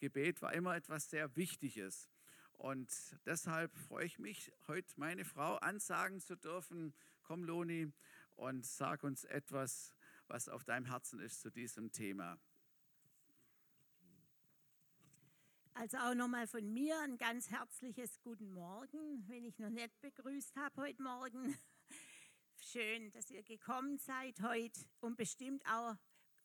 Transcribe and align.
Gebet 0.00 0.42
war 0.42 0.52
immer 0.54 0.74
etwas 0.74 1.08
sehr 1.10 1.36
Wichtiges. 1.36 2.08
Und 2.54 2.90
deshalb 3.24 3.74
freue 3.76 4.06
ich 4.06 4.18
mich, 4.18 4.52
heute 4.66 4.92
meine 4.96 5.24
Frau 5.24 5.56
ansagen 5.56 6.20
zu 6.20 6.36
dürfen. 6.36 6.92
Komm, 7.22 7.44
Loni, 7.44 7.92
und 8.36 8.66
sag 8.66 9.04
uns 9.04 9.24
etwas, 9.24 9.94
was 10.26 10.48
auf 10.48 10.64
deinem 10.64 10.86
Herzen 10.86 11.20
ist 11.20 11.40
zu 11.42 11.50
diesem 11.50 11.92
Thema. 11.92 12.38
Also 15.74 15.96
auch 15.98 16.14
nochmal 16.14 16.46
von 16.46 16.70
mir 16.72 16.98
ein 17.00 17.16
ganz 17.16 17.50
herzliches 17.50 18.20
Guten 18.20 18.52
Morgen, 18.52 19.24
wenn 19.28 19.44
ich 19.44 19.58
noch 19.58 19.70
nicht 19.70 19.98
begrüßt 20.00 20.56
habe 20.56 20.82
heute 20.82 21.02
Morgen. 21.02 21.56
Schön, 22.56 23.10
dass 23.12 23.30
ihr 23.30 23.42
gekommen 23.42 23.96
seid 23.98 24.40
heute 24.42 24.80
und 25.00 25.16
bestimmt 25.16 25.64
auch, 25.66 25.96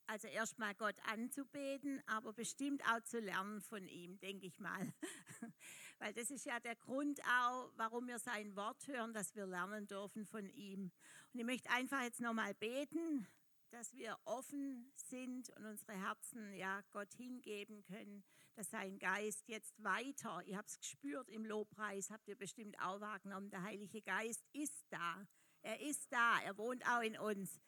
also 0.07 0.27
erstmal 0.27 0.75
Gott 0.75 0.95
anzubeten, 1.05 2.01
aber 2.05 2.33
bestimmt 2.33 2.83
auch 2.83 3.01
zu 3.01 3.19
lernen 3.19 3.61
von 3.61 3.87
ihm, 3.87 4.19
denke 4.19 4.45
ich 4.45 4.59
mal. 4.59 4.93
Weil 5.99 6.13
das 6.13 6.29
ist 6.29 6.45
ja 6.45 6.59
der 6.59 6.75
Grund 6.75 7.19
auch, 7.21 7.71
warum 7.75 8.07
wir 8.07 8.19
sein 8.19 8.55
Wort 8.55 8.87
hören, 8.87 9.13
dass 9.13 9.35
wir 9.35 9.45
lernen 9.45 9.87
dürfen 9.87 10.25
von 10.25 10.49
ihm. 10.49 10.91
Und 11.33 11.39
ich 11.39 11.45
möchte 11.45 11.69
einfach 11.69 12.01
jetzt 12.03 12.19
nochmal 12.19 12.53
beten, 12.53 13.27
dass 13.71 13.93
wir 13.93 14.17
offen 14.25 14.91
sind 14.95 15.49
und 15.57 15.65
unsere 15.65 15.93
Herzen 15.93 16.53
ja 16.53 16.81
Gott 16.91 17.13
hingeben 17.13 17.83
können, 17.83 18.23
dass 18.55 18.69
sein 18.69 18.99
Geist 18.99 19.47
jetzt 19.47 19.83
weiter, 19.83 20.41
ihr 20.45 20.57
habt 20.57 20.69
es 20.69 20.77
gespürt 20.77 21.29
im 21.29 21.45
Lobpreis, 21.45 22.09
habt 22.09 22.27
ihr 22.27 22.37
bestimmt 22.37 22.79
auch 22.79 23.01
wahrgenommen, 23.01 23.49
der 23.49 23.63
Heilige 23.63 24.01
Geist 24.01 24.45
ist 24.53 24.85
da. 24.89 25.27
Er 25.61 25.81
ist 25.81 26.11
da, 26.11 26.39
er 26.41 26.57
wohnt 26.57 26.87
auch 26.87 27.01
in 27.01 27.17
uns. 27.17 27.59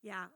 Ja, 0.00 0.32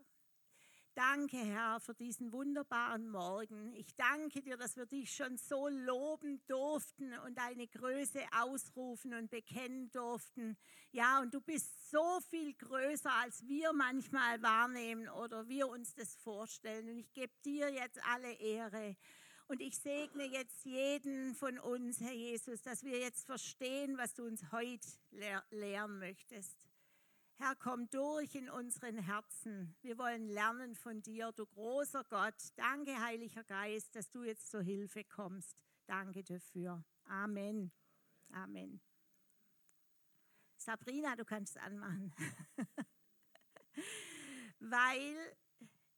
Danke, 0.95 1.39
Herr, 1.39 1.81
für 1.81 1.93
diesen 1.93 2.33
wunderbaren 2.33 3.09
Morgen. 3.11 3.75
Ich 3.75 3.97
danke 3.97 4.43
dir, 4.43 4.57
dass 4.57 4.77
wir 4.77 4.87
dich 4.87 5.13
schon 5.13 5.37
so 5.37 5.67
loben 5.67 6.41
durften 6.47 7.13
und 7.27 7.37
deine 7.37 7.67
Größe 7.67 8.21
ausrufen 8.31 9.13
und 9.13 9.29
bekennen 9.29 9.91
durften. 9.91 10.57
Ja, 10.93 11.21
und 11.21 11.35
du 11.35 11.41
bist 11.41 11.91
so 11.91 12.21
viel 12.31 12.55
größer, 12.55 13.13
als 13.13 13.45
wir 13.49 13.73
manchmal 13.73 14.41
wahrnehmen 14.41 15.09
oder 15.09 15.49
wir 15.49 15.67
uns 15.67 15.95
das 15.95 16.15
vorstellen. 16.15 16.89
Und 16.89 16.99
ich 16.99 17.13
gebe 17.13 17.33
dir 17.45 17.73
jetzt 17.73 17.99
alle 18.05 18.33
Ehre. 18.35 18.97
Und 19.49 19.63
ich 19.63 19.77
segne 19.77 20.27
jetzt 20.27 20.65
jeden 20.65 21.35
von 21.35 21.59
uns, 21.59 22.01
Herr 22.01 22.15
Jesus, 22.15 22.63
dass 22.63 22.85
wir 22.85 23.01
jetzt 23.01 23.27
verstehen, 23.27 23.99
was 23.99 24.15
du 24.15 24.25
uns 24.25 24.53
heute 24.53 24.87
lehren 25.51 25.99
möchtest. 25.99 26.65
Herr, 27.37 27.57
komm 27.57 27.91
durch 27.91 28.35
in 28.37 28.49
unseren 28.49 28.97
Herzen. 28.97 29.75
Wir 29.83 29.99
wollen 29.99 30.29
lernen 30.29 30.77
von 30.77 31.03
dir, 31.03 31.33
du 31.33 31.45
großer 31.47 32.05
Gott. 32.05 32.35
Danke, 32.55 33.01
Heiliger 33.01 33.43
Geist, 33.43 33.97
dass 33.97 34.09
du 34.11 34.23
jetzt 34.23 34.51
zur 34.51 34.63
Hilfe 34.63 35.03
kommst. 35.05 35.57
Danke 35.87 36.23
dafür. 36.23 36.85
Amen. 37.05 37.73
Amen. 38.31 38.81
Sabrina, 40.57 41.17
du 41.17 41.25
kannst 41.25 41.57
es 41.57 41.63
anmachen. 41.63 42.15
Weil 44.61 45.37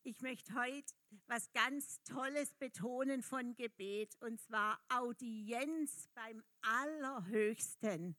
ich 0.03 0.23
möchte 0.23 0.55
heute 0.55 0.95
was 1.27 1.53
ganz 1.53 2.03
Tolles 2.05 2.55
betonen 2.55 3.23
von 3.23 3.55
Gebet, 3.55 4.17
und 4.21 4.41
zwar 4.41 4.81
Audienz 4.89 6.09
beim 6.15 6.43
Allerhöchsten 6.63 8.17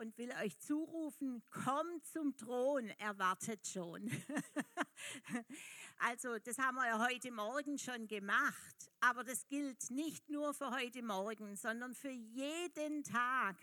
und 0.00 0.16
will 0.16 0.32
euch 0.42 0.58
zurufen, 0.58 1.42
kommt 1.50 2.06
zum 2.06 2.34
Thron, 2.34 2.88
er 2.98 3.18
wartet 3.18 3.66
schon. 3.66 4.10
also 5.98 6.38
das 6.38 6.56
haben 6.56 6.76
wir 6.76 6.86
ja 6.86 7.06
heute 7.06 7.30
Morgen 7.30 7.78
schon 7.78 8.08
gemacht, 8.08 8.90
aber 9.00 9.24
das 9.24 9.46
gilt 9.46 9.90
nicht 9.90 10.30
nur 10.30 10.54
für 10.54 10.70
heute 10.70 11.02
Morgen, 11.02 11.54
sondern 11.54 11.94
für 11.94 12.08
jeden 12.08 13.04
Tag 13.04 13.56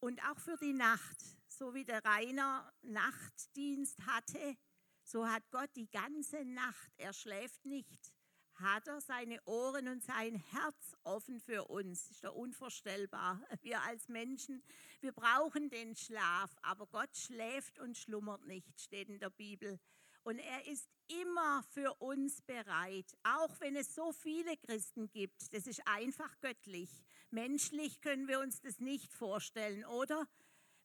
und 0.00 0.18
auch 0.30 0.38
für 0.40 0.56
die 0.56 0.72
Nacht. 0.72 1.18
So 1.46 1.74
wie 1.74 1.84
der 1.84 2.02
Rainer 2.02 2.72
Nachtdienst 2.80 4.06
hatte, 4.06 4.56
so 5.02 5.28
hat 5.28 5.42
Gott 5.50 5.70
die 5.76 5.90
ganze 5.90 6.42
Nacht, 6.46 6.90
er 6.96 7.12
schläft 7.12 7.66
nicht 7.66 8.13
hat 8.54 8.86
er 8.88 9.00
seine 9.00 9.42
Ohren 9.44 9.88
und 9.88 10.02
sein 10.02 10.36
Herz 10.36 10.96
offen 11.02 11.40
für 11.40 11.64
uns. 11.64 12.10
Ist 12.10 12.24
doch 12.24 12.34
unvorstellbar. 12.34 13.40
Wir 13.62 13.82
als 13.82 14.08
Menschen, 14.08 14.62
wir 15.00 15.12
brauchen 15.12 15.68
den 15.68 15.96
Schlaf, 15.96 16.56
aber 16.62 16.86
Gott 16.86 17.16
schläft 17.16 17.78
und 17.78 17.96
schlummert 17.96 18.46
nicht, 18.46 18.80
steht 18.80 19.08
in 19.08 19.18
der 19.18 19.30
Bibel. 19.30 19.78
Und 20.22 20.38
er 20.38 20.66
ist 20.66 20.88
immer 21.08 21.62
für 21.74 21.92
uns 22.00 22.40
bereit, 22.42 23.14
auch 23.24 23.60
wenn 23.60 23.76
es 23.76 23.94
so 23.94 24.12
viele 24.12 24.56
Christen 24.56 25.10
gibt. 25.10 25.52
Das 25.52 25.66
ist 25.66 25.86
einfach 25.86 26.40
göttlich. 26.40 26.88
Menschlich 27.30 28.00
können 28.00 28.26
wir 28.28 28.40
uns 28.40 28.60
das 28.62 28.80
nicht 28.80 29.12
vorstellen, 29.12 29.84
oder? 29.84 30.26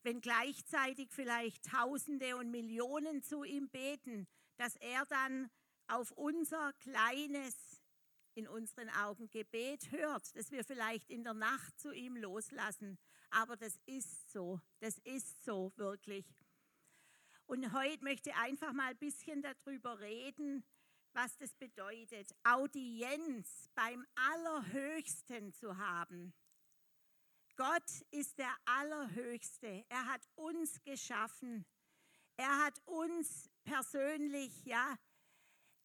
Wenn 0.02 0.20
gleichzeitig 0.20 1.10
vielleicht 1.10 1.64
Tausende 1.70 2.36
und 2.36 2.50
Millionen 2.50 3.22
zu 3.22 3.44
ihm 3.44 3.70
beten, 3.70 4.26
dass 4.56 4.76
er 4.76 5.06
dann 5.06 5.50
auf 5.90 6.12
unser 6.12 6.72
kleines, 6.74 7.82
in 8.34 8.46
unseren 8.46 8.88
Augen 8.90 9.28
Gebet 9.30 9.90
hört, 9.90 10.34
das 10.36 10.50
wir 10.50 10.64
vielleicht 10.64 11.10
in 11.10 11.24
der 11.24 11.34
Nacht 11.34 11.78
zu 11.78 11.92
ihm 11.92 12.16
loslassen. 12.16 12.98
Aber 13.30 13.56
das 13.56 13.76
ist 13.86 14.30
so, 14.30 14.60
das 14.78 14.98
ist 14.98 15.44
so 15.44 15.72
wirklich. 15.76 16.26
Und 17.46 17.72
heute 17.72 18.04
möchte 18.04 18.30
ich 18.30 18.36
einfach 18.36 18.72
mal 18.72 18.90
ein 18.90 18.98
bisschen 18.98 19.42
darüber 19.42 19.98
reden, 19.98 20.64
was 21.12 21.36
das 21.38 21.52
bedeutet, 21.54 22.30
Audienz 22.44 23.68
beim 23.74 24.06
Allerhöchsten 24.14 25.52
zu 25.52 25.76
haben. 25.76 26.32
Gott 27.56 27.90
ist 28.12 28.38
der 28.38 28.54
Allerhöchste. 28.64 29.84
Er 29.88 30.06
hat 30.06 30.22
uns 30.36 30.80
geschaffen. 30.82 31.66
Er 32.36 32.64
hat 32.64 32.80
uns 32.86 33.50
persönlich, 33.64 34.64
ja, 34.64 34.96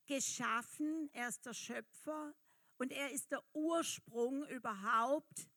geschaffen, 0.05 1.09
er 1.13 1.29
ist 1.29 1.45
der 1.45 1.53
Schöpfer 1.53 2.33
und 2.77 2.91
er 2.91 3.11
ist 3.11 3.31
der 3.31 3.43
Ursprung 3.53 4.45
überhaupt. 4.47 5.49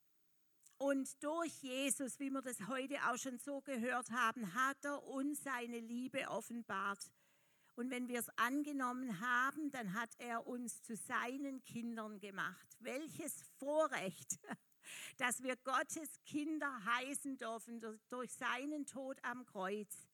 Und 0.79 1.23
durch 1.25 1.53
Jesus, 1.61 2.21
wie 2.21 2.31
wir 2.31 2.41
das 2.41 2.69
heute 2.69 2.97
auch 3.09 3.17
schon 3.17 3.39
so 3.39 3.61
gehört 3.61 4.11
haben, 4.11 4.55
hat 4.55 4.85
er 4.85 5.03
uns 5.03 5.43
seine 5.43 5.81
Liebe 5.81 6.29
offenbart. 6.29 7.11
Und 7.75 7.91
wenn 7.91 8.09
wir 8.09 8.21
es 8.21 8.29
angenommen 8.37 9.21
haben, 9.21 9.71
dann 9.71 9.95
hat 9.95 10.11
er 10.19 10.47
uns 10.47 10.83
zu 10.83 10.97
seinen 10.97 11.63
Kindern 11.63 12.19
gemacht. 12.19 12.77
Welches 12.81 13.43
Vorrecht, 13.59 14.39
dass 15.19 15.43
wir 15.43 15.57
Gottes 15.57 16.21
Kinder 16.25 16.85
heißen 16.85 17.37
dürfen 17.37 17.81
durch 18.09 18.33
seinen 18.33 18.87
Tod 18.87 19.19
am 19.23 19.47
Kreuz. 19.47 20.08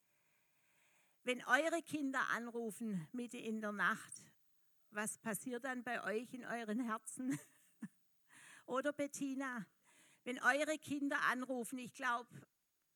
Wenn 1.26 1.42
eure 1.46 1.82
Kinder 1.82 2.20
anrufen 2.34 3.08
mitten 3.12 3.38
in 3.38 3.62
der 3.62 3.72
Nacht, 3.72 4.12
was 4.90 5.16
passiert 5.16 5.64
dann 5.64 5.82
bei 5.82 6.04
euch 6.04 6.34
in 6.34 6.44
euren 6.44 6.80
Herzen? 6.80 7.38
Oder 8.66 8.92
Bettina, 8.92 9.66
wenn 10.24 10.38
eure 10.42 10.78
Kinder 10.78 11.18
anrufen, 11.30 11.78
ich 11.78 11.94
glaube, 11.94 12.28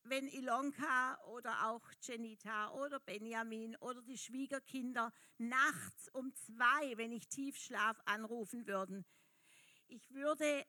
wenn 0.03 0.29
Ilonka 0.29 1.19
oder 1.27 1.71
auch 1.71 1.91
Jenita 2.03 2.71
oder 2.73 3.01
Benjamin 3.01 3.77
oder 3.77 4.03
die 4.03 4.19
Schwiegerkinder 4.19 5.11
nachts 5.39 6.09
um 6.13 6.35
zwei, 6.35 6.97
wenn 6.97 7.13
ich 7.13 7.29
Tiefschlaf 7.29 7.99
anrufen 8.05 8.67
würden, 8.67 9.07
ich 9.87 10.11
würde, 10.11 10.67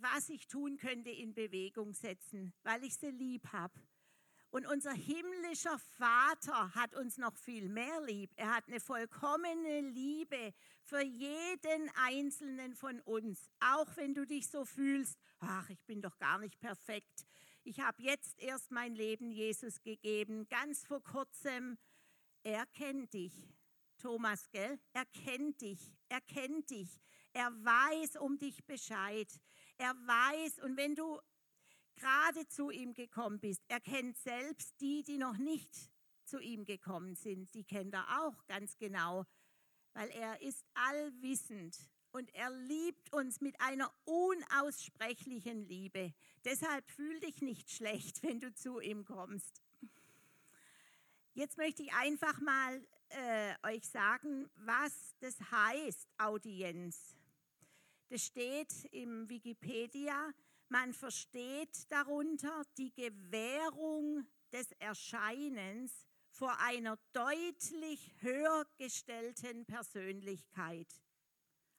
was 0.00 0.28
ich 0.28 0.48
tun 0.48 0.76
könnte, 0.76 1.10
in 1.10 1.32
Bewegung 1.32 1.92
setzen, 1.92 2.52
weil 2.64 2.82
ich 2.82 2.96
sie 2.96 3.10
lieb 3.10 3.52
habe. 3.52 3.80
Und 4.52 4.66
unser 4.66 4.92
himmlischer 4.92 5.78
Vater 5.96 6.74
hat 6.74 6.94
uns 6.94 7.16
noch 7.16 7.34
viel 7.38 7.70
mehr 7.70 8.02
lieb. 8.02 8.30
Er 8.36 8.54
hat 8.54 8.68
eine 8.68 8.80
vollkommene 8.80 9.80
Liebe 9.80 10.52
für 10.82 11.02
jeden 11.02 11.90
einzelnen 11.94 12.74
von 12.74 13.00
uns. 13.00 13.50
Auch 13.60 13.88
wenn 13.96 14.12
du 14.12 14.26
dich 14.26 14.48
so 14.50 14.66
fühlst, 14.66 15.18
ach, 15.40 15.70
ich 15.70 15.82
bin 15.86 16.02
doch 16.02 16.18
gar 16.18 16.38
nicht 16.38 16.60
perfekt. 16.60 17.24
Ich 17.64 17.80
habe 17.80 18.02
jetzt 18.02 18.38
erst 18.40 18.70
mein 18.70 18.94
Leben 18.94 19.30
Jesus 19.30 19.80
gegeben, 19.80 20.46
ganz 20.50 20.84
vor 20.84 21.02
kurzem. 21.02 21.78
Er 22.42 22.66
kennt 22.66 23.14
dich. 23.14 23.32
Thomas, 23.96 24.50
gell? 24.50 24.78
Er 24.92 25.06
kennt 25.06 25.62
dich, 25.62 25.80
er 26.10 26.20
kennt 26.20 26.68
dich, 26.68 27.00
er 27.32 27.52
weiß 27.64 28.16
um 28.16 28.36
dich 28.36 28.64
Bescheid, 28.66 29.28
er 29.78 29.94
weiß, 29.94 30.58
und 30.58 30.76
wenn 30.76 30.96
du 30.96 31.20
gerade 32.02 32.46
zu 32.48 32.70
ihm 32.70 32.94
gekommen 32.94 33.38
bist. 33.38 33.62
Er 33.68 33.80
kennt 33.80 34.16
selbst 34.18 34.80
die, 34.80 35.02
die 35.02 35.18
noch 35.18 35.36
nicht 35.36 35.70
zu 36.24 36.40
ihm 36.40 36.64
gekommen 36.64 37.14
sind. 37.14 37.54
Die 37.54 37.64
kennt 37.64 37.94
er 37.94 38.22
auch 38.22 38.46
ganz 38.46 38.76
genau, 38.76 39.24
weil 39.94 40.08
er 40.10 40.40
ist 40.42 40.64
allwissend 40.74 41.78
und 42.10 42.34
er 42.34 42.50
liebt 42.50 43.12
uns 43.12 43.40
mit 43.40 43.60
einer 43.60 43.92
unaussprechlichen 44.04 45.66
Liebe. 45.68 46.12
Deshalb 46.44 46.88
fühl 46.90 47.20
dich 47.20 47.40
nicht 47.40 47.70
schlecht, 47.70 48.22
wenn 48.22 48.40
du 48.40 48.52
zu 48.52 48.80
ihm 48.80 49.04
kommst. 49.04 49.62
Jetzt 51.34 51.56
möchte 51.56 51.82
ich 51.82 51.92
einfach 51.94 52.40
mal 52.40 52.86
äh, 53.08 53.54
euch 53.74 53.86
sagen, 53.88 54.50
was 54.56 55.14
das 55.20 55.36
heißt, 55.50 56.08
Audienz. 56.18 57.16
Das 58.08 58.26
steht 58.26 58.84
im 58.90 59.28
Wikipedia. 59.28 60.34
Man 60.72 60.94
versteht 60.94 61.92
darunter 61.92 62.62
die 62.78 62.94
Gewährung 62.94 64.26
des 64.52 64.72
Erscheinens 64.78 66.06
vor 66.30 66.58
einer 66.60 66.98
deutlich 67.12 68.14
höher 68.20 68.64
gestellten 68.78 69.66
Persönlichkeit. 69.66 70.88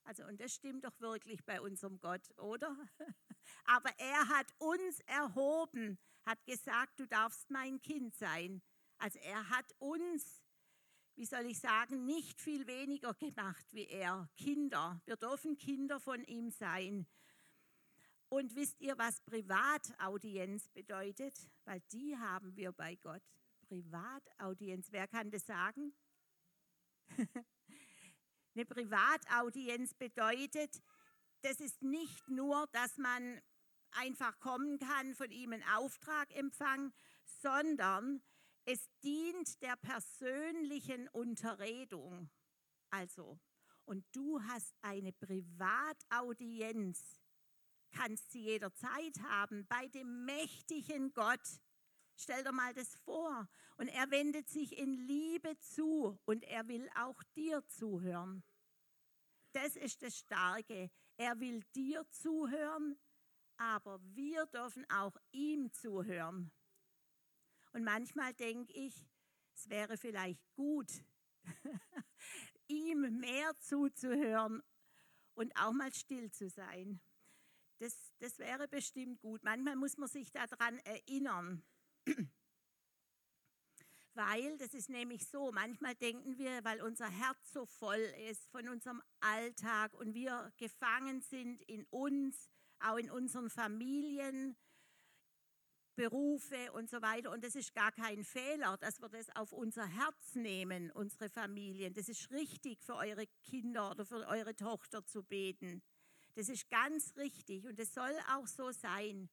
Also, 0.03 0.23
und 0.25 0.39
das 0.39 0.53
stimmt 0.53 0.85
doch 0.85 0.99
wirklich 0.99 1.43
bei 1.43 1.59
unserem 1.59 1.99
Gott, 2.01 2.37
oder? 2.37 2.77
Aber 3.65 3.89
er 3.97 4.27
hat 4.27 4.53
uns 4.59 4.99
erhoben, 5.07 5.97
hat 6.23 6.45
gesagt, 6.45 6.99
du 6.99 7.07
darfst 7.07 7.49
mein 7.49 7.81
Kind 7.81 8.13
sein. 8.13 8.61
Also 8.99 9.17
er 9.23 9.49
hat 9.49 9.73
uns, 9.79 10.43
wie 11.15 11.25
soll 11.25 11.47
ich 11.47 11.59
sagen, 11.59 12.05
nicht 12.05 12.39
viel 12.39 12.67
weniger 12.67 13.15
gemacht 13.15 13.65
wie 13.71 13.87
er. 13.87 14.29
Kinder. 14.37 15.01
Wir 15.05 15.15
dürfen 15.15 15.57
Kinder 15.57 15.99
von 15.99 16.23
ihm 16.25 16.51
sein. 16.51 17.07
Und 18.33 18.55
wisst 18.55 18.81
ihr, 18.81 18.97
was 18.97 19.21
Privataudienz 19.21 20.67
bedeutet? 20.69 21.35
Weil 21.65 21.81
die 21.91 22.17
haben 22.17 22.55
wir 22.55 22.71
bei 22.71 22.95
Gott. 22.95 23.21
Privataudienz. 23.61 24.87
Wer 24.89 25.07
kann 25.07 25.29
das 25.29 25.45
sagen? 25.45 25.93
Eine 28.55 28.65
Privataudienz 28.65 29.93
bedeutet, 29.93 30.81
das 31.41 31.59
ist 31.59 31.83
nicht 31.83 32.27
nur, 32.27 32.65
dass 32.71 32.97
man 32.97 33.39
einfach 33.91 34.39
kommen 34.39 34.79
kann, 34.79 35.13
von 35.13 35.29
ihm 35.29 35.53
einen 35.53 35.69
Auftrag 35.75 36.35
empfangen, 36.35 36.91
sondern 37.39 38.23
es 38.65 38.89
dient 39.03 39.61
der 39.61 39.75
persönlichen 39.75 41.07
Unterredung. 41.09 42.31
Also, 42.89 43.39
und 43.85 44.03
du 44.11 44.41
hast 44.41 44.73
eine 44.81 45.13
Privataudienz 45.13 47.22
kannst 47.93 48.31
sie 48.31 48.41
jederzeit 48.41 49.19
haben 49.29 49.65
bei 49.67 49.87
dem 49.87 50.25
mächtigen 50.25 51.13
Gott. 51.13 51.61
Stell 52.15 52.43
dir 52.43 52.51
mal 52.51 52.73
das 52.73 52.95
vor. 53.05 53.47
Und 53.77 53.87
er 53.87 54.11
wendet 54.11 54.49
sich 54.49 54.77
in 54.77 54.93
Liebe 54.93 55.57
zu 55.59 56.19
und 56.25 56.43
er 56.43 56.67
will 56.67 56.89
auch 56.95 57.21
dir 57.35 57.65
zuhören. 57.67 58.43
Das 59.53 59.75
ist 59.75 60.01
das 60.03 60.17
Starke. 60.17 60.91
Er 61.17 61.39
will 61.39 61.63
dir 61.75 62.05
zuhören, 62.09 62.99
aber 63.57 63.99
wir 64.03 64.45
dürfen 64.47 64.89
auch 64.89 65.15
ihm 65.31 65.71
zuhören. 65.71 66.51
Und 67.71 67.83
manchmal 67.83 68.33
denke 68.33 68.73
ich, 68.73 69.07
es 69.55 69.69
wäre 69.69 69.97
vielleicht 69.97 70.41
gut, 70.55 70.91
ihm 72.67 73.19
mehr 73.19 73.57
zuzuhören 73.59 74.61
und 75.35 75.55
auch 75.55 75.73
mal 75.73 75.93
still 75.93 76.31
zu 76.31 76.49
sein. 76.49 77.01
Das, 77.83 78.13
das 78.19 78.39
wäre 78.39 78.69
bestimmt 78.69 79.19
gut. 79.19 79.43
Manchmal 79.43 79.75
muss 79.75 79.97
man 79.97 80.07
sich 80.07 80.31
daran 80.31 80.79
erinnern. 80.85 81.61
Weil, 84.13 84.57
das 84.57 84.73
ist 84.73 84.87
nämlich 84.89 85.27
so, 85.27 85.51
manchmal 85.51 85.93
denken 85.95 86.37
wir, 86.37 86.63
weil 86.63 86.81
unser 86.83 87.09
Herz 87.09 87.51
so 87.51 87.65
voll 87.65 88.13
ist 88.29 88.47
von 88.51 88.69
unserem 88.69 89.01
Alltag 89.19 89.95
und 89.95 90.13
wir 90.13 90.53
gefangen 90.55 91.19
sind 91.21 91.63
in 91.63 91.83
uns, 91.89 92.47
auch 92.79 92.97
in 92.97 93.09
unseren 93.09 93.49
Familien, 93.49 94.55
Berufe 95.95 96.71
und 96.73 96.89
so 96.89 97.01
weiter. 97.01 97.31
Und 97.31 97.43
das 97.43 97.55
ist 97.55 97.73
gar 97.73 97.91
kein 97.91 98.23
Fehler, 98.23 98.77
dass 98.77 99.01
wir 99.01 99.09
das 99.09 99.35
auf 99.35 99.51
unser 99.51 99.87
Herz 99.87 100.35
nehmen, 100.35 100.91
unsere 100.91 101.29
Familien. 101.29 101.93
Das 101.95 102.07
ist 102.07 102.31
richtig 102.31 102.81
für 102.81 102.95
eure 102.95 103.27
Kinder 103.43 103.91
oder 103.91 104.05
für 104.05 104.25
eure 104.27 104.55
Tochter 104.55 105.05
zu 105.05 105.23
beten. 105.23 105.81
Das 106.35 106.49
ist 106.49 106.69
ganz 106.69 107.15
richtig 107.15 107.65
und 107.65 107.79
es 107.79 107.93
soll 107.93 108.15
auch 108.33 108.47
so 108.47 108.71
sein. 108.71 109.29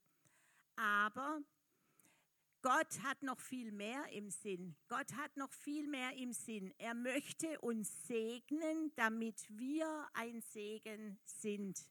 Aber 0.76 1.40
Gott 2.62 3.02
hat 3.02 3.22
noch 3.22 3.40
viel 3.40 3.72
mehr 3.72 4.06
im 4.12 4.30
Sinn. 4.30 4.76
Gott 4.88 5.12
hat 5.14 5.34
noch 5.36 5.52
viel 5.52 5.86
mehr 5.86 6.14
im 6.16 6.34
Sinn. 6.34 6.74
Er 6.76 6.94
möchte 6.94 7.58
uns 7.60 8.06
segnen, 8.06 8.92
damit 8.96 9.46
wir 9.48 10.08
ein 10.12 10.42
Segen 10.42 11.18
sind. 11.24 11.88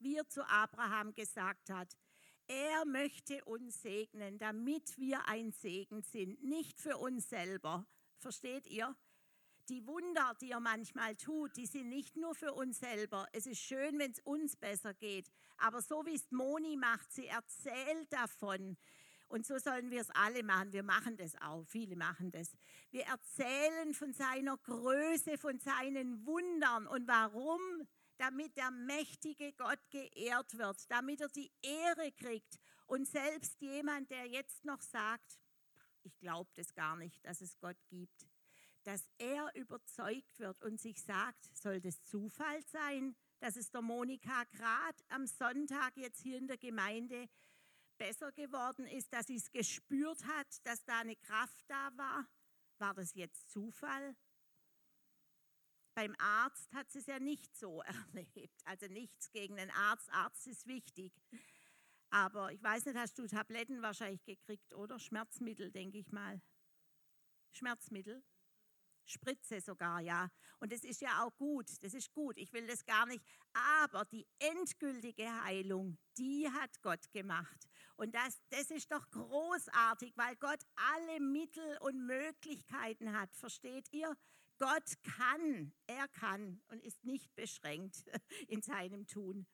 Wie 0.00 0.16
er 0.16 0.28
zu 0.28 0.44
Abraham 0.48 1.14
gesagt 1.14 1.70
hat, 1.70 1.96
er 2.48 2.84
möchte 2.84 3.44
uns 3.44 3.80
segnen, 3.80 4.38
damit 4.38 4.98
wir 4.98 5.28
ein 5.28 5.52
Segen 5.52 6.02
sind, 6.02 6.42
nicht 6.42 6.80
für 6.80 6.96
uns 6.98 7.28
selber. 7.28 7.86
Versteht 8.18 8.66
ihr? 8.66 8.96
Die 9.68 9.86
Wunder, 9.86 10.34
die 10.40 10.50
er 10.50 10.60
manchmal 10.60 11.16
tut, 11.16 11.56
die 11.56 11.66
sind 11.66 11.88
nicht 11.88 12.16
nur 12.16 12.34
für 12.34 12.52
uns 12.52 12.80
selber. 12.80 13.26
Es 13.32 13.46
ist 13.46 13.60
schön, 13.60 13.98
wenn 13.98 14.10
es 14.10 14.20
uns 14.20 14.56
besser 14.56 14.94
geht. 14.94 15.30
Aber 15.58 15.82
so 15.82 16.04
wie 16.06 16.14
es 16.14 16.30
Moni 16.30 16.76
macht, 16.76 17.12
sie 17.12 17.26
erzählt 17.26 18.12
davon. 18.12 18.76
Und 19.28 19.44
so 19.44 19.58
sollen 19.58 19.90
wir 19.90 20.00
es 20.00 20.10
alle 20.10 20.42
machen. 20.42 20.72
Wir 20.72 20.84
machen 20.84 21.16
das 21.16 21.34
auch. 21.40 21.64
Viele 21.66 21.96
machen 21.96 22.30
das. 22.30 22.52
Wir 22.90 23.04
erzählen 23.06 23.92
von 23.92 24.12
seiner 24.12 24.56
Größe, 24.58 25.36
von 25.38 25.58
seinen 25.58 26.24
Wundern. 26.26 26.86
Und 26.86 27.08
warum? 27.08 27.60
Damit 28.18 28.56
der 28.56 28.70
mächtige 28.70 29.52
Gott 29.52 29.80
geehrt 29.90 30.56
wird, 30.56 30.90
damit 30.90 31.20
er 31.20 31.28
die 31.28 31.50
Ehre 31.60 32.12
kriegt. 32.12 32.58
Und 32.86 33.06
selbst 33.06 33.60
jemand, 33.60 34.10
der 34.10 34.26
jetzt 34.26 34.64
noch 34.64 34.80
sagt, 34.80 35.38
ich 36.02 36.16
glaube 36.18 36.50
das 36.54 36.72
gar 36.72 36.96
nicht, 36.96 37.22
dass 37.26 37.40
es 37.40 37.58
Gott 37.58 37.76
gibt, 37.88 38.26
dass 38.86 39.10
er 39.18 39.52
überzeugt 39.56 40.38
wird 40.38 40.62
und 40.62 40.80
sich 40.80 41.02
sagt, 41.02 41.50
soll 41.56 41.80
das 41.80 42.00
Zufall 42.04 42.62
sein, 42.62 43.16
dass 43.40 43.56
es 43.56 43.68
der 43.72 43.82
Monika 43.82 44.44
gerade 44.44 45.02
am 45.08 45.26
Sonntag 45.26 45.96
jetzt 45.96 46.20
hier 46.22 46.38
in 46.38 46.46
der 46.46 46.56
Gemeinde 46.56 47.28
besser 47.98 48.30
geworden 48.30 48.86
ist, 48.86 49.12
dass 49.12 49.26
sie 49.26 49.34
es 49.34 49.50
gespürt 49.50 50.24
hat, 50.24 50.64
dass 50.64 50.84
da 50.84 51.00
eine 51.00 51.16
Kraft 51.16 51.64
da 51.68 51.90
war? 51.96 52.28
War 52.78 52.94
das 52.94 53.12
jetzt 53.14 53.50
Zufall? 53.50 54.14
Beim 55.94 56.14
Arzt 56.18 56.72
hat 56.72 56.88
sie 56.88 57.00
es 57.00 57.06
ja 57.06 57.18
nicht 57.18 57.56
so 57.56 57.82
erlebt. 58.14 58.62
Also 58.66 58.86
nichts 58.86 59.32
gegen 59.32 59.56
den 59.56 59.70
Arzt. 59.72 60.08
Arzt 60.12 60.46
ist 60.46 60.64
wichtig. 60.68 61.12
Aber 62.10 62.52
ich 62.52 62.62
weiß 62.62 62.84
nicht, 62.84 62.96
hast 62.96 63.18
du 63.18 63.26
Tabletten 63.26 63.82
wahrscheinlich 63.82 64.24
gekriegt, 64.24 64.72
oder? 64.74 65.00
Schmerzmittel, 65.00 65.72
denke 65.72 65.98
ich 65.98 66.12
mal. 66.12 66.40
Schmerzmittel? 67.50 68.22
Spritze 69.06 69.60
sogar, 69.60 70.00
ja. 70.00 70.28
Und 70.60 70.72
das 70.72 70.84
ist 70.84 71.00
ja 71.00 71.24
auch 71.24 71.36
gut, 71.36 71.70
das 71.82 71.94
ist 71.94 72.12
gut, 72.12 72.36
ich 72.36 72.52
will 72.52 72.66
das 72.66 72.84
gar 72.84 73.06
nicht. 73.06 73.24
Aber 73.80 74.04
die 74.04 74.26
endgültige 74.38 75.44
Heilung, 75.44 75.98
die 76.18 76.48
hat 76.50 76.80
Gott 76.82 77.10
gemacht. 77.12 77.68
Und 77.96 78.14
das, 78.14 78.40
das 78.50 78.70
ist 78.70 78.92
doch 78.92 79.08
großartig, 79.10 80.16
weil 80.16 80.36
Gott 80.36 80.60
alle 80.74 81.20
Mittel 81.20 81.78
und 81.80 82.06
Möglichkeiten 82.06 83.18
hat. 83.18 83.34
Versteht 83.34 83.92
ihr? 83.92 84.16
Gott 84.58 84.94
kann, 85.02 85.72
er 85.86 86.08
kann 86.08 86.62
und 86.68 86.82
ist 86.82 87.04
nicht 87.04 87.34
beschränkt 87.34 88.04
in 88.48 88.62
seinem 88.62 89.06
Tun. 89.06 89.46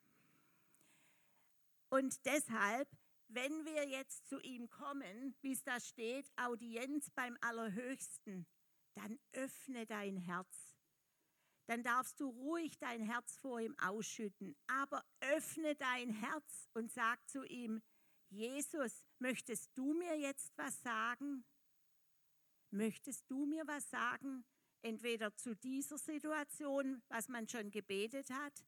Und 1.89 2.25
deshalb, 2.25 2.89
wenn 3.29 3.65
wir 3.65 3.89
jetzt 3.89 4.27
zu 4.29 4.41
ihm 4.41 4.71
kommen, 4.71 5.37
wie 5.41 5.53
es 5.53 5.63
da 5.63 5.79
steht, 5.81 6.31
Audienz 6.37 7.11
beim 7.11 7.37
Allerhöchsten, 7.41 8.47
dann 8.95 9.19
öffne 9.33 9.87
dein 9.87 10.17
Herz. 10.17 10.77
Dann 11.67 11.83
darfst 11.83 12.21
du 12.21 12.29
ruhig 12.29 12.79
dein 12.79 13.03
Herz 13.03 13.39
vor 13.39 13.61
ihm 13.61 13.77
ausschütten, 13.79 14.57
aber 14.67 15.05
öffne 15.21 15.75
dein 15.77 16.11
Herz 16.11 16.69
und 16.75 16.91
sag 16.91 17.27
zu 17.29 17.45
ihm, 17.45 17.83
Jesus, 18.29 19.05
möchtest 19.19 19.71
du 19.77 19.93
mir 19.93 20.19
jetzt 20.19 20.57
was 20.57 20.81
sagen? 20.83 21.45
Möchtest 22.71 23.31
du 23.31 23.47
mir 23.47 23.67
was 23.67 23.91
sagen? 23.91 24.45
Entweder 24.81 25.37
zu 25.37 25.55
dieser 25.55 25.99
Situation, 25.99 27.03
was 27.09 27.29
man 27.29 27.47
schon 27.47 27.71
gebetet 27.71 28.31
hat. 28.31 28.65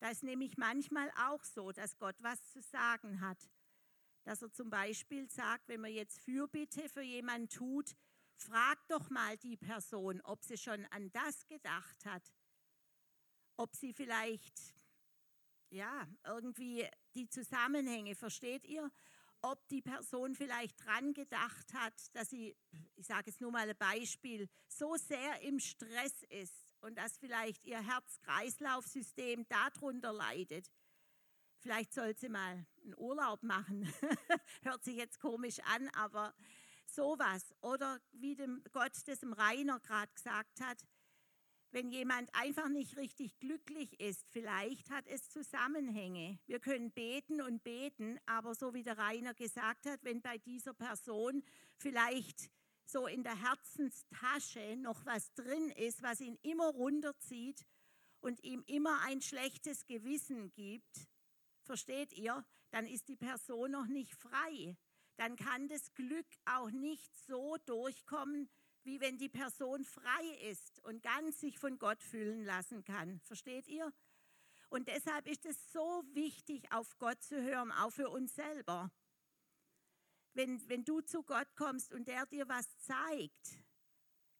Da 0.00 0.10
ist 0.10 0.22
nämlich 0.22 0.58
manchmal 0.58 1.10
auch 1.28 1.42
so, 1.44 1.72
dass 1.72 1.96
Gott 1.96 2.16
was 2.22 2.50
zu 2.50 2.60
sagen 2.60 3.20
hat. 3.20 3.48
Dass 4.24 4.42
er 4.42 4.52
zum 4.52 4.68
Beispiel 4.68 5.30
sagt, 5.30 5.68
wenn 5.68 5.80
man 5.80 5.92
jetzt 5.92 6.20
Fürbitte 6.20 6.88
für 6.88 7.02
jemanden 7.02 7.48
tut, 7.48 7.94
Frag 8.36 8.86
doch 8.88 9.10
mal 9.10 9.36
die 9.38 9.56
Person, 9.56 10.20
ob 10.22 10.44
sie 10.44 10.56
schon 10.56 10.84
an 10.86 11.10
das 11.12 11.46
gedacht 11.46 12.04
hat. 12.04 12.22
Ob 13.56 13.74
sie 13.76 13.92
vielleicht, 13.92 14.74
ja, 15.70 16.06
irgendwie 16.24 16.88
die 17.14 17.28
Zusammenhänge, 17.28 18.14
versteht 18.14 18.64
ihr? 18.66 18.90
Ob 19.40 19.68
die 19.68 19.82
Person 19.82 20.34
vielleicht 20.34 20.84
dran 20.84 21.12
gedacht 21.12 21.72
hat, 21.74 21.94
dass 22.14 22.30
sie, 22.30 22.56
ich 22.96 23.06
sage 23.06 23.30
jetzt 23.30 23.40
nur 23.40 23.52
mal 23.52 23.68
ein 23.68 23.76
Beispiel, 23.76 24.48
so 24.66 24.96
sehr 24.96 25.40
im 25.42 25.60
Stress 25.60 26.22
ist 26.30 26.74
und 26.80 26.96
dass 26.96 27.18
vielleicht 27.18 27.64
ihr 27.64 27.80
Herz-Kreislauf-System 27.80 29.46
darunter 29.48 30.12
leidet. 30.12 30.70
Vielleicht 31.58 31.94
soll 31.94 32.16
sie 32.16 32.28
mal 32.28 32.66
einen 32.82 32.94
Urlaub 32.98 33.42
machen. 33.42 33.90
Hört 34.62 34.84
sich 34.84 34.96
jetzt 34.96 35.18
komisch 35.20 35.60
an, 35.60 35.88
aber 35.94 36.34
sowas. 36.90 37.54
Oder 37.60 38.00
wie 38.12 38.34
dem 38.34 38.62
Gott 38.72 38.92
das 39.06 39.22
im 39.22 39.32
Rainer 39.32 39.80
gerade 39.80 40.12
gesagt 40.12 40.60
hat, 40.60 40.78
wenn 41.74 41.90
jemand 41.90 42.32
einfach 42.34 42.68
nicht 42.68 42.96
richtig 42.96 43.36
glücklich 43.40 43.98
ist, 43.98 44.24
vielleicht 44.30 44.90
hat 44.90 45.08
es 45.08 45.28
Zusammenhänge. 45.28 46.38
Wir 46.46 46.60
können 46.60 46.92
beten 46.92 47.40
und 47.40 47.64
beten, 47.64 48.20
aber 48.26 48.54
so 48.54 48.74
wie 48.74 48.84
der 48.84 48.96
Rainer 48.96 49.34
gesagt 49.34 49.86
hat, 49.86 50.04
wenn 50.04 50.22
bei 50.22 50.38
dieser 50.38 50.72
Person 50.72 51.42
vielleicht 51.76 52.48
so 52.84 53.08
in 53.08 53.24
der 53.24 53.40
Herzenstasche 53.42 54.76
noch 54.76 55.04
was 55.04 55.32
drin 55.34 55.70
ist, 55.70 56.02
was 56.02 56.20
ihn 56.20 56.38
immer 56.42 56.68
runterzieht 56.68 57.66
und 58.20 58.42
ihm 58.44 58.62
immer 58.66 59.00
ein 59.02 59.20
schlechtes 59.20 59.84
Gewissen 59.86 60.52
gibt, 60.52 61.08
versteht 61.64 62.12
ihr, 62.12 62.44
dann 62.70 62.86
ist 62.86 63.08
die 63.08 63.16
Person 63.16 63.72
noch 63.72 63.86
nicht 63.86 64.14
frei. 64.14 64.76
Dann 65.16 65.36
kann 65.36 65.68
das 65.68 65.92
Glück 65.94 66.26
auch 66.44 66.70
nicht 66.70 67.16
so 67.26 67.56
durchkommen, 67.66 68.48
wie 68.82 69.00
wenn 69.00 69.16
die 69.16 69.28
Person 69.28 69.84
frei 69.84 70.26
ist 70.50 70.80
und 70.84 71.02
ganz 71.02 71.40
sich 71.40 71.58
von 71.58 71.78
Gott 71.78 72.02
fühlen 72.02 72.44
lassen 72.44 72.84
kann. 72.84 73.20
Versteht 73.20 73.68
ihr? 73.68 73.92
Und 74.68 74.88
deshalb 74.88 75.26
ist 75.26 75.46
es 75.46 75.72
so 75.72 76.02
wichtig, 76.12 76.70
auf 76.72 76.98
Gott 76.98 77.22
zu 77.22 77.40
hören, 77.40 77.70
auch 77.72 77.90
für 77.90 78.10
uns 78.10 78.34
selber. 78.34 78.90
Wenn, 80.34 80.68
wenn 80.68 80.84
du 80.84 81.00
zu 81.00 81.22
Gott 81.22 81.54
kommst 81.54 81.92
und 81.92 82.08
der 82.08 82.26
dir 82.26 82.48
was 82.48 82.76
zeigt, 82.78 83.60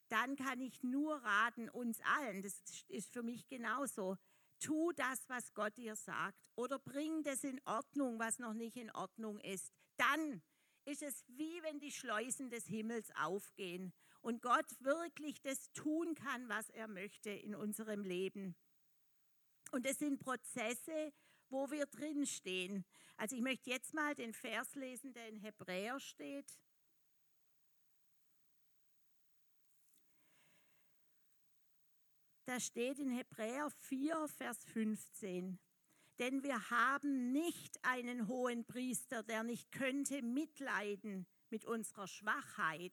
dann 0.08 0.36
kann 0.36 0.60
ich 0.60 0.82
nur 0.82 1.16
raten, 1.16 1.68
uns 1.68 2.00
allen, 2.00 2.42
das 2.42 2.60
ist 2.88 3.12
für 3.12 3.22
mich 3.22 3.46
genauso, 3.46 4.16
tu 4.60 4.92
das, 4.92 5.28
was 5.28 5.54
Gott 5.54 5.76
dir 5.76 5.96
sagt 5.96 6.50
oder 6.56 6.78
bring 6.78 7.22
das 7.22 7.44
in 7.44 7.60
Ordnung, 7.64 8.18
was 8.18 8.38
noch 8.38 8.54
nicht 8.54 8.76
in 8.76 8.90
Ordnung 8.90 9.38
ist. 9.40 9.72
Dann 9.96 10.42
ist 10.84 11.02
es 11.02 11.24
wie 11.28 11.62
wenn 11.62 11.80
die 11.80 11.92
Schleusen 11.92 12.50
des 12.50 12.66
Himmels 12.66 13.10
aufgehen 13.16 13.92
und 14.20 14.42
Gott 14.42 14.66
wirklich 14.80 15.40
das 15.42 15.72
tun 15.72 16.14
kann, 16.14 16.48
was 16.48 16.70
er 16.70 16.88
möchte 16.88 17.30
in 17.30 17.54
unserem 17.54 18.04
Leben. 18.04 18.56
Und 19.72 19.86
es 19.86 19.98
sind 19.98 20.20
Prozesse, 20.20 21.12
wo 21.48 21.70
wir 21.70 21.86
drinstehen. 21.86 22.84
Also 23.16 23.36
ich 23.36 23.42
möchte 23.42 23.70
jetzt 23.70 23.94
mal 23.94 24.14
den 24.14 24.32
Vers 24.32 24.74
lesen, 24.74 25.12
der 25.12 25.28
in 25.28 25.36
Hebräer 25.36 26.00
steht. 26.00 26.58
Da 32.46 32.60
steht 32.60 32.98
in 32.98 33.10
Hebräer 33.10 33.70
4, 33.70 34.28
Vers 34.28 34.64
15. 34.64 35.58
Denn 36.18 36.42
wir 36.42 36.70
haben 36.70 37.32
nicht 37.32 37.84
einen 37.84 38.28
hohen 38.28 38.64
Priester, 38.64 39.22
der 39.22 39.42
nicht 39.42 39.72
könnte 39.72 40.22
mitleiden 40.22 41.26
mit 41.50 41.64
unserer 41.64 42.06
Schwachheit, 42.06 42.92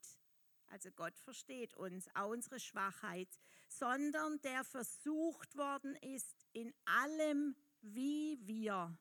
also 0.72 0.90
Gott 0.92 1.20
versteht 1.20 1.74
uns, 1.76 2.08
auch 2.16 2.30
unsere 2.30 2.60
Schwachheit, 2.60 3.28
sondern 3.68 4.40
der 4.42 4.64
versucht 4.64 5.58
worden 5.58 5.96
ist 5.98 6.48
in 6.54 6.74
allem 6.86 7.56
wie 7.82 8.40
wir, 8.42 8.98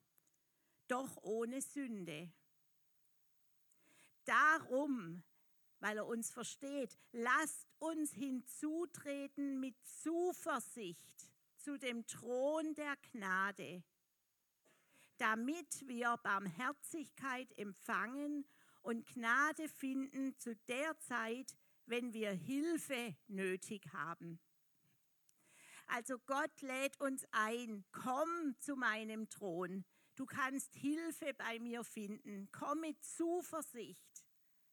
doch 0.89 1.17
ohne 1.23 1.63
Sünde. 1.63 2.33
Darum, 4.25 5.23
weil 5.79 5.97
er 5.97 6.07
uns 6.07 6.31
versteht, 6.31 6.99
lasst 7.13 7.69
uns 7.79 8.13
hinzutreten 8.13 9.61
mit 9.61 9.77
Zuversicht 9.87 11.31
zu 11.57 11.79
dem 11.79 12.07
Thron 12.07 12.75
der 12.75 12.97
Gnade, 13.13 13.85
damit 15.21 15.87
wir 15.87 16.17
Barmherzigkeit 16.23 17.53
empfangen 17.59 18.47
und 18.81 19.07
Gnade 19.07 19.69
finden 19.69 20.35
zu 20.39 20.57
der 20.67 20.99
Zeit, 20.99 21.55
wenn 21.85 22.15
wir 22.15 22.31
Hilfe 22.31 23.17
nötig 23.27 23.93
haben. 23.93 24.41
Also 25.89 26.19
Gott 26.21 26.63
lädt 26.63 26.99
uns 27.01 27.27
ein, 27.33 27.85
komm 27.93 28.55
zu 28.61 28.77
meinem 28.77 29.29
Thron. 29.29 29.85
Du 30.15 30.25
kannst 30.25 30.75
Hilfe 30.75 31.35
bei 31.35 31.59
mir 31.59 31.85
finden. 31.85 32.49
Komm 32.53 32.81
mit 32.81 33.05
Zuversicht. 33.05 34.25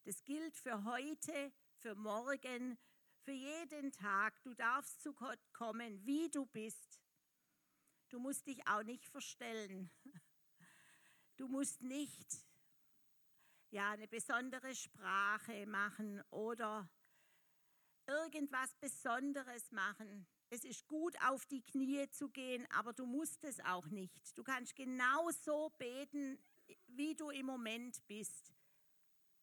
Das 0.03 0.23
gilt 0.23 0.55
für 0.55 0.85
heute, 0.85 1.51
für 1.75 1.95
morgen, 1.95 2.77
für 3.23 3.31
jeden 3.33 3.91
Tag. 3.91 4.41
Du 4.43 4.53
darfst 4.53 5.01
zu 5.01 5.13
Gott 5.13 5.39
kommen, 5.51 6.05
wie 6.05 6.29
du 6.29 6.45
bist. 6.45 7.01
Du 8.09 8.19
musst 8.19 8.47
dich 8.47 8.65
auch 8.67 8.83
nicht 8.83 9.05
verstellen. 9.05 9.91
Du 11.37 11.47
musst 11.47 11.81
nicht 11.83 12.27
ja, 13.69 13.91
eine 13.91 14.07
besondere 14.07 14.75
Sprache 14.75 15.65
machen 15.67 16.21
oder 16.31 16.89
irgendwas 18.07 18.73
Besonderes 18.75 19.71
machen. 19.71 20.25
Es 20.49 20.63
ist 20.63 20.87
gut, 20.87 21.15
auf 21.21 21.45
die 21.45 21.61
Knie 21.61 22.09
zu 22.09 22.29
gehen, 22.29 22.65
aber 22.71 22.93
du 22.93 23.05
musst 23.05 23.43
es 23.43 23.59
auch 23.59 23.85
nicht. 23.87 24.37
Du 24.37 24.43
kannst 24.43 24.75
genauso 24.75 25.69
beten, 25.77 26.39
wie 26.87 27.15
du 27.15 27.29
im 27.29 27.45
Moment 27.45 28.05
bist. 28.07 28.53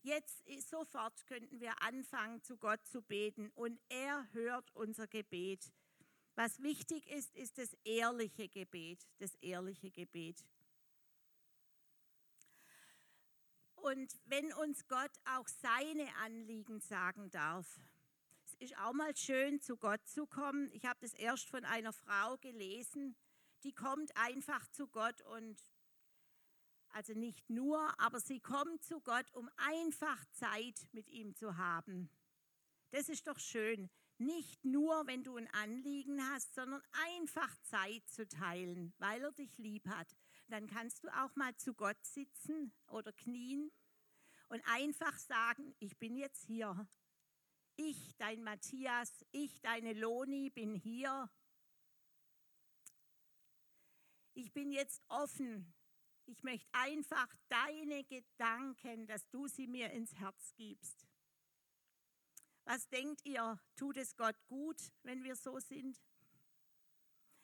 Jetzt 0.02 0.42
sofort 0.68 1.26
könnten 1.26 1.60
wir 1.60 1.80
anfangen, 1.82 2.42
zu 2.42 2.56
Gott 2.56 2.84
zu 2.86 3.02
beten 3.02 3.50
und 3.54 3.80
er 3.88 4.26
hört 4.32 4.70
unser 4.74 5.06
Gebet. 5.06 5.72
Was 6.34 6.60
wichtig 6.62 7.08
ist, 7.08 7.34
ist 7.36 7.58
das 7.58 7.74
ehrliche 7.84 8.48
Gebet, 8.48 9.06
das 9.18 9.34
ehrliche 9.36 9.90
Gebet. 9.90 10.44
Und 13.84 14.18
wenn 14.24 14.50
uns 14.54 14.88
Gott 14.88 15.10
auch 15.26 15.46
seine 15.46 16.08
Anliegen 16.24 16.80
sagen 16.80 17.30
darf, 17.30 17.66
es 18.46 18.54
ist 18.54 18.78
auch 18.78 18.94
mal 18.94 19.14
schön, 19.14 19.60
zu 19.60 19.76
Gott 19.76 20.00
zu 20.08 20.26
kommen. 20.26 20.70
Ich 20.72 20.86
habe 20.86 20.98
das 21.02 21.12
erst 21.12 21.50
von 21.50 21.66
einer 21.66 21.92
Frau 21.92 22.38
gelesen, 22.38 23.14
die 23.62 23.74
kommt 23.74 24.16
einfach 24.16 24.66
zu 24.68 24.86
Gott 24.88 25.20
und 25.36 25.62
also 26.94 27.12
nicht 27.12 27.50
nur, 27.50 27.78
aber 28.00 28.20
sie 28.20 28.40
kommt 28.40 28.82
zu 28.82 29.02
Gott, 29.02 29.30
um 29.34 29.50
einfach 29.58 30.24
Zeit 30.30 30.88
mit 30.92 31.10
ihm 31.10 31.34
zu 31.34 31.58
haben. 31.58 32.08
Das 32.90 33.10
ist 33.10 33.26
doch 33.26 33.38
schön. 33.38 33.90
Nicht 34.16 34.64
nur, 34.64 35.06
wenn 35.06 35.24
du 35.24 35.36
ein 35.36 35.52
Anliegen 35.52 36.26
hast, 36.30 36.54
sondern 36.54 36.80
einfach 37.06 37.54
Zeit 37.60 38.08
zu 38.08 38.26
teilen, 38.26 38.94
weil 38.96 39.22
er 39.24 39.32
dich 39.32 39.58
lieb 39.58 39.86
hat 39.88 40.16
dann 40.48 40.66
kannst 40.66 41.04
du 41.04 41.08
auch 41.08 41.34
mal 41.36 41.54
zu 41.56 41.74
Gott 41.74 42.04
sitzen 42.04 42.72
oder 42.88 43.12
knien 43.12 43.70
und 44.48 44.62
einfach 44.66 45.16
sagen, 45.18 45.74
ich 45.78 45.98
bin 45.98 46.16
jetzt 46.16 46.44
hier. 46.44 46.86
Ich, 47.76 48.14
dein 48.16 48.42
Matthias, 48.44 49.24
ich, 49.32 49.60
deine 49.60 49.94
Loni, 49.94 50.50
bin 50.50 50.74
hier. 50.74 51.28
Ich 54.34 54.52
bin 54.52 54.70
jetzt 54.70 55.02
offen. 55.08 55.72
Ich 56.26 56.42
möchte 56.42 56.68
einfach 56.72 57.28
deine 57.48 58.04
Gedanken, 58.04 59.06
dass 59.06 59.28
du 59.28 59.48
sie 59.48 59.66
mir 59.66 59.90
ins 59.90 60.14
Herz 60.14 60.54
gibst. 60.54 61.06
Was 62.64 62.88
denkt 62.88 63.26
ihr, 63.26 63.60
tut 63.76 63.96
es 63.96 64.16
Gott 64.16 64.36
gut, 64.46 64.80
wenn 65.02 65.22
wir 65.22 65.36
so 65.36 65.58
sind? 65.58 66.00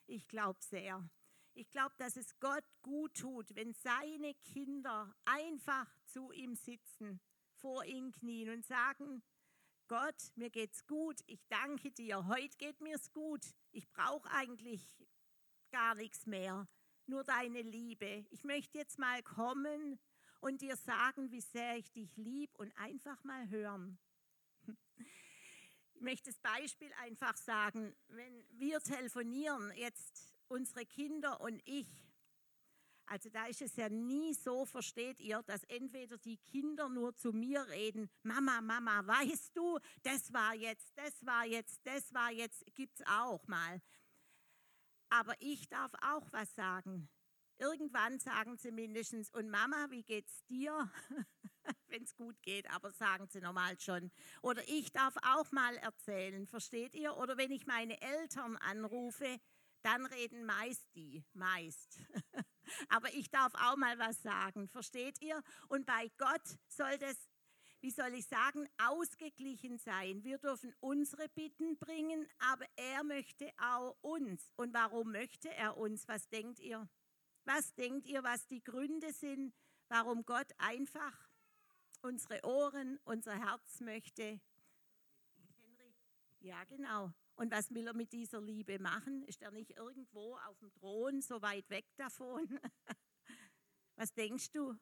Ich 0.07 0.27
glaube 0.29 0.61
sehr. 0.63 1.09
Ich 1.55 1.71
glaube, 1.71 1.95
dass 1.99 2.17
es 2.17 2.39
Gott 2.39 2.65
gut 2.83 3.15
tut, 3.15 3.55
wenn 3.55 3.73
seine 3.75 4.35
Kinder 4.35 5.15
einfach 5.25 5.87
zu 6.05 6.33
ihm 6.33 6.55
sitzen, 6.55 7.21
vor 7.55 7.85
ihm 7.85 8.13
knien 8.13 8.51
und 8.51 8.65
sagen, 8.65 9.23
Gott, 9.89 10.33
mir 10.37 10.51
geht's 10.51 10.87
gut, 10.87 11.21
ich 11.27 11.45
danke 11.49 11.91
dir, 11.91 12.27
heute 12.29 12.57
geht 12.59 12.81
mir's 12.81 13.13
gut, 13.13 13.45
ich 13.73 13.91
brauche 13.91 14.31
eigentlich 14.31 15.05
gar 15.71 15.95
nichts 15.97 16.27
mehr, 16.27 16.69
nur 17.07 17.25
deine 17.25 17.63
Liebe. 17.63 18.25
Ich 18.31 18.45
möchte 18.45 18.79
jetzt 18.79 18.99
mal 18.99 19.23
kommen 19.23 19.99
und 20.41 20.63
dir 20.63 20.77
sagen, 20.77 21.31
wie 21.31 21.41
sehr 21.41 21.77
ich 21.77 21.91
dich 21.91 22.17
lieb 22.17 22.55
und 22.59 22.73
einfach 22.79 23.23
mal 23.25 23.49
hören. 23.49 23.99
Ich 25.95 26.01
möchte 26.01 26.31
das 26.31 26.39
Beispiel 26.39 26.93
einfach 27.01 27.37
sagen, 27.37 27.95
wenn 28.09 28.45
wir 28.51 28.81
telefonieren 28.81 29.71
jetzt 29.77 30.30
unsere 30.51 30.85
Kinder 30.85 31.41
und 31.41 31.63
ich, 31.65 31.87
also 33.07 33.29
da 33.31 33.47
ist 33.47 33.63
es 33.63 33.77
ja 33.77 33.89
nie 33.89 34.35
so, 34.35 34.65
versteht 34.65 35.21
ihr, 35.21 35.43
dass 35.43 35.65
entweder 35.65 36.19
die 36.19 36.37
Kinder 36.39 36.89
nur 36.89 37.15
zu 37.17 37.33
mir 37.33 37.67
reden, 37.69 38.11
Mama, 38.23 38.61
Mama, 38.61 39.07
weißt 39.07 39.57
du, 39.57 39.79
das 40.03 40.33
war 40.33 40.55
jetzt, 40.55 40.97
das 40.97 41.25
war 41.25 41.45
jetzt, 41.45 41.81
das 41.85 42.13
war 42.13 42.31
jetzt, 42.31 42.65
gibt 42.75 43.01
es 43.01 43.07
auch 43.07 43.47
mal. 43.47 43.81
Aber 45.09 45.35
ich 45.41 45.69
darf 45.69 45.93
auch 46.03 46.27
was 46.33 46.55
sagen. 46.55 47.09
Irgendwann 47.59 48.19
sagen 48.19 48.57
sie 48.57 48.71
mindestens, 48.71 49.29
und 49.31 49.51
Mama, 49.51 49.89
wie 49.91 50.03
geht's 50.03 50.45
dir? 50.47 50.91
Wenn 51.89 52.05
es 52.05 52.15
gut 52.15 52.41
geht, 52.43 52.71
aber 52.71 52.91
sagen 52.93 53.27
sie 53.29 53.41
normal 53.41 53.79
schon. 53.79 54.11
Oder 54.41 54.67
ich 54.67 54.93
darf 54.93 55.15
auch 55.23 55.51
mal 55.53 55.77
erzählen, 55.77 56.47
versteht 56.47 56.95
ihr? 56.95 57.17
Oder 57.17 57.37
wenn 57.37 57.51
ich 57.51 57.67
meine 57.67 58.01
Eltern 58.01 58.57
anrufe, 58.57 59.41
dann 59.83 60.07
reden 60.07 60.45
meist 60.45 60.87
die, 60.95 61.25
meist. 61.33 62.01
Aber 62.89 63.13
ich 63.15 63.31
darf 63.31 63.53
auch 63.55 63.77
mal 63.77 63.99
was 63.99 64.23
sagen, 64.23 64.69
versteht 64.69 65.21
ihr? 65.21 65.43
Und 65.69 65.87
bei 65.87 66.11
Gott 66.19 66.43
soll 66.69 66.99
das, 66.99 67.17
wie 67.81 67.91
soll 67.91 68.15
ich 68.15 68.27
sagen, 68.27 68.69
ausgeglichen 68.79 69.79
sein. 69.79 70.23
Wir 70.23 70.39
dürfen 70.39 70.75
unsere 70.81 71.29
Bitten 71.31 71.79
bringen, 71.79 72.29
aber 72.39 72.67
er 72.77 73.03
möchte 73.05 73.51
auch 73.59 73.97
uns. 74.03 74.53
Und 74.57 74.75
warum 74.75 75.13
möchte 75.13 75.53
er 75.55 75.77
uns? 75.77 76.07
Was 76.07 76.29
denkt 76.29 76.61
ihr? 76.61 76.89
Was 77.45 77.75
denkt 77.75 78.07
ihr, 78.07 78.23
was 78.23 78.47
die 78.47 78.63
Gründe 78.63 79.13
sind, 79.13 79.55
warum 79.89 80.25
Gott 80.25 80.53
einfach 80.59 81.29
unsere 82.03 82.45
Ohren, 82.45 82.99
unser 83.05 83.35
Herz 83.35 83.81
möchte? 83.81 84.41
Henry? 85.57 85.95
Ja, 86.41 86.65
genau. 86.65 87.13
Und 87.41 87.51
was 87.53 87.71
will 87.71 87.87
er 87.87 87.95
mit 87.95 88.13
dieser 88.13 88.39
Liebe 88.43 88.79
machen? 88.79 89.23
Ist 89.23 89.41
er 89.41 89.51
nicht 89.51 89.71
irgendwo 89.71 90.37
auf 90.47 90.59
dem 90.59 90.71
Thron, 90.75 91.23
so 91.23 91.41
weit 91.41 91.71
weg 91.71 91.87
davon? 91.97 92.61
Was 93.97 94.13
denkst 94.13 94.51
du? 94.51 94.75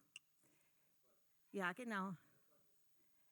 Ja, 1.53 1.73
genau. 1.73 2.17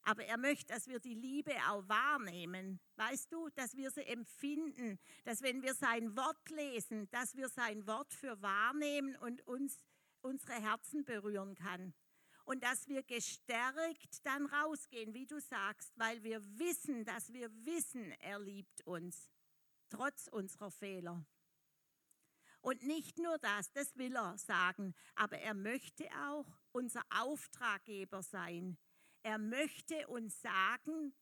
Aber 0.02 0.24
er 0.24 0.38
möchte, 0.38 0.72
dass 0.72 0.86
wir 0.86 1.00
die 1.00 1.16
Liebe 1.16 1.56
auch 1.68 1.88
wahrnehmen. 1.88 2.78
Weißt 2.94 3.32
du, 3.32 3.48
dass 3.48 3.74
wir 3.74 3.90
sie 3.90 4.06
empfinden, 4.06 5.00
dass 5.24 5.42
wenn 5.42 5.60
wir 5.60 5.74
sein 5.74 6.16
Wort 6.16 6.48
lesen, 6.50 7.10
dass 7.10 7.34
wir 7.34 7.48
sein 7.48 7.84
Wort 7.88 8.14
für 8.14 8.40
wahrnehmen 8.40 9.16
und 9.16 9.44
uns 9.44 9.76
unsere 10.20 10.52
Herzen 10.52 11.04
berühren 11.04 11.56
kann. 11.56 11.94
Und 12.46 12.62
dass 12.62 12.86
wir 12.86 13.02
gestärkt 13.02 14.24
dann 14.24 14.46
rausgehen, 14.46 15.12
wie 15.14 15.26
du 15.26 15.40
sagst, 15.40 15.92
weil 15.98 16.22
wir 16.22 16.40
wissen, 16.58 17.04
dass 17.04 17.32
wir 17.32 17.50
wissen, 17.66 18.12
er 18.20 18.38
liebt 18.38 18.86
uns, 18.86 19.28
trotz 19.90 20.28
unserer 20.28 20.70
Fehler. 20.70 21.26
Und 22.60 22.84
nicht 22.84 23.18
nur 23.18 23.36
das, 23.38 23.72
das 23.72 23.96
will 23.96 24.14
er 24.14 24.38
sagen, 24.38 24.94
aber 25.16 25.38
er 25.38 25.54
möchte 25.54 26.08
auch 26.28 26.46
unser 26.70 27.02
Auftraggeber 27.10 28.22
sein. 28.22 28.78
Er 29.22 29.38
möchte 29.38 30.06
uns 30.06 30.40
sagen, 30.40 31.16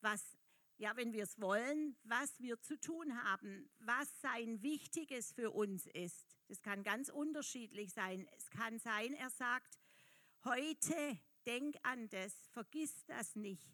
was, 0.00 0.38
ja, 0.78 0.96
wenn 0.96 1.12
wir 1.12 1.24
es 1.24 1.38
wollen, 1.42 1.94
was 2.04 2.40
wir 2.40 2.58
zu 2.58 2.80
tun 2.80 3.22
haben, 3.24 3.70
was 3.80 4.08
sein 4.22 4.62
Wichtiges 4.62 5.32
für 5.32 5.50
uns 5.50 5.84
ist. 5.86 6.38
Das 6.48 6.62
kann 6.62 6.82
ganz 6.82 7.10
unterschiedlich 7.10 7.92
sein. 7.92 8.26
Es 8.36 8.48
kann 8.48 8.78
sein, 8.78 9.12
er 9.12 9.30
sagt, 9.30 9.81
heute 10.44 11.18
denk 11.46 11.76
an 11.82 12.08
das, 12.08 12.34
vergiss 12.52 13.04
das 13.06 13.34
nicht. 13.36 13.70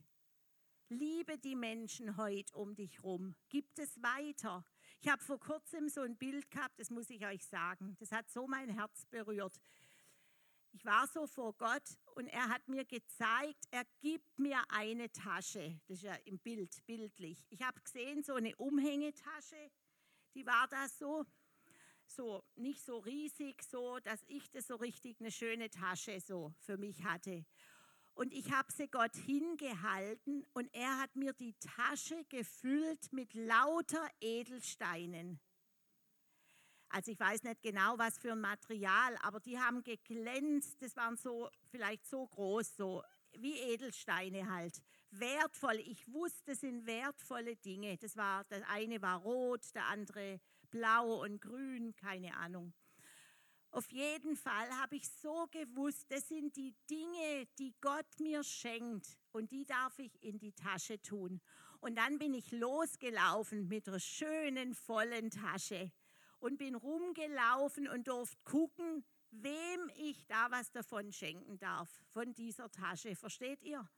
Liebe 0.88 1.38
die 1.38 1.56
Menschen 1.56 2.16
heute 2.16 2.54
um 2.56 2.74
dich 2.74 3.02
rum, 3.02 3.34
gib 3.48 3.66
es 3.78 4.02
weiter. 4.02 4.64
Ich 5.00 5.08
habe 5.08 5.22
vor 5.22 5.38
kurzem 5.38 5.88
so 5.88 6.00
ein 6.00 6.16
Bild 6.16 6.50
gehabt, 6.50 6.78
das 6.80 6.90
muss 6.90 7.10
ich 7.10 7.26
euch 7.26 7.44
sagen, 7.44 7.96
das 8.00 8.10
hat 8.10 8.30
so 8.30 8.46
mein 8.46 8.70
Herz 8.70 9.04
berührt 9.06 9.60
ich 10.72 10.84
war 10.84 11.06
so 11.06 11.26
vor 11.26 11.54
Gott 11.54 11.82
und 12.14 12.26
er 12.28 12.48
hat 12.48 12.68
mir 12.68 12.84
gezeigt, 12.84 13.64
er 13.70 13.84
gibt 14.00 14.38
mir 14.38 14.62
eine 14.68 15.10
Tasche. 15.10 15.80
Das 15.86 15.98
ist 15.98 16.02
ja 16.04 16.14
im 16.24 16.38
Bild, 16.38 16.84
bildlich. 16.86 17.44
Ich 17.50 17.62
habe 17.62 17.80
gesehen, 17.80 18.22
so 18.22 18.34
eine 18.34 18.54
Umhängetasche, 18.56 19.70
die 20.34 20.46
war 20.46 20.68
da 20.68 20.88
so, 20.88 21.24
so 22.10 22.44
nicht 22.56 22.84
so 22.84 22.98
riesig, 22.98 23.62
so, 23.62 23.98
dass 24.00 24.22
ich 24.26 24.50
das 24.50 24.66
so 24.66 24.76
richtig 24.76 25.20
eine 25.20 25.30
schöne 25.30 25.70
Tasche 25.70 26.20
so 26.20 26.54
für 26.60 26.76
mich 26.76 27.04
hatte. 27.04 27.44
Und 28.14 28.32
ich 28.32 28.50
habe 28.50 28.72
sie 28.72 28.88
Gott 28.88 29.14
hingehalten 29.14 30.44
und 30.52 30.68
er 30.74 30.98
hat 30.98 31.14
mir 31.14 31.32
die 31.34 31.54
Tasche 31.54 32.24
gefüllt 32.28 33.12
mit 33.12 33.32
lauter 33.34 34.08
Edelsteinen. 34.20 35.38
Also 36.88 37.12
ich 37.12 37.20
weiß 37.20 37.42
nicht 37.44 37.62
genau, 37.62 37.98
was 37.98 38.18
für 38.18 38.32
ein 38.32 38.40
Material, 38.40 39.16
aber 39.22 39.40
die 39.40 39.58
haben 39.58 39.82
geglänzt. 39.82 40.82
Das 40.82 40.96
waren 40.96 41.16
so 41.16 41.48
vielleicht 41.70 42.06
so 42.06 42.26
groß, 42.26 42.76
so 42.76 43.02
wie 43.36 43.58
Edelsteine 43.58 44.50
halt. 44.50 44.82
Wertvoll. 45.10 45.76
Ich 45.76 46.12
wusste, 46.12 46.42
das 46.46 46.60
sind 46.60 46.86
wertvolle 46.86 47.56
Dinge. 47.56 47.98
Das 47.98 48.16
war, 48.16 48.44
das 48.44 48.62
eine 48.68 49.00
war 49.02 49.20
rot, 49.20 49.62
der 49.74 49.86
andere 49.86 50.40
blau 50.70 51.22
und 51.22 51.40
grün, 51.40 51.94
keine 51.96 52.36
Ahnung. 52.36 52.72
Auf 53.70 53.90
jeden 53.90 54.34
Fall 54.34 54.70
habe 54.80 54.96
ich 54.96 55.08
so 55.10 55.46
gewusst, 55.50 56.10
das 56.10 56.28
sind 56.28 56.56
die 56.56 56.74
Dinge, 56.88 57.46
die 57.58 57.74
Gott 57.80 58.06
mir 58.18 58.42
schenkt 58.42 59.18
und 59.32 59.52
die 59.52 59.66
darf 59.66 59.98
ich 59.98 60.22
in 60.22 60.38
die 60.38 60.52
Tasche 60.52 61.00
tun. 61.02 61.40
Und 61.80 61.96
dann 61.96 62.18
bin 62.18 62.32
ich 62.32 62.50
losgelaufen 62.50 63.68
mit 63.68 63.86
einer 63.86 64.00
schönen, 64.00 64.74
vollen 64.74 65.30
Tasche 65.30 65.92
und 66.40 66.56
bin 66.56 66.74
rumgelaufen 66.74 67.88
und 67.88 68.08
durfte 68.08 68.42
gucken, 68.44 69.04
wem 69.30 69.90
ich 69.96 70.26
da 70.26 70.50
was 70.50 70.72
davon 70.72 71.12
schenken 71.12 71.58
darf, 71.58 71.88
von 72.12 72.34
dieser 72.34 72.70
Tasche. 72.70 73.14
Versteht 73.14 73.62
ihr? 73.62 73.88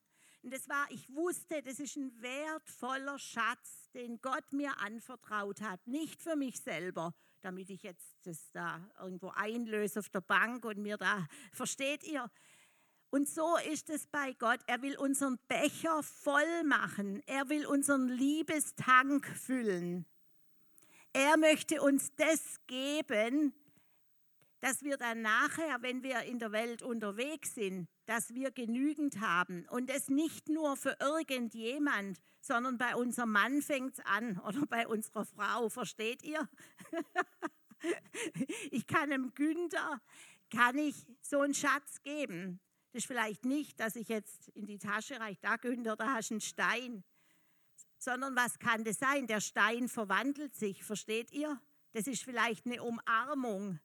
Und 0.42 0.54
das 0.54 0.68
war, 0.68 0.86
ich 0.90 1.14
wusste, 1.14 1.62
das 1.62 1.78
ist 1.78 1.96
ein 1.96 2.10
wertvoller 2.22 3.18
Schatz, 3.18 3.90
den 3.92 4.20
Gott 4.20 4.52
mir 4.52 4.78
anvertraut 4.78 5.60
hat. 5.60 5.86
Nicht 5.86 6.22
für 6.22 6.34
mich 6.34 6.60
selber, 6.60 7.14
damit 7.42 7.68
ich 7.68 7.82
jetzt 7.82 8.14
das 8.24 8.50
da 8.52 8.88
irgendwo 8.98 9.28
einlöse 9.34 9.98
auf 9.98 10.08
der 10.08 10.22
Bank 10.22 10.64
und 10.64 10.78
mir 10.78 10.96
da, 10.96 11.26
versteht 11.52 12.04
ihr? 12.04 12.30
Und 13.10 13.28
so 13.28 13.56
ist 13.70 13.90
es 13.90 14.06
bei 14.06 14.32
Gott. 14.34 14.60
Er 14.66 14.82
will 14.82 14.96
unseren 14.96 15.38
Becher 15.48 16.02
voll 16.02 16.64
machen. 16.64 17.22
Er 17.26 17.48
will 17.48 17.66
unseren 17.66 18.08
Liebestank 18.08 19.26
füllen. 19.26 20.06
Er 21.12 21.36
möchte 21.36 21.82
uns 21.82 22.14
das 22.14 22.64
geben, 22.68 23.52
dass 24.60 24.82
wir 24.82 24.96
dann 24.96 25.22
nachher, 25.22 25.82
wenn 25.82 26.02
wir 26.02 26.22
in 26.22 26.38
der 26.38 26.52
Welt 26.52 26.82
unterwegs 26.82 27.54
sind, 27.54 27.88
dass 28.06 28.34
wir 28.34 28.50
genügend 28.50 29.20
haben. 29.20 29.66
Und 29.70 29.90
es 29.90 30.08
nicht 30.08 30.48
nur 30.48 30.76
für 30.76 30.96
irgendjemand, 31.00 32.18
sondern 32.40 32.78
bei 32.78 32.94
unserem 32.94 33.32
Mann 33.32 33.62
fängt 33.62 33.98
es 33.98 34.04
an 34.04 34.38
oder 34.38 34.66
bei 34.66 34.86
unserer 34.86 35.24
Frau, 35.24 35.68
versteht 35.68 36.22
ihr? 36.22 36.48
ich 38.70 38.86
kann 38.86 39.10
dem 39.10 39.32
Günther, 39.34 40.00
kann 40.50 40.76
ich 40.78 41.06
so 41.22 41.40
einen 41.40 41.54
Schatz 41.54 42.02
geben. 42.02 42.60
Das 42.92 43.02
ist 43.02 43.06
vielleicht 43.06 43.44
nicht, 43.44 43.78
dass 43.80 43.96
ich 43.96 44.08
jetzt 44.08 44.48
in 44.48 44.66
die 44.66 44.78
Tasche 44.78 45.20
reiche, 45.20 45.40
da 45.40 45.56
Günther, 45.56 45.96
da 45.96 46.14
hast 46.14 46.30
du 46.30 46.34
einen 46.34 46.40
Stein 46.40 47.04
sondern 48.00 48.34
was 48.34 48.58
kann 48.58 48.82
das 48.82 48.98
sein? 48.98 49.26
Der 49.26 49.40
Stein 49.40 49.88
verwandelt 49.88 50.56
sich, 50.56 50.82
versteht 50.82 51.30
ihr? 51.32 51.60
Das 51.92 52.06
ist 52.06 52.22
vielleicht 52.22 52.66
eine 52.66 52.82
Umarmung. 52.82 53.78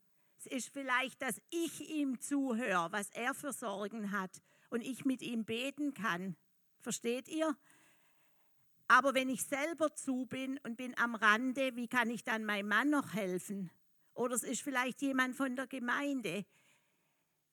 Es 0.45 0.51
ist 0.51 0.73
vielleicht, 0.73 1.21
dass 1.21 1.41
ich 1.49 1.89
ihm 1.89 2.19
zuhöre, 2.21 2.91
was 2.91 3.09
er 3.11 3.33
für 3.33 3.51
Sorgen 3.51 4.11
hat 4.11 4.41
und 4.69 4.81
ich 4.81 5.03
mit 5.03 5.21
ihm 5.21 5.43
beten 5.43 5.93
kann. 5.93 6.35
Versteht 6.81 7.27
ihr? 7.27 7.57
Aber 8.87 9.15
wenn 9.15 9.29
ich 9.29 9.43
selber 9.43 9.95
zu 9.95 10.25
bin 10.27 10.59
und 10.59 10.77
bin 10.77 10.95
am 10.99 11.15
Rande, 11.15 11.75
wie 11.75 11.87
kann 11.87 12.11
ich 12.11 12.23
dann 12.23 12.45
meinem 12.45 12.67
Mann 12.67 12.91
noch 12.91 13.13
helfen? 13.13 13.71
Oder 14.13 14.35
es 14.35 14.43
ist 14.43 14.61
vielleicht 14.61 15.01
jemand 15.01 15.35
von 15.35 15.55
der 15.55 15.65
Gemeinde. 15.65 16.45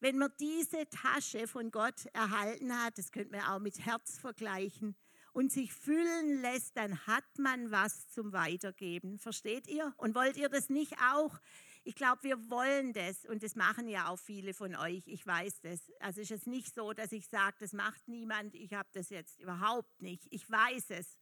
Wenn 0.00 0.18
man 0.18 0.32
diese 0.38 0.86
Tasche 0.90 1.48
von 1.48 1.70
Gott 1.70 2.06
erhalten 2.12 2.78
hat, 2.82 2.98
das 2.98 3.10
könnte 3.10 3.36
man 3.36 3.46
auch 3.46 3.60
mit 3.60 3.78
Herz 3.86 4.18
vergleichen, 4.18 4.96
und 5.32 5.50
sich 5.50 5.72
füllen 5.72 6.42
lässt, 6.42 6.76
dann 6.76 7.06
hat 7.06 7.24
man 7.38 7.70
was 7.70 8.08
zum 8.08 8.32
Weitergeben. 8.32 9.18
Versteht 9.18 9.66
ihr? 9.66 9.94
Und 9.96 10.14
wollt 10.14 10.36
ihr 10.36 10.48
das 10.48 10.68
nicht 10.68 10.94
auch? 11.12 11.40
Ich 11.84 11.96
glaube, 11.96 12.22
wir 12.22 12.48
wollen 12.48 12.92
das 12.92 13.24
und 13.24 13.42
das 13.42 13.56
machen 13.56 13.88
ja 13.88 14.08
auch 14.08 14.18
viele 14.18 14.54
von 14.54 14.76
euch. 14.76 15.02
Ich 15.06 15.26
weiß 15.26 15.60
das. 15.62 15.80
Also 15.98 16.20
ist 16.20 16.30
es 16.30 16.46
nicht 16.46 16.72
so, 16.72 16.92
dass 16.92 17.10
ich 17.10 17.26
sage, 17.26 17.56
das 17.58 17.72
macht 17.72 18.06
niemand. 18.06 18.54
Ich 18.54 18.72
habe 18.72 18.88
das 18.92 19.10
jetzt 19.10 19.40
überhaupt 19.40 20.00
nicht. 20.00 20.26
Ich 20.30 20.48
weiß 20.48 20.90
es. 20.90 21.18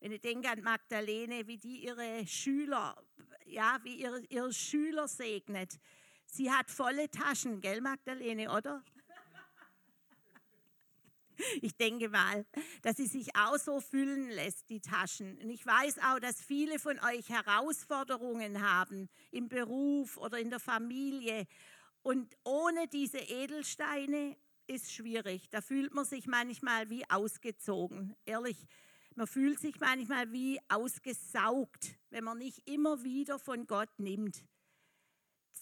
Wenn 0.00 0.12
ich 0.12 0.20
denke 0.20 0.48
an 0.48 0.62
Magdalene, 0.62 1.46
wie 1.46 1.58
die 1.58 1.84
ihre 1.84 2.26
Schüler, 2.26 2.96
ja, 3.44 3.78
wie 3.82 3.96
ihre, 3.96 4.20
ihre 4.28 4.52
Schüler 4.52 5.08
segnet. 5.08 5.78
Sie 6.24 6.50
hat 6.50 6.70
volle 6.70 7.10
Taschen, 7.10 7.60
gell, 7.60 7.80
Magdalene, 7.80 8.50
oder? 8.50 8.82
ich 11.62 11.76
denke 11.76 12.08
mal, 12.08 12.46
dass 12.82 12.96
sie 12.96 13.06
sich 13.06 13.34
auch 13.36 13.56
so 13.58 13.80
füllen 13.80 14.28
lässt, 14.30 14.68
die 14.70 14.80
Taschen. 14.80 15.38
Und 15.38 15.50
ich 15.50 15.64
weiß 15.64 15.98
auch, 15.98 16.18
dass 16.20 16.40
viele 16.40 16.78
von 16.78 16.98
euch 17.00 17.28
Herausforderungen 17.28 18.62
haben 18.62 19.08
im 19.30 19.48
Beruf 19.48 20.16
oder 20.16 20.38
in 20.38 20.50
der 20.50 20.60
Familie. 20.60 21.46
Und 22.02 22.36
ohne 22.44 22.88
diese 22.88 23.18
Edelsteine 23.18 24.36
ist 24.66 24.92
schwierig. 24.92 25.48
Da 25.50 25.60
fühlt 25.60 25.94
man 25.94 26.04
sich 26.04 26.26
manchmal 26.26 26.90
wie 26.90 27.08
ausgezogen. 27.08 28.14
Ehrlich, 28.24 28.66
man 29.14 29.26
fühlt 29.26 29.58
sich 29.58 29.80
manchmal 29.80 30.30
wie 30.32 30.60
ausgesaugt, 30.68 31.96
wenn 32.10 32.24
man 32.24 32.38
nicht 32.38 32.68
immer 32.68 33.02
wieder 33.02 33.38
von 33.38 33.66
Gott 33.66 33.90
nimmt. 33.98 34.44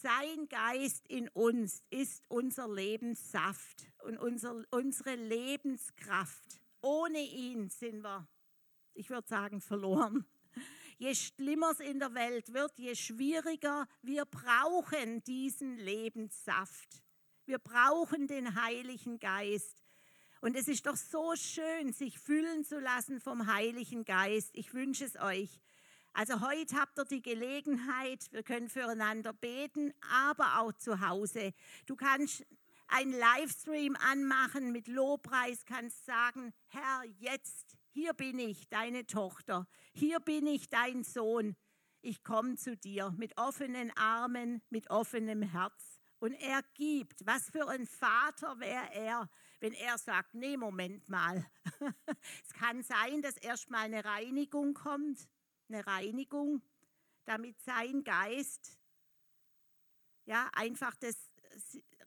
Sein 0.06 0.48
Geist 0.48 1.04
in 1.08 1.28
uns 1.30 1.82
ist 1.90 2.22
unser 2.28 2.72
Lebenssaft 2.72 3.90
und 4.04 4.16
unser, 4.18 4.62
unsere 4.70 5.16
Lebenskraft. 5.16 6.60
Ohne 6.80 7.18
ihn 7.18 7.70
sind 7.70 8.04
wir, 8.04 8.28
ich 8.94 9.10
würde 9.10 9.26
sagen, 9.26 9.60
verloren. 9.60 10.24
Je 10.98 11.12
schlimmer 11.12 11.72
es 11.72 11.80
in 11.80 11.98
der 11.98 12.14
Welt 12.14 12.52
wird, 12.52 12.78
je 12.78 12.94
schwieriger, 12.94 13.88
wir 14.00 14.26
brauchen 14.26 15.24
diesen 15.24 15.76
Lebenssaft. 15.76 17.02
Wir 17.44 17.58
brauchen 17.58 18.28
den 18.28 18.54
Heiligen 18.62 19.18
Geist. 19.18 19.82
Und 20.40 20.54
es 20.54 20.68
ist 20.68 20.86
doch 20.86 20.94
so 20.94 21.34
schön, 21.34 21.92
sich 21.92 22.20
füllen 22.20 22.62
zu 22.62 22.78
lassen 22.78 23.18
vom 23.18 23.52
Heiligen 23.52 24.04
Geist. 24.04 24.50
Ich 24.52 24.72
wünsche 24.72 25.04
es 25.04 25.16
euch. 25.16 25.60
Also 26.18 26.40
heute 26.40 26.76
habt 26.76 26.98
ihr 26.98 27.04
die 27.04 27.20
Gelegenheit, 27.20 28.32
wir 28.32 28.42
können 28.42 28.70
füreinander 28.70 29.34
beten, 29.34 29.92
aber 30.10 30.60
auch 30.60 30.72
zu 30.72 31.06
Hause. 31.06 31.52
Du 31.84 31.94
kannst 31.94 32.42
einen 32.88 33.12
Livestream 33.12 33.96
anmachen 33.96 34.72
mit 34.72 34.88
Lobpreis, 34.88 35.66
kannst 35.66 36.06
sagen, 36.06 36.54
Herr, 36.68 37.02
jetzt, 37.18 37.76
hier 37.90 38.14
bin 38.14 38.38
ich, 38.38 38.66
deine 38.70 39.04
Tochter, 39.04 39.68
hier 39.92 40.18
bin 40.20 40.46
ich, 40.46 40.70
dein 40.70 41.04
Sohn. 41.04 41.54
Ich 42.00 42.24
komme 42.24 42.56
zu 42.56 42.78
dir 42.78 43.12
mit 43.18 43.36
offenen 43.36 43.94
Armen, 43.94 44.62
mit 44.70 44.88
offenem 44.88 45.42
Herz. 45.42 46.00
Und 46.18 46.32
er 46.32 46.62
gibt. 46.72 47.26
Was 47.26 47.50
für 47.50 47.68
ein 47.68 47.86
Vater 47.86 48.58
wäre 48.58 48.90
er, 48.94 49.28
wenn 49.60 49.74
er 49.74 49.98
sagt, 49.98 50.32
nee, 50.32 50.56
Moment 50.56 51.10
mal. 51.10 51.44
es 52.42 52.54
kann 52.54 52.82
sein, 52.82 53.20
dass 53.20 53.36
erst 53.36 53.68
mal 53.68 53.80
eine 53.80 54.02
Reinigung 54.02 54.72
kommt, 54.72 55.28
eine 55.68 55.86
Reinigung, 55.86 56.62
damit 57.24 57.60
sein 57.62 58.04
Geist 58.04 58.78
ja 60.24 60.48
einfach 60.54 60.94
das 60.96 61.16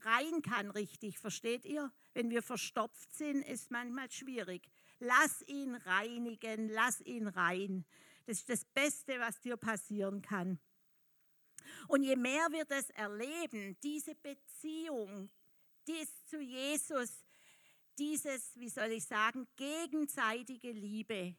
rein 0.02 0.42
kann 0.42 0.70
richtig, 0.72 1.20
versteht 1.20 1.66
ihr? 1.66 1.92
Wenn 2.14 2.30
wir 2.30 2.42
verstopft 2.42 3.14
sind, 3.14 3.42
ist 3.44 3.72
manchmal 3.72 4.10
schwierig. 4.12 4.70
Lass 5.00 5.42
ihn 5.48 5.76
reinigen, 5.76 6.70
lass 6.70 7.02
ihn 7.02 7.28
rein. 7.28 7.86
Das 8.26 8.40
ist 8.40 8.50
das 8.50 8.66
Beste, 8.66 9.20
was 9.20 9.40
dir 9.40 9.58
passieren 9.58 10.22
kann. 10.22 10.60
Und 11.88 12.04
je 12.04 12.16
mehr 12.16 12.48
wir 12.52 12.66
das 12.66 12.90
erleben, 12.92 13.78
diese 13.82 14.16
Beziehung, 14.16 15.30
dies 15.88 16.26
zu 16.26 16.40
Jesus, 16.40 17.24
dieses, 17.98 18.56
wie 18.56 18.70
soll 18.70 18.92
ich 18.92 19.06
sagen, 19.06 19.48
gegenseitige 19.56 20.72
Liebe, 20.72 21.36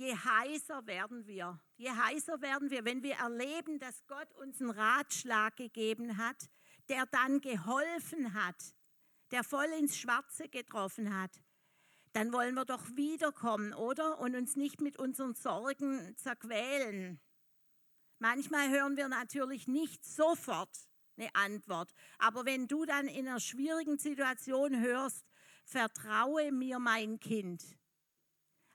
je 0.00 0.16
heißer 0.16 0.86
werden 0.86 1.26
wir. 1.26 1.60
Je 1.76 1.90
heißer 1.90 2.40
werden 2.40 2.70
wir, 2.70 2.86
wenn 2.86 3.02
wir 3.02 3.16
erleben, 3.16 3.78
dass 3.78 4.06
Gott 4.06 4.32
uns 4.34 4.60
einen 4.60 4.70
Ratschlag 4.70 5.56
gegeben 5.56 6.16
hat, 6.16 6.48
der 6.88 7.04
dann 7.06 7.40
geholfen 7.42 8.32
hat, 8.32 8.74
der 9.30 9.44
voll 9.44 9.68
ins 9.78 9.98
Schwarze 9.98 10.48
getroffen 10.48 11.14
hat. 11.14 11.42
Dann 12.14 12.32
wollen 12.32 12.54
wir 12.54 12.64
doch 12.64 12.84
wiederkommen, 12.96 13.74
oder? 13.74 14.18
Und 14.18 14.34
uns 14.34 14.56
nicht 14.56 14.80
mit 14.80 14.98
unseren 14.98 15.34
Sorgen 15.34 16.16
zerquälen. 16.16 17.20
Manchmal 18.18 18.70
hören 18.70 18.96
wir 18.96 19.08
natürlich 19.08 19.68
nicht 19.68 20.04
sofort 20.04 20.74
eine 21.18 21.32
Antwort. 21.34 21.92
Aber 22.18 22.46
wenn 22.46 22.66
du 22.66 22.86
dann 22.86 23.06
in 23.06 23.28
einer 23.28 23.38
schwierigen 23.38 23.98
Situation 23.98 24.80
hörst, 24.80 25.26
vertraue 25.64 26.52
mir 26.52 26.78
mein 26.78 27.20
Kind. 27.20 27.62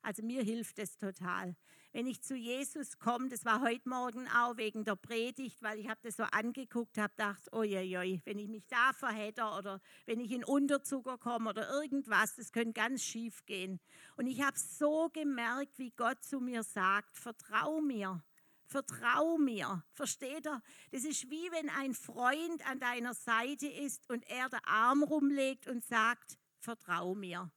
Also 0.06 0.22
mir 0.22 0.44
hilft 0.44 0.78
es 0.78 1.00
total. 1.00 1.56
Wenn 1.92 2.06
ich 2.06 2.22
zu 2.22 2.36
Jesus 2.36 3.00
komme, 3.00 3.28
das 3.28 3.44
war 3.44 3.62
heute 3.62 3.90
Morgen 3.90 4.28
auch 4.28 4.56
wegen 4.56 4.84
der 4.84 4.96
Predigt, 4.96 5.64
weil 5.64 5.80
ich 5.80 5.90
habe 5.90 6.00
das 6.04 6.18
so 6.18 6.24
angeguckt, 6.26 7.00
habe 7.00 7.14
gedacht, 7.18 7.52
oi, 7.52 8.22
wenn 8.24 8.38
ich 8.38 8.48
mich 8.48 8.68
da 8.68 8.94
verhedder 8.94 9.58
oder 9.58 9.82
wenn 10.06 10.20
ich 10.20 10.32
in 10.32 10.44
Unterzucker 10.44 11.18
komme 11.18 11.50
oder 11.50 11.68
irgendwas, 11.72 12.36
das 12.36 12.52
könnte 12.52 12.74
ganz 12.74 13.02
schief 13.02 13.48
gehen. 13.48 13.80
Und 14.16 14.28
ich 14.28 14.44
habe 14.44 14.60
so 14.60 15.10
gemerkt, 15.12 15.80
wie 15.80 15.90
Gott 15.90 16.24
zu 16.24 16.40
mir 16.40 16.62
sagt, 16.62 17.18
vertrau 17.18 17.82
mir. 17.82 18.24
Vertrau 18.68 19.40
mir. 19.40 19.84
Versteht 19.92 20.46
er? 20.46 20.62
Das 20.92 21.04
ist 21.04 21.32
wie 21.32 21.52
wenn 21.52 21.70
ein 21.70 21.96
Freund 21.96 22.64
an 22.70 22.80
deiner 22.80 23.16
Seite 23.16 23.66
ist 23.66 24.08
und 24.12 24.24
er 24.30 24.50
den 24.50 24.64
Arm 24.66 25.02
rumlegt 25.02 25.68
und 25.68 25.84
sagt, 25.84 26.38
vertrau 26.60 27.16
mir. 27.16 27.52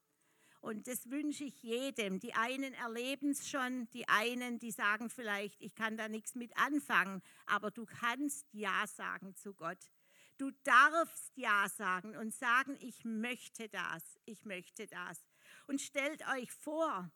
Und 0.61 0.89
das 0.89 1.11
wünsche 1.11 1.45
ich 1.45 1.63
jedem. 1.63 2.19
Die 2.19 2.35
einen 2.35 2.75
erleben 2.75 3.31
es 3.31 3.49
schon, 3.49 3.89
die 3.91 4.09
einen, 4.09 4.59
die 4.59 4.73
sagen 4.73 5.09
vielleicht, 5.09 5.61
ich 5.63 5.75
kann 5.75 5.97
da 5.97 6.09
nichts 6.09 6.35
mit 6.35 6.57
anfangen, 6.59 7.23
aber 7.47 7.71
du 7.71 7.87
kannst 7.87 8.47
Ja 8.53 8.87
sagen 8.87 9.35
zu 9.37 9.55
Gott. 9.55 9.79
Du 10.37 10.51
darfst 10.65 11.37
Ja 11.37 11.69
sagen 11.69 12.17
und 12.17 12.35
sagen, 12.35 12.77
ich 12.81 13.05
möchte 13.05 13.69
das, 13.69 14.19
ich 14.25 14.45
möchte 14.45 14.87
das. 14.87 15.27
Und 15.67 15.81
stellt 15.81 16.23
euch 16.29 16.53
vor, 16.53 17.11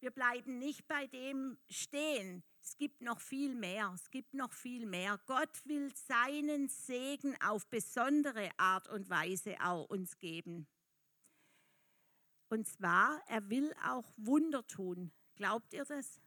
wir 0.00 0.10
bleiben 0.10 0.58
nicht 0.58 0.86
bei 0.86 1.06
dem 1.06 1.56
stehen, 1.68 2.44
es 2.62 2.76
gibt 2.76 3.02
noch 3.02 3.20
viel 3.20 3.54
mehr, 3.54 3.92
es 3.94 4.10
gibt 4.10 4.34
noch 4.34 4.52
viel 4.52 4.86
mehr. 4.86 5.20
Gott 5.26 5.64
will 5.64 5.92
seinen 5.94 6.68
Segen 6.68 7.36
auf 7.42 7.66
besondere 7.68 8.50
Art 8.56 8.88
und 8.88 9.10
Weise 9.10 9.56
auch 9.60 9.88
uns 9.88 10.18
geben. 10.18 10.66
Und 12.48 12.66
zwar, 12.66 13.22
er 13.28 13.48
will 13.48 13.74
auch 13.84 14.12
Wunder 14.16 14.66
tun. 14.66 15.10
Glaubt 15.36 15.72
ihr 15.72 15.84
das? 15.84 16.20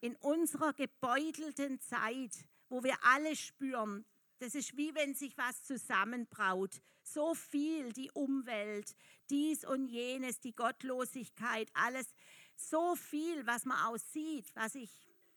In 0.00 0.16
unserer 0.16 0.72
gebeutelten 0.72 1.80
Zeit, 1.80 2.46
wo 2.68 2.82
wir 2.82 2.96
alle 3.04 3.36
spüren, 3.36 4.04
das 4.38 4.54
ist 4.54 4.76
wie 4.76 4.94
wenn 4.94 5.14
sich 5.14 5.36
was 5.38 5.62
zusammenbraut. 5.62 6.82
So 7.02 7.34
viel, 7.34 7.92
die 7.92 8.10
Umwelt, 8.12 8.94
dies 9.30 9.64
und 9.64 9.86
jenes, 9.86 10.40
die 10.40 10.54
Gottlosigkeit, 10.54 11.70
alles. 11.74 12.14
So 12.56 12.96
viel, 12.96 13.46
was 13.46 13.64
man 13.64 13.78
aussieht, 13.86 14.50
was 14.54 14.72
sich 14.72 14.90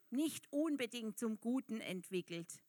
nicht 0.10 0.51
unbedingt 0.51 1.17
zum 1.17 1.39
Guten 1.39 1.80
entwickelt. 1.82 2.62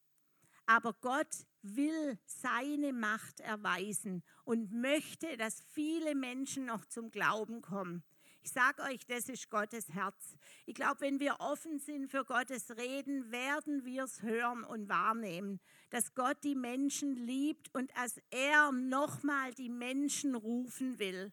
Aber 0.66 0.92
Gott 0.94 1.46
will 1.76 2.18
seine 2.26 2.92
Macht 2.92 3.40
erweisen 3.40 4.22
und 4.44 4.72
möchte, 4.72 5.36
dass 5.36 5.62
viele 5.72 6.14
Menschen 6.14 6.66
noch 6.66 6.84
zum 6.84 7.10
Glauben 7.10 7.62
kommen. 7.62 8.02
Ich 8.42 8.52
sage 8.52 8.82
euch, 8.82 9.04
das 9.06 9.28
ist 9.28 9.50
Gottes 9.50 9.92
Herz. 9.92 10.36
Ich 10.64 10.74
glaube, 10.74 11.00
wenn 11.00 11.20
wir 11.20 11.36
offen 11.40 11.78
sind 11.78 12.08
für 12.10 12.24
Gottes 12.24 12.70
Reden, 12.76 13.30
werden 13.30 13.84
wir 13.84 14.04
es 14.04 14.22
hören 14.22 14.64
und 14.64 14.88
wahrnehmen, 14.88 15.60
dass 15.90 16.14
Gott 16.14 16.38
die 16.44 16.54
Menschen 16.54 17.14
liebt 17.14 17.74
und 17.74 17.90
dass 17.96 18.20
er 18.30 18.72
nochmal 18.72 19.52
die 19.52 19.68
Menschen 19.68 20.34
rufen 20.34 20.98
will. 20.98 21.32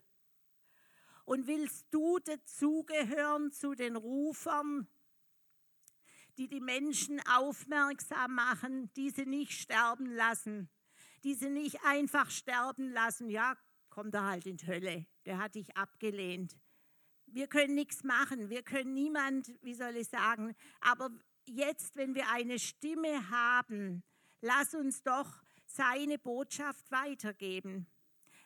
Und 1.24 1.48
willst 1.48 1.88
du 1.92 2.20
dazugehören 2.20 3.52
zu 3.52 3.76
den 3.76 3.96
Rufern, 3.96 4.88
die 6.38 6.48
die 6.48 6.62
Menschen 6.62 7.22
aufmerksam 7.28 8.36
machen, 8.36 8.92
die 8.96 9.10
sie 9.10 9.26
nicht 9.26 9.54
sterben 9.54 10.08
lassen, 10.08 10.70
die 11.24 11.34
sie 11.34 11.50
nicht 11.50 11.84
einfach 11.84 12.30
sterben 12.30 12.90
lassen. 12.90 13.30
Ja, 13.30 13.56
kommt 13.90 14.14
er 14.14 14.26
halt 14.26 14.46
in 14.46 14.58
die 14.58 14.68
Hölle, 14.68 15.06
der 15.26 15.38
hat 15.38 15.56
dich 15.56 15.76
abgelehnt. 15.78 16.58
Wir 17.28 17.48
können 17.48 17.76
nichts 17.76 18.04
machen, 18.04 18.50
wir 18.50 18.64
können 18.64 18.94
niemand, 18.94 19.54
wie 19.62 19.74
soll 19.74 19.96
ich 19.96 20.10
sagen, 20.10 20.56
aber 20.82 21.10
jetzt, 21.46 21.96
wenn 21.96 22.16
wir 22.16 22.30
eine 22.30 22.60
Stimme 22.60 23.30
haben, 23.30 24.04
lass 24.42 24.74
uns 24.76 25.02
doch 25.04 25.42
seine 25.66 26.20
Botschaft 26.20 26.92
weitergeben. 26.92 27.88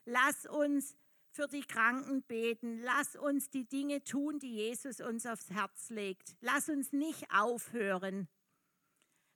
Lass 0.06 0.46
uns 0.46 0.96
für 1.40 1.48
die 1.48 1.62
Kranken 1.62 2.22
beten. 2.24 2.82
Lass 2.82 3.16
uns 3.16 3.50
die 3.50 3.64
Dinge 3.64 4.04
tun, 4.04 4.40
die 4.40 4.56
Jesus 4.56 5.00
uns 5.00 5.26
aufs 5.26 5.50
Herz 5.50 5.90
legt. 5.90 6.36
Lass 6.42 6.68
uns 6.68 6.92
nicht 6.92 7.34
aufhören. 7.34 8.28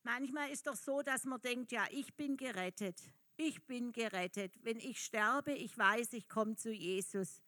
Manchmal 0.04 0.50
ist 0.52 0.68
doch 0.68 0.76
so, 0.76 1.02
dass 1.02 1.24
man 1.24 1.40
denkt, 1.40 1.72
ja, 1.72 1.86
ich 1.92 2.14
bin 2.18 2.36
gerettet. 2.36 3.00
Ich 3.38 3.66
bin 3.68 3.94
gerettet. 3.94 4.54
Wenn 4.64 4.82
ich 4.82 5.02
sterbe, 5.02 5.54
ich 5.54 5.78
weiß, 5.78 6.12
ich 6.12 6.28
komme 6.28 6.58
zu 6.58 6.74
Jesus. 6.74 7.42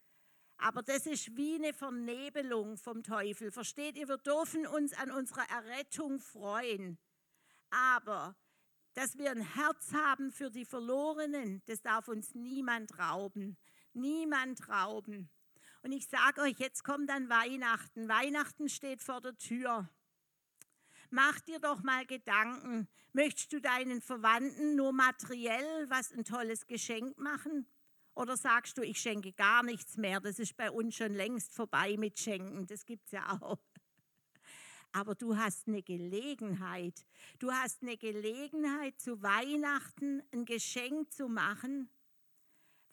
Aber 0.56 0.84
das 0.84 1.06
ist 1.06 1.36
wie 1.36 1.56
eine 1.56 1.74
Vernebelung 1.74 2.78
vom 2.78 3.04
Teufel. 3.04 3.52
Versteht 3.52 3.98
ihr? 3.98 4.08
Wir 4.08 4.20
dürfen 4.20 4.66
uns 4.68 4.94
an 4.94 5.12
unserer 5.12 5.50
Errettung 5.50 6.22
freuen. 6.22 6.98
Aber 7.72 8.38
dass 8.94 9.18
wir 9.18 9.32
ein 9.32 9.42
Herz 9.42 9.92
haben 9.92 10.32
für 10.32 10.50
die 10.50 10.64
Verlorenen, 10.64 11.62
das 11.66 11.82
darf 11.82 12.08
uns 12.08 12.34
niemand 12.36 12.98
rauben 12.98 13.58
niemand 13.96 14.68
rauben. 14.70 15.30
Und 15.82 15.92
ich 15.92 16.08
sage 16.08 16.42
euch, 16.42 16.58
jetzt 16.58 16.84
kommt 16.84 17.10
dann 17.10 17.30
Weihnachten. 17.30 18.08
Weihnachten 18.08 18.70
steht 18.70 19.02
vor 19.02 19.22
der 19.22 19.38
Tür. 19.38 19.90
Mach 21.12 21.40
dir 21.42 21.60
doch 21.60 21.84
mal 21.84 22.06
Gedanken. 22.06 22.88
Möchtest 23.14 23.54
du 23.54 23.62
deinen 23.62 24.02
Verwandten 24.02 24.76
nur 24.76 24.92
materiell 24.92 25.90
was 25.90 26.12
ein 26.12 26.24
tolles 26.24 26.68
Geschenk 26.68 27.18
machen? 27.18 27.68
Oder 28.16 28.38
sagst 28.38 28.78
du, 28.78 28.82
ich 28.82 29.00
schenke 29.00 29.34
gar 29.34 29.62
nichts 29.62 29.98
mehr? 29.98 30.20
Das 30.22 30.40
ist 30.40 30.58
bei 30.58 30.72
uns 30.72 30.96
schon 30.96 31.14
längst 31.14 31.54
vorbei 31.54 31.98
mit 31.98 32.18
Schenken. 32.18 32.66
Das 32.66 32.86
gibt 32.86 33.06
es 33.06 33.12
ja 33.12 33.40
auch. 33.42 33.60
Aber 34.94 35.14
du 35.14 35.36
hast 35.36 35.68
eine 35.68 35.84
Gelegenheit. 35.84 37.06
Du 37.40 37.52
hast 37.52 37.82
eine 37.82 37.98
Gelegenheit, 37.98 39.00
zu 39.00 39.22
Weihnachten 39.22 40.24
ein 40.34 40.46
Geschenk 40.46 41.12
zu 41.12 41.28
machen, 41.28 41.90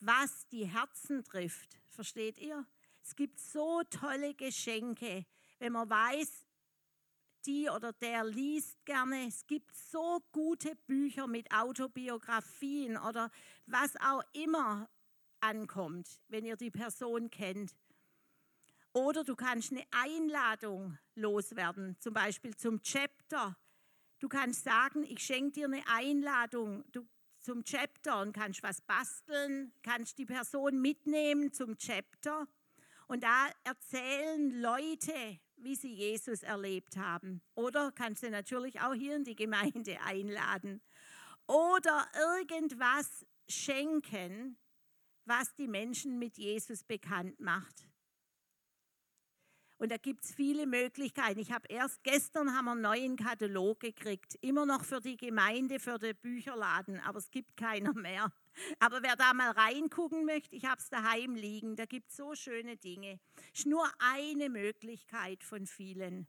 was 0.02 0.46
die 0.48 0.66
Herzen 0.66 1.24
trifft. 1.24 1.80
Versteht 1.88 2.38
ihr? 2.38 2.66
Es 3.02 3.16
gibt 3.16 3.38
so 3.38 3.82
tolle 3.84 4.34
Geschenke, 4.34 5.26
wenn 5.58 5.72
man 5.72 5.88
weiß, 5.88 6.46
die 7.46 7.68
oder 7.68 7.92
der 7.92 8.24
liest 8.24 8.84
gerne. 8.84 9.26
Es 9.26 9.46
gibt 9.46 9.74
so 9.74 10.20
gute 10.30 10.76
Bücher 10.86 11.26
mit 11.26 11.52
Autobiografien 11.52 12.96
oder 12.96 13.30
was 13.66 13.96
auch 13.96 14.22
immer. 14.32 14.88
ankommt, 15.42 16.20
wenn 16.28 16.44
ihr 16.44 16.56
die 16.56 16.70
Person 16.70 17.28
kennt. 17.28 17.74
Oder 18.92 19.24
du 19.24 19.34
kannst 19.34 19.72
eine 19.72 19.84
Einladung 19.90 20.98
loswerden, 21.14 21.96
zum 21.98 22.14
Beispiel 22.14 22.54
zum 22.56 22.80
Chapter. 22.82 23.56
Du 24.18 24.28
kannst 24.28 24.62
sagen, 24.62 25.02
ich 25.02 25.18
schenke 25.18 25.52
dir 25.52 25.66
eine 25.66 25.82
Einladung 25.88 26.84
du, 26.92 27.04
zum 27.42 27.64
Chapter 27.64 28.20
und 28.20 28.32
kannst 28.32 28.62
was 28.62 28.80
basteln, 28.80 29.72
kannst 29.82 30.18
die 30.18 30.26
Person 30.26 30.80
mitnehmen 30.80 31.52
zum 31.52 31.76
Chapter. 31.76 32.46
Und 33.08 33.24
da 33.24 33.50
erzählen 33.64 34.60
Leute, 34.60 35.40
wie 35.56 35.74
sie 35.74 35.92
Jesus 35.92 36.42
erlebt 36.42 36.96
haben. 36.96 37.42
Oder 37.54 37.92
kannst 37.92 38.22
du 38.22 38.30
natürlich 38.30 38.80
auch 38.80 38.94
hier 38.94 39.16
in 39.16 39.24
die 39.24 39.36
Gemeinde 39.36 40.00
einladen. 40.00 40.80
Oder 41.46 42.08
irgendwas 42.14 43.26
schenken, 43.48 44.56
was 45.24 45.54
die 45.54 45.68
Menschen 45.68 46.18
mit 46.18 46.38
Jesus 46.38 46.84
bekannt 46.84 47.38
macht. 47.40 47.86
Und 49.82 49.90
da 49.90 49.96
gibt 49.96 50.22
es 50.22 50.32
viele 50.32 50.64
Möglichkeiten. 50.68 51.40
Ich 51.40 51.50
habe 51.50 51.66
erst 51.66 52.04
gestern 52.04 52.54
haben 52.54 52.66
wir 52.66 52.70
einen 52.70 52.82
neuen 52.82 53.16
Katalog 53.16 53.80
gekriegt, 53.80 54.38
immer 54.40 54.64
noch 54.64 54.84
für 54.84 55.00
die 55.00 55.16
Gemeinde, 55.16 55.80
für 55.80 55.98
den 55.98 56.14
Bücherladen, 56.14 57.00
aber 57.00 57.18
es 57.18 57.32
gibt 57.32 57.56
keiner 57.56 57.92
mehr. 57.92 58.32
Aber 58.78 59.02
wer 59.02 59.16
da 59.16 59.34
mal 59.34 59.50
reingucken 59.50 60.24
möchte, 60.24 60.54
ich 60.54 60.66
habe 60.66 60.80
es 60.80 60.88
daheim 60.88 61.34
liegen, 61.34 61.74
da 61.74 61.84
gibt 61.86 62.10
es 62.10 62.16
so 62.16 62.36
schöne 62.36 62.76
Dinge. 62.76 63.18
Ist 63.52 63.66
nur 63.66 63.84
eine 63.98 64.50
Möglichkeit 64.50 65.42
von 65.42 65.66
vielen. 65.66 66.28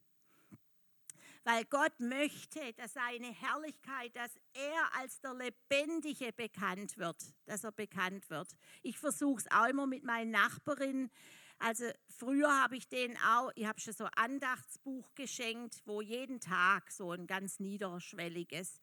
Weil 1.43 1.65
Gott 1.65 1.99
möchte, 1.99 2.73
dass 2.73 2.93
seine 2.93 3.27
Herrlichkeit, 3.27 4.15
dass 4.15 4.31
er 4.53 4.99
als 4.99 5.21
der 5.21 5.35
Lebendige 5.35 6.33
bekannt 6.33 6.97
wird, 6.97 7.21
dass 7.45 7.63
er 7.63 7.71
bekannt 7.71 8.31
wird. 8.31 8.47
Ich 8.81 8.97
versuche 8.97 9.41
es 9.41 9.51
auch 9.51 9.67
immer 9.67 9.85
mit 9.85 10.03
meinen 10.03 10.31
Nachbarinnen 10.31 11.11
also 11.59 11.85
früher 12.09 12.61
habe 12.61 12.75
ich 12.75 12.89
denen 12.89 13.17
auch, 13.17 13.51
ich 13.55 13.65
habe 13.65 13.79
schon 13.79 13.93
so 13.93 14.05
ein 14.05 14.13
Andachtsbuch 14.15 15.13
geschenkt, 15.15 15.81
wo 15.85 16.01
jeden 16.01 16.39
Tag 16.39 16.91
so 16.91 17.11
ein 17.11 17.27
ganz 17.27 17.59
niederschwelliges. 17.59 18.81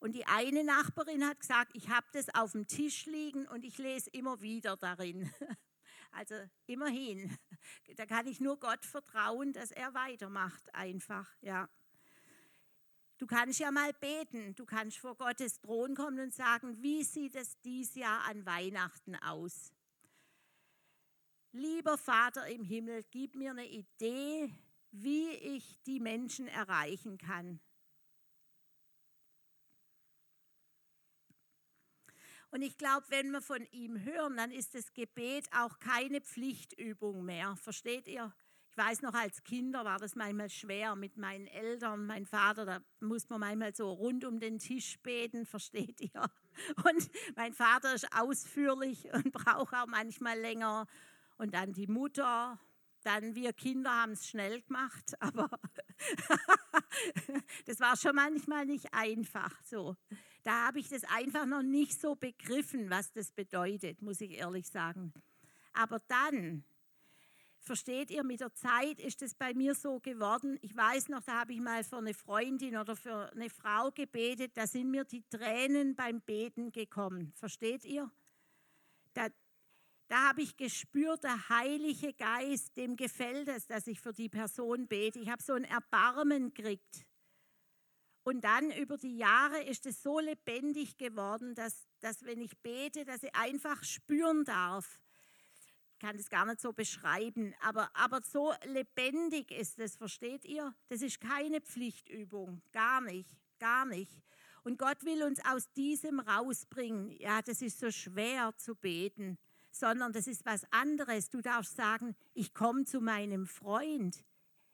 Und 0.00 0.12
die 0.12 0.26
eine 0.26 0.64
Nachbarin 0.64 1.26
hat 1.26 1.40
gesagt, 1.40 1.72
ich 1.74 1.88
habe 1.90 2.06
das 2.12 2.34
auf 2.34 2.52
dem 2.52 2.66
Tisch 2.66 3.06
liegen 3.06 3.46
und 3.46 3.64
ich 3.64 3.78
lese 3.78 4.10
immer 4.10 4.40
wieder 4.40 4.76
darin. 4.76 5.30
Also 6.12 6.34
immerhin, 6.66 7.38
da 7.94 8.04
kann 8.04 8.26
ich 8.26 8.40
nur 8.40 8.58
Gott 8.58 8.84
vertrauen, 8.84 9.52
dass 9.52 9.70
er 9.70 9.94
weitermacht 9.94 10.74
einfach, 10.74 11.30
ja. 11.40 11.68
Du 13.16 13.26
kannst 13.26 13.60
ja 13.60 13.70
mal 13.70 13.92
beten, 13.92 14.54
du 14.56 14.64
kannst 14.64 14.98
vor 14.98 15.16
Gottes 15.16 15.60
Thron 15.60 15.94
kommen 15.94 16.18
und 16.18 16.34
sagen, 16.34 16.82
wie 16.82 17.04
sieht 17.04 17.36
es 17.36 17.60
dieses 17.60 17.94
Jahr 17.94 18.24
an 18.24 18.44
Weihnachten 18.44 19.14
aus? 19.14 19.72
Lieber 21.52 21.98
Vater 21.98 22.46
im 22.46 22.62
Himmel, 22.62 23.04
gib 23.10 23.34
mir 23.34 23.50
eine 23.50 23.66
Idee, 23.66 24.54
wie 24.92 25.30
ich 25.30 25.82
die 25.82 25.98
Menschen 25.98 26.46
erreichen 26.46 27.18
kann. 27.18 27.60
Und 32.52 32.62
ich 32.62 32.78
glaube, 32.78 33.06
wenn 33.10 33.30
wir 33.30 33.42
von 33.42 33.64
ihm 33.70 34.02
hören, 34.02 34.36
dann 34.36 34.50
ist 34.50 34.74
das 34.74 34.92
Gebet 34.92 35.48
auch 35.52 35.78
keine 35.78 36.20
Pflichtübung 36.20 37.24
mehr. 37.24 37.56
Versteht 37.56 38.08
ihr? 38.08 38.32
Ich 38.70 38.76
weiß 38.76 39.02
noch, 39.02 39.14
als 39.14 39.42
Kinder 39.42 39.84
war 39.84 39.98
das 39.98 40.14
manchmal 40.14 40.48
schwer 40.48 40.94
mit 40.94 41.16
meinen 41.16 41.48
Eltern, 41.48 42.06
mein 42.06 42.24
Vater, 42.24 42.64
da 42.64 42.80
muss 43.00 43.28
man 43.28 43.40
manchmal 43.40 43.74
so 43.74 43.90
rund 43.90 44.24
um 44.24 44.38
den 44.38 44.60
Tisch 44.60 44.98
beten, 45.00 45.44
versteht 45.44 46.00
ihr? 46.00 46.30
Und 46.84 47.10
mein 47.34 47.52
Vater 47.52 47.94
ist 47.94 48.06
ausführlich 48.16 49.12
und 49.12 49.32
braucht 49.32 49.74
auch 49.74 49.86
manchmal 49.86 50.38
länger 50.38 50.86
und 51.40 51.54
dann 51.54 51.72
die 51.72 51.86
Mutter. 51.86 52.58
Dann 53.02 53.34
wir 53.34 53.54
Kinder 53.54 53.90
haben 53.90 54.12
es 54.12 54.28
schnell 54.28 54.60
gemacht, 54.60 55.14
aber 55.20 55.48
das 57.66 57.80
war 57.80 57.96
schon 57.96 58.14
manchmal 58.14 58.66
nicht 58.66 58.92
einfach 58.92 59.58
so. 59.64 59.96
Da 60.42 60.66
habe 60.66 60.80
ich 60.80 60.88
das 60.88 61.04
einfach 61.04 61.46
noch 61.46 61.62
nicht 61.62 61.98
so 61.98 62.14
begriffen, 62.14 62.90
was 62.90 63.10
das 63.12 63.32
bedeutet, 63.32 64.02
muss 64.02 64.20
ich 64.20 64.32
ehrlich 64.32 64.66
sagen. 64.66 65.14
Aber 65.72 66.00
dann, 66.08 66.64
versteht 67.58 68.10
ihr, 68.10 68.22
mit 68.22 68.40
der 68.40 68.52
Zeit 68.54 69.00
ist 69.00 69.22
es 69.22 69.34
bei 69.34 69.54
mir 69.54 69.74
so 69.74 69.98
geworden. 70.00 70.58
Ich 70.60 70.76
weiß 70.76 71.08
noch, 71.08 71.22
da 71.22 71.40
habe 71.40 71.54
ich 71.54 71.60
mal 71.60 71.84
für 71.84 71.98
eine 71.98 72.12
Freundin 72.12 72.76
oder 72.76 72.96
für 72.96 73.32
eine 73.32 73.48
Frau 73.48 73.90
gebetet, 73.92 74.52
da 74.56 74.66
sind 74.66 74.90
mir 74.90 75.04
die 75.04 75.22
Tränen 75.30 75.94
beim 75.94 76.20
Beten 76.20 76.70
gekommen. 76.70 77.32
Versteht 77.34 77.84
ihr? 77.86 78.10
Da, 79.14 79.28
da 80.10 80.30
habe 80.30 80.42
ich 80.42 80.56
gespürt, 80.56 81.22
der 81.22 81.48
Heilige 81.48 82.12
Geist, 82.12 82.76
dem 82.76 82.96
gefällt 82.96 83.46
es, 83.46 83.68
dass 83.68 83.86
ich 83.86 84.00
für 84.00 84.12
die 84.12 84.28
Person 84.28 84.88
bete. 84.88 85.20
Ich 85.20 85.30
habe 85.30 85.40
so 85.40 85.52
ein 85.52 85.62
Erbarmen 85.62 86.52
gekriegt. 86.52 87.06
Und 88.24 88.42
dann 88.42 88.72
über 88.72 88.96
die 88.96 89.16
Jahre 89.16 89.62
ist 89.62 89.86
es 89.86 90.02
so 90.02 90.18
lebendig 90.18 90.98
geworden, 90.98 91.54
dass, 91.54 91.86
dass 92.00 92.24
wenn 92.24 92.40
ich 92.40 92.58
bete, 92.58 93.04
dass 93.04 93.22
ich 93.22 93.32
einfach 93.36 93.84
spüren 93.84 94.44
darf. 94.44 95.00
Ich 95.92 95.98
kann 96.00 96.16
das 96.16 96.28
gar 96.28 96.44
nicht 96.44 96.60
so 96.60 96.72
beschreiben, 96.72 97.54
aber, 97.60 97.88
aber 97.94 98.20
so 98.22 98.52
lebendig 98.64 99.52
ist 99.52 99.78
es, 99.78 99.96
versteht 99.96 100.44
ihr? 100.44 100.74
Das 100.88 101.02
ist 101.02 101.20
keine 101.20 101.60
Pflichtübung, 101.60 102.62
gar 102.72 103.00
nicht, 103.00 103.30
gar 103.60 103.86
nicht. 103.86 104.24
Und 104.64 104.76
Gott 104.76 105.04
will 105.04 105.22
uns 105.22 105.38
aus 105.44 105.70
diesem 105.72 106.18
rausbringen. 106.18 107.12
Ja, 107.12 107.42
das 107.42 107.62
ist 107.62 107.78
so 107.78 107.92
schwer 107.92 108.52
zu 108.56 108.74
beten 108.74 109.38
sondern 109.70 110.12
das 110.12 110.26
ist 110.26 110.44
was 110.44 110.64
anderes. 110.72 111.30
Du 111.30 111.40
darfst 111.40 111.76
sagen, 111.76 112.14
ich 112.34 112.54
komme 112.54 112.84
zu 112.84 113.00
meinem 113.00 113.46
Freund. 113.46 114.24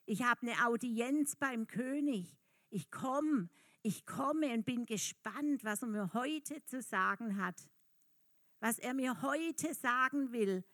Ich 0.06 0.22
habe 0.22 0.42
eine 0.42 0.66
Audienz 0.66 1.36
beim 1.36 1.66
König. 1.66 2.36
Ich 2.70 2.90
komme, 2.90 3.48
ich 3.82 4.06
komme 4.06 4.52
und 4.52 4.64
bin 4.64 4.86
gespannt, 4.86 5.64
was 5.64 5.82
er 5.82 5.88
mir 5.88 6.12
heute 6.12 6.64
zu 6.64 6.82
sagen 6.82 7.36
hat. 7.36 7.68
Was 8.60 8.78
er 8.78 8.94
mir 8.94 9.22
heute 9.22 9.74
sagen 9.74 10.32
will. 10.32 10.64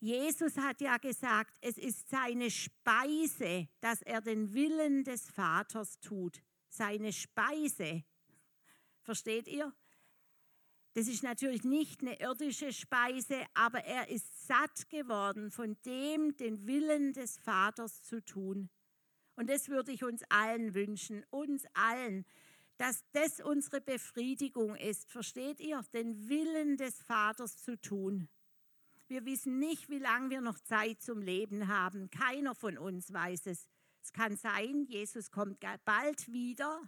Jesus 0.00 0.58
hat 0.58 0.80
ja 0.80 0.98
gesagt, 0.98 1.56
es 1.60 1.78
ist 1.78 2.10
seine 2.10 2.50
Speise, 2.50 3.68
dass 3.80 4.02
er 4.02 4.20
den 4.20 4.52
Willen 4.52 5.02
des 5.02 5.30
Vaters 5.30 5.98
tut. 6.00 6.42
Seine 6.68 7.12
Speise. 7.12 8.04
Versteht 9.00 9.48
ihr? 9.48 9.74
Das 10.94 11.08
ist 11.08 11.24
natürlich 11.24 11.64
nicht 11.64 12.02
eine 12.02 12.20
irdische 12.20 12.72
Speise, 12.72 13.44
aber 13.54 13.84
er 13.84 14.08
ist 14.08 14.46
satt 14.46 14.88
geworden 14.88 15.50
von 15.50 15.76
dem, 15.84 16.36
den 16.36 16.66
Willen 16.68 17.12
des 17.12 17.36
Vaters 17.38 18.04
zu 18.04 18.24
tun. 18.24 18.70
Und 19.34 19.50
das 19.50 19.68
würde 19.68 19.90
ich 19.90 20.04
uns 20.04 20.22
allen 20.28 20.72
wünschen, 20.74 21.24
uns 21.30 21.64
allen, 21.74 22.24
dass 22.76 23.04
das 23.10 23.40
unsere 23.40 23.80
Befriedigung 23.80 24.76
ist. 24.76 25.10
Versteht 25.10 25.58
ihr? 25.58 25.82
Den 25.92 26.28
Willen 26.28 26.76
des 26.76 27.02
Vaters 27.02 27.58
zu 27.58 27.76
tun. 27.80 28.28
Wir 29.08 29.24
wissen 29.24 29.58
nicht, 29.58 29.90
wie 29.90 29.98
lange 29.98 30.30
wir 30.30 30.40
noch 30.40 30.60
Zeit 30.60 31.02
zum 31.02 31.20
Leben 31.20 31.66
haben. 31.66 32.08
Keiner 32.10 32.54
von 32.54 32.78
uns 32.78 33.12
weiß 33.12 33.46
es. 33.46 33.68
Es 34.04 34.12
kann 34.12 34.36
sein, 34.36 34.84
Jesus 34.84 35.30
kommt 35.30 35.64
bald 35.86 36.30
wieder. 36.30 36.82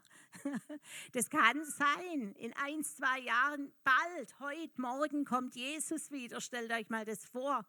Das 1.13 1.31
kann 1.31 1.65
sein, 1.65 2.35
in 2.35 2.53
ein, 2.57 2.85
zwei 2.85 3.21
Jahren, 3.21 3.73
bald, 3.85 4.39
heute, 4.39 4.79
morgen 4.79 5.25
kommt 5.25 5.57
Jesus 5.57 6.11
wieder. 6.11 6.43
Stellt 6.43 6.71
euch 6.73 6.91
mal 6.91 7.07
das 7.07 7.25
vor. 7.25 7.65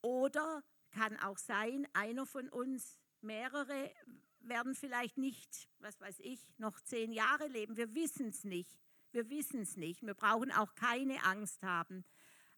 Oder 0.00 0.64
kann 0.90 1.18
auch 1.18 1.36
sein, 1.36 1.86
einer 1.92 2.24
von 2.24 2.48
uns, 2.48 2.98
mehrere 3.20 3.92
werden 4.40 4.74
vielleicht 4.74 5.18
nicht, 5.18 5.68
was 5.80 6.00
weiß 6.00 6.20
ich, 6.20 6.40
noch 6.56 6.80
zehn 6.80 7.12
Jahre 7.12 7.48
leben. 7.48 7.76
Wir 7.76 7.94
wissen 7.94 8.28
es 8.28 8.44
nicht. 8.44 8.80
Wir 9.12 9.28
wissen 9.28 9.60
es 9.60 9.76
nicht. 9.76 10.00
Wir 10.00 10.14
brauchen 10.14 10.50
auch 10.50 10.74
keine 10.74 11.22
Angst 11.24 11.62
haben. 11.62 12.06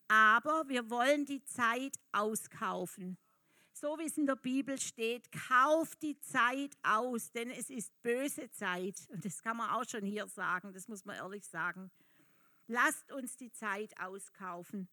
Aber 0.06 0.68
wir 0.68 0.90
wollen 0.90 1.24
die 1.24 1.42
Zeit 1.42 1.96
auskaufen 2.12 3.18
so 3.80 3.98
wie 3.98 4.06
es 4.06 4.18
in 4.18 4.26
der 4.26 4.36
Bibel 4.36 4.78
steht, 4.78 5.30
kauft 5.30 6.02
die 6.02 6.18
Zeit 6.20 6.76
aus, 6.82 7.30
denn 7.30 7.50
es 7.50 7.70
ist 7.70 8.02
böse 8.02 8.50
Zeit. 8.50 8.96
Und 9.08 9.24
das 9.24 9.42
kann 9.42 9.56
man 9.56 9.70
auch 9.70 9.88
schon 9.88 10.04
hier 10.04 10.26
sagen, 10.28 10.72
das 10.72 10.88
muss 10.88 11.04
man 11.04 11.16
ehrlich 11.16 11.46
sagen. 11.46 11.90
Lasst 12.66 13.10
uns 13.12 13.36
die 13.36 13.50
Zeit 13.52 13.98
auskaufen. 13.98 14.88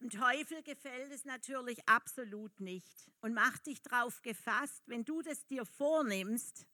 Dem 0.00 0.10
Teufel 0.10 0.62
gefällt 0.62 1.12
es 1.12 1.24
natürlich 1.24 1.86
absolut 1.88 2.60
nicht 2.60 3.10
und 3.20 3.34
macht 3.34 3.66
dich 3.66 3.82
darauf 3.82 4.22
gefasst, 4.22 4.82
wenn 4.86 5.04
du 5.04 5.22
das 5.22 5.44
dir 5.46 5.66
vornimmst, 5.66 6.66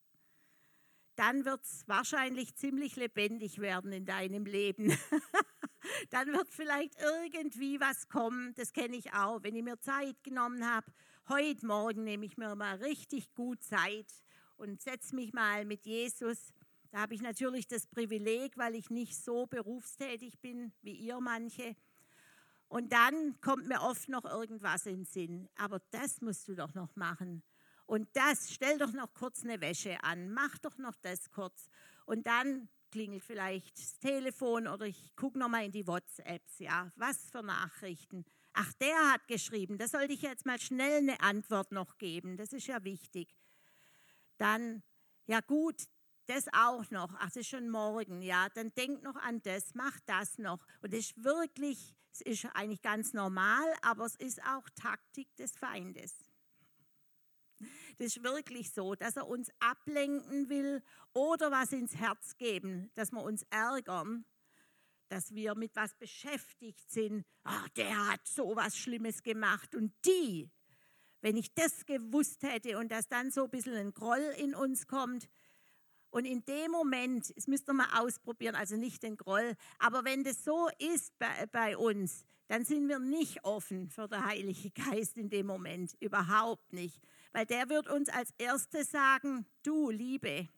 dann 1.16 1.44
wird 1.44 1.62
es 1.64 1.88
wahrscheinlich 1.88 2.54
ziemlich 2.56 2.96
lebendig 2.96 3.60
werden 3.60 3.92
in 3.92 4.04
deinem 4.04 4.44
Leben. 4.46 4.90
dann 6.10 6.32
wird 6.32 6.48
vielleicht 6.50 7.00
irgendwie 7.00 7.80
was 7.80 8.08
kommen. 8.08 8.54
Das 8.54 8.72
kenne 8.72 8.96
ich 8.96 9.12
auch, 9.12 9.42
wenn 9.42 9.54
ich 9.54 9.62
mir 9.62 9.78
Zeit 9.80 10.22
genommen 10.22 10.68
habe. 10.68 10.86
Heute 11.28 11.66
Morgen 11.66 12.04
nehme 12.04 12.26
ich 12.26 12.36
mir 12.36 12.54
mal 12.54 12.76
richtig 12.76 13.32
gut 13.34 13.62
Zeit 13.62 14.06
und 14.56 14.82
setze 14.82 15.14
mich 15.14 15.32
mal 15.32 15.64
mit 15.64 15.86
Jesus. 15.86 16.52
Da 16.90 17.00
habe 17.00 17.14
ich 17.14 17.22
natürlich 17.22 17.66
das 17.66 17.86
Privileg, 17.86 18.56
weil 18.56 18.74
ich 18.74 18.90
nicht 18.90 19.16
so 19.16 19.46
berufstätig 19.46 20.40
bin 20.40 20.72
wie 20.82 20.94
ihr 20.94 21.20
manche. 21.20 21.76
Und 22.68 22.92
dann 22.92 23.40
kommt 23.40 23.66
mir 23.66 23.82
oft 23.82 24.08
noch 24.08 24.24
irgendwas 24.24 24.86
in 24.86 24.98
den 24.98 25.04
Sinn. 25.04 25.48
Aber 25.56 25.80
das 25.90 26.20
musst 26.20 26.48
du 26.48 26.54
doch 26.54 26.74
noch 26.74 26.94
machen. 26.96 27.42
Und 27.86 28.08
das, 28.14 28.52
stell 28.52 28.78
doch 28.78 28.92
noch 28.92 29.12
kurz 29.12 29.44
eine 29.44 29.60
Wäsche 29.60 30.02
an, 30.02 30.30
mach 30.30 30.58
doch 30.58 30.78
noch 30.78 30.96
das 30.96 31.30
kurz. 31.30 31.68
Und 32.06 32.26
dann 32.26 32.68
klingelt 32.94 33.24
vielleicht 33.24 33.76
das 33.76 33.98
Telefon 33.98 34.68
oder 34.68 34.86
ich 34.86 35.16
gucke 35.16 35.36
nochmal 35.36 35.64
in 35.64 35.72
die 35.72 35.84
WhatsApps. 35.84 36.60
Ja, 36.60 36.92
was 36.94 37.28
für 37.28 37.42
Nachrichten. 37.42 38.24
Ach, 38.52 38.72
der 38.74 39.12
hat 39.12 39.26
geschrieben, 39.26 39.78
da 39.78 39.88
sollte 39.88 40.12
ich 40.12 40.22
jetzt 40.22 40.46
mal 40.46 40.60
schnell 40.60 40.98
eine 40.98 41.20
Antwort 41.20 41.72
noch 41.72 41.98
geben. 41.98 42.36
Das 42.36 42.52
ist 42.52 42.68
ja 42.68 42.84
wichtig. 42.84 43.34
Dann, 44.38 44.84
ja 45.26 45.40
gut, 45.40 45.88
das 46.26 46.46
auch 46.52 46.88
noch. 46.92 47.12
Ach, 47.18 47.26
das 47.26 47.38
ist 47.38 47.48
schon 47.48 47.68
morgen. 47.68 48.22
Ja, 48.22 48.48
dann 48.54 48.72
denk 48.74 49.02
noch 49.02 49.16
an 49.16 49.42
das, 49.42 49.74
mach 49.74 49.98
das 50.06 50.38
noch. 50.38 50.64
Und 50.80 50.92
das 50.92 51.00
ist 51.00 51.24
wirklich, 51.24 51.96
es 52.12 52.20
ist 52.20 52.46
eigentlich 52.54 52.80
ganz 52.80 53.12
normal, 53.12 53.74
aber 53.82 54.06
es 54.06 54.14
ist 54.14 54.40
auch 54.44 54.68
Taktik 54.76 55.34
des 55.34 55.50
Feindes. 55.56 56.14
Das 57.98 58.08
ist 58.08 58.22
wirklich 58.22 58.72
so, 58.72 58.94
dass 58.94 59.16
er 59.16 59.26
uns 59.26 59.50
ablenken 59.60 60.48
will 60.48 60.82
oder 61.12 61.50
was 61.50 61.72
ins 61.72 61.96
Herz 61.96 62.36
geben, 62.36 62.90
dass 62.94 63.12
wir 63.12 63.22
uns 63.22 63.44
ärgern, 63.50 64.24
dass 65.08 65.34
wir 65.34 65.54
mit 65.54 65.74
was 65.76 65.94
beschäftigt 65.94 66.90
sind. 66.90 67.24
Ach, 67.42 67.68
der 67.70 68.08
hat 68.08 68.26
so 68.26 68.56
was 68.56 68.76
Schlimmes 68.76 69.22
gemacht 69.22 69.74
und 69.74 69.92
die, 70.04 70.50
wenn 71.20 71.36
ich 71.36 71.52
das 71.54 71.86
gewusst 71.86 72.42
hätte 72.42 72.78
und 72.78 72.90
dass 72.90 73.08
dann 73.08 73.30
so 73.30 73.44
ein 73.44 73.50
bisschen 73.50 73.74
ein 73.74 73.94
Groll 73.94 74.34
in 74.38 74.54
uns 74.54 74.86
kommt, 74.86 75.28
und 76.14 76.26
in 76.26 76.44
dem 76.44 76.70
Moment, 76.70 77.36
das 77.36 77.48
müsst 77.48 77.68
ihr 77.68 77.72
mal 77.72 77.88
ausprobieren, 77.98 78.54
also 78.54 78.76
nicht 78.76 79.02
den 79.02 79.16
Groll, 79.16 79.56
aber 79.80 80.04
wenn 80.04 80.22
das 80.22 80.44
so 80.44 80.68
ist 80.78 81.18
bei, 81.18 81.46
bei 81.50 81.76
uns, 81.76 82.24
dann 82.46 82.64
sind 82.64 82.88
wir 82.88 83.00
nicht 83.00 83.44
offen 83.44 83.88
für 83.88 84.06
den 84.06 84.24
Heiligen 84.24 84.72
Geist 84.74 85.16
in 85.16 85.28
dem 85.28 85.46
Moment, 85.46 85.96
überhaupt 85.98 86.72
nicht. 86.72 87.00
Weil 87.34 87.46
der 87.46 87.68
wird 87.68 87.88
uns 87.88 88.08
als 88.08 88.32
erstes 88.38 88.92
sagen, 88.92 89.44
du 89.64 89.90
Liebe, 89.90 90.48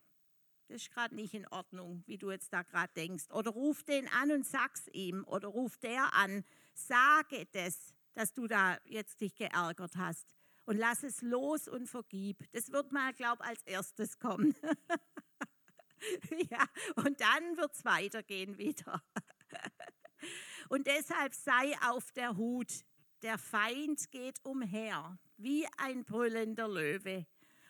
das 0.68 0.82
ist 0.82 0.90
gerade 0.90 1.14
nicht 1.14 1.32
in 1.32 1.48
Ordnung, 1.48 2.04
wie 2.06 2.18
du 2.18 2.30
jetzt 2.30 2.52
da 2.52 2.62
gerade 2.62 2.92
denkst. 2.94 3.30
Oder 3.32 3.52
ruf 3.52 3.82
den 3.82 4.06
an 4.08 4.30
und 4.30 4.46
sag's 4.46 4.86
ihm. 4.92 5.24
Oder 5.24 5.48
ruf 5.48 5.78
der 5.78 6.12
an, 6.12 6.44
sage 6.74 7.46
das, 7.52 7.94
dass 8.12 8.34
du 8.34 8.46
da 8.46 8.76
jetzt 8.84 9.22
dich 9.22 9.34
geärgert 9.36 9.96
hast. 9.96 10.36
Und 10.66 10.76
lass 10.76 11.02
es 11.02 11.22
los 11.22 11.66
und 11.66 11.86
vergib. 11.86 12.44
Das 12.52 12.70
wird 12.70 12.92
mal, 12.92 13.14
glaub, 13.14 13.40
als 13.40 13.62
erstes 13.62 14.18
kommen. 14.18 14.54
ja, 16.50 16.62
und 16.96 17.18
dann 17.22 17.56
wird 17.56 17.74
es 17.74 17.86
weitergehen 17.86 18.58
wieder. 18.58 19.02
und 20.68 20.86
deshalb 20.86 21.32
sei 21.32 21.74
auf 21.88 22.12
der 22.12 22.36
Hut. 22.36 22.84
Der 23.22 23.38
Feind 23.38 24.10
geht 24.10 24.38
umher 24.44 25.18
wie 25.36 25.66
ein 25.78 26.04
brüllender 26.04 26.68
Löwe 26.68 27.26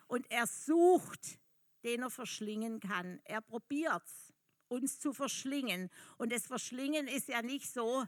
und 0.06 0.30
er 0.30 0.46
sucht, 0.46 1.38
den 1.84 2.02
er 2.02 2.10
verschlingen 2.10 2.80
kann. 2.80 3.20
Er 3.24 3.40
probiert 3.40 4.02
es, 4.04 4.32
uns 4.68 4.98
zu 4.98 5.12
verschlingen. 5.12 5.90
Und 6.18 6.32
das 6.32 6.46
Verschlingen 6.46 7.06
ist 7.08 7.28
ja 7.28 7.42
nicht 7.42 7.72
so, 7.72 8.04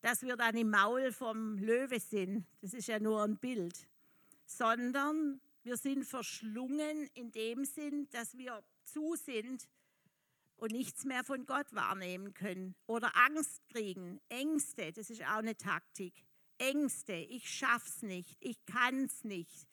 dass 0.00 0.22
wir 0.22 0.36
dann 0.36 0.56
im 0.56 0.70
Maul 0.70 1.12
vom 1.12 1.58
Löwe 1.58 1.98
sind. 1.98 2.46
Das 2.60 2.74
ist 2.74 2.86
ja 2.86 3.00
nur 3.00 3.22
ein 3.24 3.38
Bild. 3.38 3.88
Sondern 4.44 5.40
wir 5.64 5.76
sind 5.76 6.04
verschlungen 6.04 7.08
in 7.14 7.32
dem 7.32 7.64
Sinn, 7.64 8.08
dass 8.10 8.36
wir 8.36 8.62
zu 8.84 9.16
sind 9.16 9.68
und 10.56 10.70
nichts 10.70 11.04
mehr 11.04 11.24
von 11.24 11.44
Gott 11.46 11.74
wahrnehmen 11.74 12.32
können. 12.34 12.76
Oder 12.86 13.16
Angst 13.16 13.68
kriegen, 13.68 14.20
Ängste, 14.28 14.92
das 14.92 15.10
ist 15.10 15.22
auch 15.22 15.38
eine 15.38 15.56
Taktik. 15.56 16.14
Ängste, 16.58 17.14
ich 17.14 17.50
schaff's 17.50 18.02
nicht, 18.02 18.36
ich 18.40 18.64
kann's 18.66 19.24
nicht. 19.24 19.68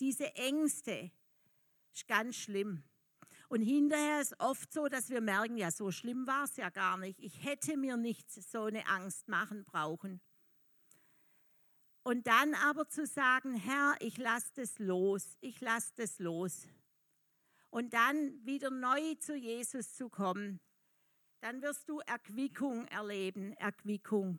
Diese 0.00 0.34
Ängste 0.34 1.10
ist 1.92 2.08
ganz 2.08 2.36
schlimm. 2.36 2.82
Und 3.48 3.62
hinterher 3.62 4.20
ist 4.20 4.38
oft 4.40 4.72
so, 4.72 4.88
dass 4.88 5.10
wir 5.10 5.20
merken, 5.20 5.56
ja, 5.56 5.70
so 5.70 5.90
schlimm 5.90 6.26
war 6.26 6.44
es 6.44 6.56
ja 6.56 6.70
gar 6.70 6.96
nicht. 6.96 7.20
Ich 7.20 7.44
hätte 7.44 7.76
mir 7.76 7.96
nicht 7.96 8.30
so 8.32 8.64
eine 8.64 8.86
Angst 8.88 9.28
machen 9.28 9.64
brauchen. 9.64 10.20
Und 12.02 12.26
dann 12.26 12.54
aber 12.54 12.88
zu 12.88 13.06
sagen, 13.06 13.54
Herr, 13.54 13.96
ich 14.00 14.18
lasse 14.18 14.52
das 14.56 14.78
los, 14.78 15.38
ich 15.40 15.60
lasse 15.60 15.92
das 15.96 16.18
los. 16.18 16.66
Und 17.70 17.94
dann 17.94 18.44
wieder 18.44 18.70
neu 18.70 19.14
zu 19.16 19.34
Jesus 19.34 19.94
zu 19.94 20.08
kommen, 20.08 20.60
dann 21.40 21.62
wirst 21.62 21.88
du 21.88 22.00
Erquickung 22.00 22.86
erleben, 22.88 23.52
Erquickung. 23.52 24.38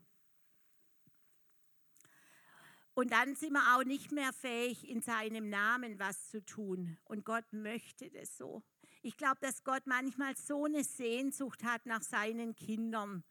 Und 2.95 3.11
dann 3.11 3.35
sind 3.35 3.51
wir 3.51 3.75
auch 3.75 3.83
nicht 3.83 4.13
mehr 4.13 4.31
fähig, 4.31 4.87
in 4.87 5.01
seinem 5.01 5.49
Namen 5.49 5.99
was 5.99 6.29
zu 6.29 6.43
tun. 6.43 6.97
Und 7.03 7.25
Gott 7.25 7.51
möchte 7.51 8.09
das 8.09 8.37
so. 8.37 8.63
Ich 9.01 9.17
glaube, 9.17 9.37
dass 9.41 9.65
Gott 9.65 9.85
manchmal 9.85 10.35
so 10.37 10.63
eine 10.63 10.83
Sehnsucht 10.83 11.63
hat 11.65 11.85
nach 11.85 12.01
seinen 12.01 12.55
Kindern, 12.55 13.25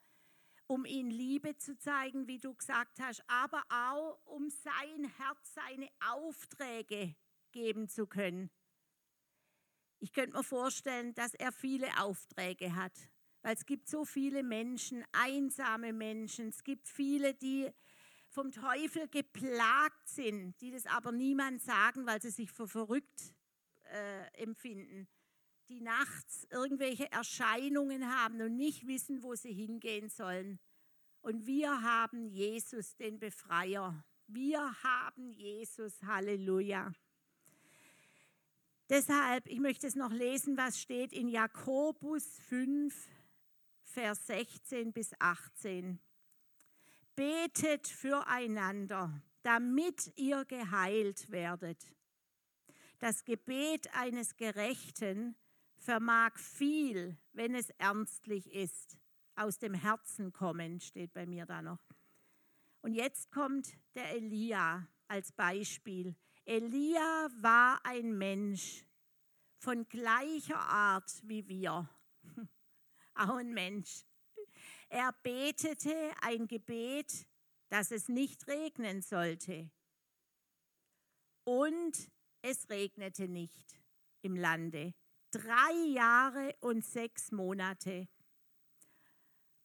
um 0.67 0.85
ihnen 0.85 1.11
Liebe 1.11 1.57
zu 1.57 1.79
zeigen, 1.79 2.29
wie 2.29 2.39
du 2.39 2.55
gesagt 2.55 3.01
hast, 3.01 3.25
aber 3.27 3.63
auch 3.71 4.21
um 4.27 4.51
sein 4.51 5.11
Herz, 5.17 5.55
seine 5.55 5.89
Aufträge 6.11 7.17
geben 7.53 7.89
zu 7.89 8.07
können. 8.07 8.51
Ich 9.99 10.13
könnte 10.13 10.37
mir 10.37 10.45
vorstellen, 10.45 11.15
dass 11.15 11.33
er 11.33 11.53
viele 11.53 11.89
Aufträge 11.99 12.77
hat, 12.77 12.93
weil 13.41 13.55
es 13.55 13.65
gibt 13.65 13.89
so 13.89 14.05
viele 14.05 14.43
Menschen, 14.43 15.03
einsame 15.13 15.95
Menschen, 15.95 16.49
es 16.49 16.63
gibt 16.65 16.87
viele, 16.87 17.33
die 17.33 17.71
vom 18.35 18.51
Teufel 18.51 19.07
geplagt 19.09 20.09
sind, 20.09 20.61
die 20.61 20.73
das 20.73 20.87
aber 20.87 21.13
niemand 21.13 21.63
sagen, 21.63 22.05
weil 22.05 22.21
sie 22.21 22.31
sich 22.31 22.51
für 22.51 22.67
verrückt 22.67 23.33
äh, 23.85 24.43
empfinden, 24.43 25.07
die 25.69 25.81
nachts 25.81 26.47
irgendwelche 26.51 27.11
Erscheinungen 27.13 28.13
haben 28.13 28.43
und 28.43 28.57
nicht 28.57 28.89
wissen, 28.89 29.23
wo 29.23 29.37
sie 29.37 29.53
hingehen 29.53 30.09
sollen. 30.09 30.59
Und 31.21 31.47
wir 31.47 31.83
haben 31.83 32.27
Jesus, 32.27 32.97
den 32.97 33.19
Befreier. 33.19 34.05
Wir 34.27 34.83
haben 34.83 35.31
Jesus, 35.31 36.03
Halleluja. 36.03 36.93
Deshalb, 38.91 39.47
ich 39.47 39.61
möchte 39.61 39.87
es 39.87 39.95
noch 39.95 40.13
lesen, 40.13 40.57
was 40.57 40.81
steht 40.81 41.13
in 41.13 41.29
Jakobus 41.29 42.41
5, 42.49 43.09
Vers 43.85 44.27
16 44.27 44.93
bis 44.93 45.13
18. 45.21 46.01
Betet 47.17 47.89
füreinander, 47.89 49.23
damit 49.43 50.13
ihr 50.17 50.45
geheilt 50.45 51.31
werdet. 51.31 51.95
Das 52.99 53.25
Gebet 53.25 53.93
eines 53.95 54.37
Gerechten 54.37 55.37
vermag 55.77 56.39
viel, 56.39 57.17
wenn 57.33 57.55
es 57.55 57.71
ernstlich 57.71 58.53
ist. 58.53 58.99
Aus 59.37 59.59
dem 59.59 59.75
Herzen 59.75 60.33
kommen, 60.33 60.81
steht 60.81 61.13
bei 61.13 61.27
mir 61.27 61.45
da 61.45 61.61
noch. 61.61 61.85
Und 62.81 62.95
jetzt 62.95 63.31
kommt 63.31 63.77
der 63.95 64.11
Elia 64.11 64.87
als 65.09 65.33
Beispiel. 65.33 66.15
Elia 66.45 67.29
war 67.41 67.81
ein 67.85 68.17
Mensch 68.17 68.87
von 69.59 69.89
gleicher 69.89 70.61
Art 70.61 71.11
wie 71.25 71.49
wir. 71.49 71.89
Auch 73.15 73.37
ein 73.37 73.53
Mensch. 73.53 74.05
Er 74.95 75.11
betete 75.25 75.93
ein 76.21 76.47
Gebet, 76.47 77.27
dass 77.69 77.91
es 77.91 78.09
nicht 78.09 78.47
regnen 78.47 79.03
sollte. 79.03 79.69
Und 81.43 82.13
es 82.43 82.71
regnete 82.71 83.27
nicht 83.27 83.81
im 84.23 84.37
Lande. 84.37 84.95
Drei 85.33 85.73
Jahre 85.89 86.55
und 86.61 86.85
sechs 86.85 87.33
Monate. 87.33 88.07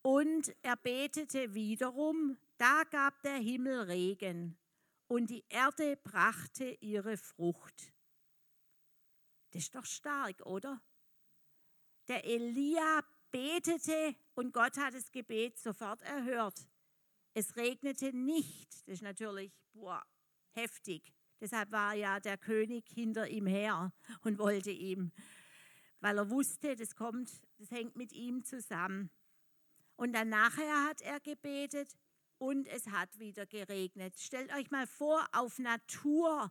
Und 0.02 0.52
er 0.62 0.74
betete 0.74 1.54
wiederum, 1.54 2.36
da 2.58 2.82
gab 2.90 3.22
der 3.22 3.36
Himmel 3.36 3.82
Regen 3.82 4.58
und 5.06 5.30
die 5.30 5.44
Erde 5.48 5.96
brachte 5.96 6.76
ihre 6.80 7.16
Frucht. 7.16 7.92
Das 9.52 9.62
ist 9.62 9.76
doch 9.76 9.86
stark, 9.86 10.44
oder? 10.44 10.82
Der 12.08 12.24
Elia 12.24 13.04
betete 13.30 14.16
und 14.40 14.54
Gott 14.54 14.78
hat 14.78 14.94
das 14.94 15.12
Gebet 15.12 15.58
sofort 15.58 16.00
erhört. 16.00 16.66
Es 17.34 17.56
regnete 17.56 18.16
nicht. 18.16 18.72
Das 18.86 18.94
ist 18.94 19.02
natürlich 19.02 19.52
boah, 19.74 20.02
heftig. 20.52 21.14
Deshalb 21.42 21.70
war 21.72 21.92
ja 21.92 22.20
der 22.20 22.38
König 22.38 22.88
hinter 22.88 23.28
ihm 23.28 23.46
her 23.46 23.92
und 24.22 24.38
wollte 24.38 24.70
ihm, 24.70 25.12
weil 26.00 26.16
er 26.16 26.30
wusste, 26.30 26.74
das 26.74 26.94
kommt, 26.96 27.30
das 27.58 27.70
hängt 27.70 27.96
mit 27.96 28.14
ihm 28.14 28.42
zusammen. 28.42 29.10
Und 29.96 30.14
dann 30.14 30.30
nachher 30.30 30.84
hat 30.84 31.02
er 31.02 31.20
gebetet 31.20 31.98
und 32.38 32.66
es 32.66 32.86
hat 32.86 33.18
wieder 33.18 33.44
geregnet. 33.44 34.18
Stellt 34.18 34.50
euch 34.54 34.70
mal 34.70 34.86
vor, 34.86 35.26
auf 35.32 35.58
Natur 35.58 36.50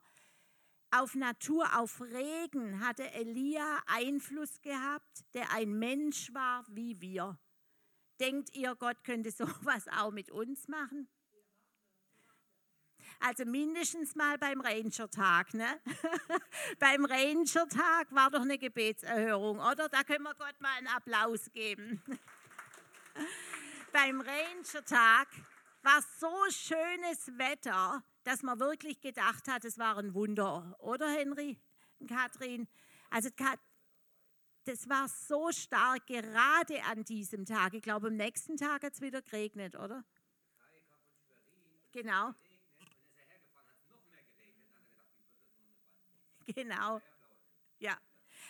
auf 0.92 1.14
Natur, 1.14 1.78
auf 1.78 2.02
Regen 2.02 2.80
hatte 2.80 3.12
Elia 3.12 3.80
Einfluss 3.86 4.60
gehabt, 4.62 5.24
der 5.36 5.52
ein 5.54 5.78
Mensch 5.78 6.34
war 6.34 6.66
wie 6.68 7.00
wir. 7.00 7.38
Denkt 8.20 8.56
ihr, 8.56 8.76
Gott 8.76 9.04
könnte 9.04 9.32
sowas 9.32 9.88
auch 9.88 10.12
mit 10.12 10.32
uns 10.32 10.68
machen? 10.68 11.08
Also 13.22 13.44
mindestens 13.44 14.16
mal 14.16 14.38
beim 14.38 14.62
Ranger-Tag. 14.62 15.54
Ne? 15.54 15.82
beim 16.80 17.04
Ranger-Tag 17.04 18.12
war 18.12 18.32
doch 18.32 18.42
eine 18.42 18.58
Gebetserhörung, 18.58 19.60
oder? 19.60 19.90
Da 19.90 20.04
können 20.04 20.24
wir 20.24 20.36
Gott 20.36 20.60
mal 20.62 20.78
einen 20.78 20.88
Applaus 20.88 21.52
geben. 21.52 22.02
beim 23.92 24.22
Ranger-Tag 24.22 25.28
war 25.82 26.02
so 26.20 26.34
schönes 26.50 27.38
Wetter, 27.38 28.04
dass 28.24 28.42
man 28.42 28.60
wirklich 28.60 29.02
gedacht 29.02 29.48
hat, 29.50 29.66
es 29.66 29.78
war 29.78 29.98
ein 29.98 30.14
Wunder, 30.14 30.76
oder 30.80 31.10
Henry 31.10 31.60
und 32.00 32.10
Kathrin? 32.10 32.68
Also 33.10 33.30
das 34.70 34.88
war 34.88 35.08
so 35.08 35.52
stark, 35.52 36.06
gerade 36.06 36.84
an 36.84 37.04
diesem 37.04 37.44
Tag. 37.44 37.74
Ich 37.74 37.82
glaube, 37.82 38.08
am 38.08 38.16
nächsten 38.16 38.56
Tag 38.56 38.84
hat 38.84 38.94
es 38.94 39.02
wieder 39.02 39.22
geregnet, 39.24 39.76
oder? 39.76 40.04
Genau. 41.92 42.36
Genau. 46.46 47.02
Ja. 47.80 47.98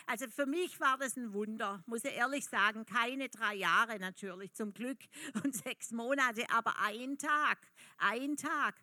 Also 0.08 0.28
für 0.28 0.46
mich 0.46 0.80
war 0.82 0.98
das 0.98 1.16
ein 1.16 1.32
Wunder, 1.32 1.82
muss 1.86 2.04
ich 2.04 2.14
ehrlich 2.14 2.46
sagen. 2.46 2.86
Keine 2.86 3.30
drei 3.30 3.56
Jahre 3.56 3.98
natürlich, 4.00 4.54
zum 4.54 4.74
Glück 4.74 5.00
und 5.44 5.56
sechs 5.56 5.92
Monate, 5.92 6.50
aber 6.50 6.80
ein 6.80 7.18
Tag, 7.18 7.60
ein 7.98 8.36
Tag. 8.36 8.76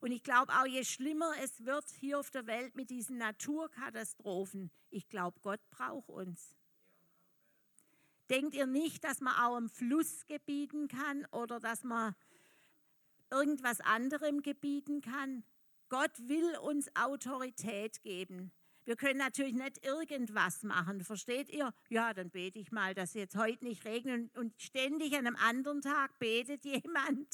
Und 0.00 0.10
ich 0.10 0.24
glaube 0.24 0.52
auch, 0.54 0.66
je 0.66 0.82
schlimmer 0.82 1.34
es 1.40 1.64
wird 1.64 1.84
hier 2.00 2.18
auf 2.18 2.30
der 2.30 2.48
Welt 2.48 2.74
mit 2.74 2.90
diesen 2.90 3.18
Naturkatastrophen, 3.18 4.72
ich 4.90 5.08
glaube, 5.08 5.38
Gott 5.40 5.60
braucht 5.70 6.08
uns. 6.08 6.59
Denkt 8.30 8.54
ihr 8.54 8.66
nicht, 8.66 9.02
dass 9.02 9.20
man 9.20 9.34
auch 9.34 9.58
im 9.58 9.68
Fluss 9.68 10.24
gebieten 10.26 10.86
kann 10.86 11.26
oder 11.32 11.58
dass 11.58 11.82
man 11.82 12.14
irgendwas 13.30 13.80
anderem 13.80 14.42
gebieten 14.42 15.00
kann? 15.00 15.42
Gott 15.88 16.12
will 16.28 16.56
uns 16.58 16.88
Autorität 16.94 18.00
geben. 18.02 18.52
Wir 18.84 18.96
können 18.96 19.18
natürlich 19.18 19.54
nicht 19.54 19.84
irgendwas 19.84 20.62
machen, 20.62 21.02
versteht 21.02 21.48
ihr? 21.50 21.74
Ja, 21.88 22.14
dann 22.14 22.30
bete 22.30 22.58
ich 22.58 22.72
mal, 22.72 22.94
dass 22.94 23.14
jetzt 23.14 23.36
heute 23.36 23.64
nicht 23.64 23.84
regnet 23.84 24.36
und 24.36 24.54
ständig 24.60 25.12
an 25.14 25.26
einem 25.26 25.36
anderen 25.36 25.80
Tag 25.80 26.18
betet 26.18 26.64
jemand 26.64 27.28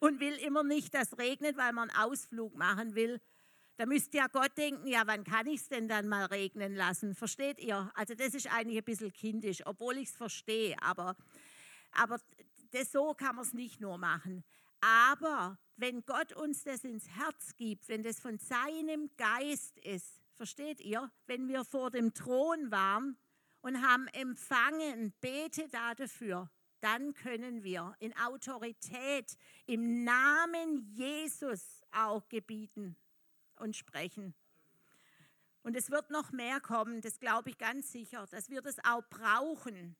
und 0.00 0.20
will 0.20 0.34
immer 0.34 0.62
nicht, 0.62 0.94
dass 0.94 1.18
regnet, 1.18 1.56
weil 1.56 1.72
man 1.72 1.90
einen 1.90 2.10
Ausflug 2.10 2.54
machen 2.54 2.94
will. 2.94 3.20
Da 3.76 3.86
müsste 3.86 4.18
ja 4.18 4.28
Gott 4.28 4.56
denken, 4.56 4.86
ja, 4.86 5.02
wann 5.06 5.24
kann 5.24 5.46
ich 5.46 5.62
es 5.62 5.68
denn 5.68 5.88
dann 5.88 6.08
mal 6.08 6.26
regnen 6.26 6.74
lassen? 6.74 7.14
Versteht 7.14 7.60
ihr? 7.60 7.90
Also 7.94 8.14
das 8.14 8.34
ist 8.34 8.52
eigentlich 8.52 8.78
ein 8.78 8.84
bisschen 8.84 9.12
kindisch, 9.12 9.66
obwohl 9.66 9.98
ich 9.98 10.08
es 10.10 10.16
verstehe, 10.16 10.80
aber, 10.80 11.16
aber 11.92 12.18
das, 12.70 12.92
so 12.92 13.14
kann 13.14 13.36
man 13.36 13.44
es 13.44 13.52
nicht 13.52 13.80
nur 13.80 13.98
machen. 13.98 14.44
Aber 14.80 15.58
wenn 15.76 16.04
Gott 16.04 16.32
uns 16.32 16.62
das 16.62 16.84
ins 16.84 17.08
Herz 17.08 17.56
gibt, 17.56 17.88
wenn 17.88 18.02
das 18.02 18.20
von 18.20 18.38
seinem 18.38 19.10
Geist 19.16 19.78
ist, 19.78 20.24
Versteht 20.36 20.80
ihr? 20.80 21.10
Wenn 21.26 21.48
wir 21.48 21.64
vor 21.64 21.90
dem 21.90 22.12
Thron 22.12 22.70
waren 22.70 23.16
und 23.60 23.86
haben 23.86 24.08
empfangen, 24.08 25.12
bete 25.20 25.68
da 25.68 25.94
dafür, 25.94 26.50
dann 26.80 27.14
können 27.14 27.62
wir 27.62 27.94
in 28.00 28.14
Autorität 28.16 29.38
im 29.66 30.04
Namen 30.04 30.78
Jesus 30.92 31.82
auch 31.92 32.28
gebieten 32.28 32.96
und 33.60 33.76
sprechen. 33.76 34.34
Und 35.62 35.76
es 35.76 35.90
wird 35.90 36.10
noch 36.10 36.32
mehr 36.32 36.60
kommen, 36.60 37.00
das 37.00 37.18
glaube 37.18 37.50
ich 37.50 37.58
ganz 37.58 37.90
sicher, 37.90 38.26
dass 38.30 38.50
wir 38.50 38.60
das 38.60 38.76
auch 38.84 39.02
brauchen 39.08 39.96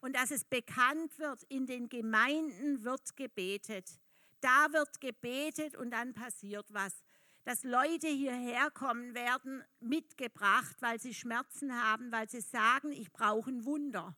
und 0.00 0.16
dass 0.16 0.30
es 0.30 0.44
bekannt 0.44 1.18
wird, 1.18 1.44
in 1.44 1.66
den 1.66 1.88
Gemeinden 1.88 2.82
wird 2.82 3.16
gebetet. 3.16 3.98
Da 4.40 4.72
wird 4.72 5.00
gebetet 5.00 5.76
und 5.76 5.90
dann 5.90 6.14
passiert 6.14 6.72
was 6.72 7.04
dass 7.48 7.62
Leute 7.62 8.08
hierher 8.08 8.70
kommen 8.70 9.14
werden, 9.14 9.64
mitgebracht, 9.80 10.76
weil 10.80 11.00
sie 11.00 11.14
Schmerzen 11.14 11.72
haben, 11.82 12.12
weil 12.12 12.28
sie 12.28 12.42
sagen, 12.42 12.92
ich 12.92 13.10
brauche 13.10 13.50
ein 13.50 13.64
Wunder. 13.64 14.14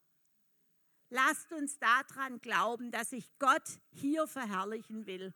Lasst 1.10 1.52
uns 1.52 1.78
daran 1.78 2.40
glauben, 2.40 2.90
dass 2.90 3.12
ich 3.12 3.30
Gott 3.38 3.78
hier 3.92 4.26
verherrlichen 4.26 5.06
will. 5.06 5.32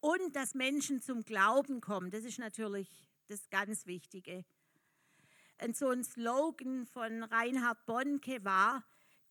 Und 0.00 0.34
dass 0.34 0.54
Menschen 0.54 1.02
zum 1.02 1.24
Glauben 1.24 1.80
kommen, 1.80 2.10
das 2.10 2.24
ist 2.24 2.38
natürlich 2.38 2.88
das 3.28 3.48
ganz 3.50 3.86
Wichtige. 3.86 4.44
Und 5.62 5.76
so 5.76 5.90
ein 5.90 6.04
Slogan 6.04 6.86
von 6.86 7.22
Reinhard 7.22 7.84
Bonke 7.84 8.42
war, 8.44 8.82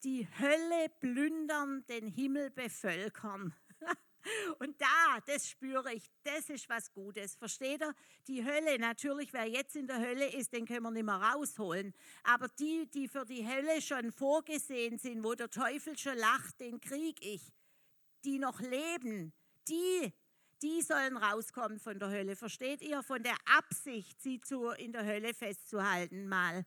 die 0.04 0.28
Hölle 0.40 0.90
plündern, 1.00 1.84
den 1.88 2.08
Himmel 2.08 2.52
bevölkern. 2.52 3.54
Und 4.60 4.80
da, 4.80 5.20
das 5.26 5.50
spüre 5.50 5.94
ich, 5.94 6.10
das 6.24 6.50
ist 6.50 6.70
was 6.70 6.92
Gutes. 6.94 7.36
Versteht 7.36 7.82
ihr? 7.82 7.96
Die 8.28 8.46
Hölle, 8.46 8.78
natürlich, 8.78 9.34
wer 9.34 9.48
jetzt 9.48 9.76
in 9.76 9.88
der 9.88 10.00
Hölle 10.00 10.32
ist, 10.32 10.54
den 10.54 10.66
können 10.66 10.84
wir 10.84 10.92
nicht 10.92 11.06
mehr 11.06 11.16
rausholen. 11.16 11.94
Aber 12.24 12.48
die, 12.48 12.90
die 12.92 13.08
für 13.08 13.26
die 13.26 13.48
Hölle 13.48 13.82
schon 13.82 14.12
vorgesehen 14.12 14.98
sind, 14.98 15.24
wo 15.24 15.34
der 15.34 15.50
Teufel 15.50 15.98
schon 15.98 16.18
lacht, 16.18 16.60
den 16.60 16.80
krieg 16.80 17.18
ich, 17.22 17.42
die 18.24 18.40
noch 18.40 18.60
leben, 18.60 19.34
die, 19.68 20.14
die 20.62 20.82
sollen 20.82 21.18
rauskommen 21.18 21.80
von 21.80 22.00
der 22.00 22.10
Hölle. 22.10 22.36
Versteht 22.36 22.82
ihr? 22.82 23.04
Von 23.04 23.24
der 23.24 23.36
Absicht, 23.58 24.22
sie 24.22 24.42
zu, 24.42 24.70
in 24.70 24.92
der 24.92 25.06
Hölle 25.06 25.34
festzuhalten 25.34 26.28
mal. 26.28 26.66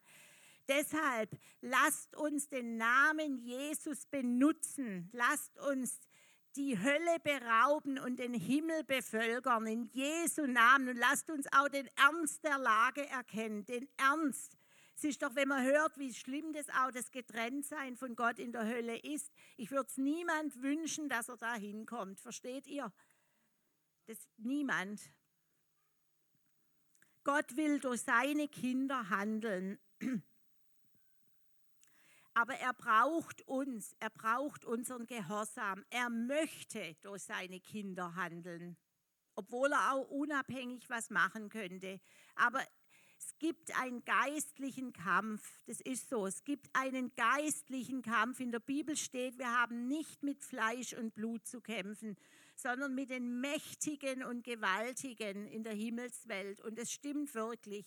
Deshalb 0.69 1.31
lasst 1.61 2.17
uns 2.17 2.49
den 2.49 2.77
Namen 2.77 3.39
Jesus 3.39 4.07
benutzen. 4.07 5.11
Lasst 5.13 5.59
uns 5.59 6.01
die 6.57 6.79
Hölle 6.79 7.19
berauben 7.23 7.99
und 7.99 8.19
den 8.19 8.35
Himmel 8.35 8.85
bevölkern 8.85 9.67
in 9.67 9.85
Jesu 9.85 10.47
Namen. 10.47 10.89
Und 10.89 10.97
lasst 10.97 11.31
uns 11.31 11.47
auch 11.53 11.69
den 11.69 11.89
Ernst 11.97 12.45
der 12.45 12.59
Lage 12.59 13.07
erkennen, 13.09 13.65
den 13.65 13.89
Ernst. 13.97 14.57
Es 14.95 15.05
ist 15.05 15.23
doch, 15.23 15.35
wenn 15.35 15.49
man 15.49 15.65
hört, 15.65 15.99
wie 15.99 16.13
schlimm 16.13 16.53
das 16.53 16.69
auch 16.69 16.91
das 16.93 17.11
Getrenntsein 17.11 17.97
von 17.97 18.15
Gott 18.15 18.39
in 18.39 18.53
der 18.53 18.67
Hölle 18.67 18.99
ist. 18.99 19.33
Ich 19.57 19.71
würde 19.71 19.89
es 19.89 19.97
niemand 19.97 20.63
wünschen, 20.63 21.09
dass 21.09 21.29
er 21.29 21.39
da 21.39 21.55
hinkommt. 21.55 22.21
Versteht 22.21 22.67
ihr? 22.67 22.93
Das 24.13 24.29
niemand. 24.37 25.01
Gott 27.25 27.57
will 27.57 27.81
durch 27.81 28.03
seine 28.03 28.47
Kinder 28.47 29.09
handeln. 29.09 29.79
Aber 32.35 32.53
er 32.57 32.75
braucht 32.75 33.41
uns, 33.49 33.97
er 34.01 34.11
braucht 34.11 34.67
unseren 34.67 35.07
Gehorsam. 35.07 35.87
Er 35.89 36.11
möchte 36.11 36.95
durch 37.01 37.23
seine 37.23 37.59
Kinder 37.59 38.15
handeln, 38.15 38.77
obwohl 39.35 39.73
er 39.73 39.95
auch 39.95 40.11
unabhängig 40.11 40.91
was 40.91 41.09
machen 41.09 41.49
könnte. 41.49 41.99
Aber 42.35 42.61
es 43.17 43.39
gibt 43.39 43.75
einen 43.81 44.05
geistlichen 44.05 44.93
Kampf, 44.93 45.59
das 45.65 45.81
ist 45.81 46.11
so. 46.11 46.27
Es 46.27 46.45
gibt 46.45 46.69
einen 46.75 47.15
geistlichen 47.15 48.03
Kampf. 48.03 48.41
In 48.41 48.53
der 48.53 48.61
Bibel 48.61 48.95
steht, 48.95 49.39
wir 49.39 49.59
haben 49.59 49.89
nicht 49.89 50.23
mit 50.23 50.43
Fleisch 50.43 50.93
und 50.93 51.15
Blut 51.15 51.47
zu 51.47 51.63
kämpfen, 51.63 52.19
sondern 52.63 52.95
mit 52.95 53.11
den 53.11 53.41
Mächtigen 53.41 54.23
und 54.23 54.45
Gewaltigen 54.45 55.47
in 55.49 55.65
der 55.65 55.75
Himmelswelt. 55.75 56.61
Und 56.61 56.79
es 56.79 56.93
stimmt 56.93 57.35
wirklich. 57.35 57.87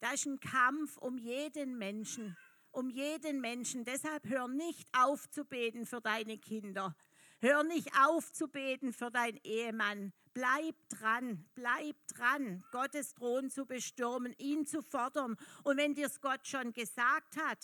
Da 0.00 0.12
ist 0.12 0.26
ein 0.26 0.40
Kampf 0.40 0.96
um 0.96 1.18
jeden 1.18 1.78
Menschen 1.78 2.36
um 2.74 2.90
jeden 2.90 3.40
Menschen. 3.40 3.84
Deshalb 3.84 4.28
hör 4.28 4.48
nicht 4.48 4.88
auf 4.92 5.30
zu 5.30 5.44
beten 5.44 5.86
für 5.86 6.00
deine 6.00 6.38
Kinder. 6.38 6.94
Hör 7.40 7.62
nicht 7.62 7.90
auf 8.04 8.32
zu 8.32 8.48
beten 8.48 8.92
für 8.92 9.10
deinen 9.10 9.38
Ehemann. 9.44 10.12
Bleib 10.32 10.74
dran, 10.88 11.46
bleib 11.54 11.96
dran, 12.08 12.64
Gottes 12.72 13.14
Thron 13.14 13.50
zu 13.50 13.66
bestürmen, 13.66 14.34
ihn 14.38 14.66
zu 14.66 14.82
fordern. 14.82 15.36
Und 15.62 15.76
wenn 15.76 15.94
dir 15.94 16.06
es 16.06 16.20
Gott 16.20 16.46
schon 16.46 16.72
gesagt 16.72 17.36
hat, 17.36 17.58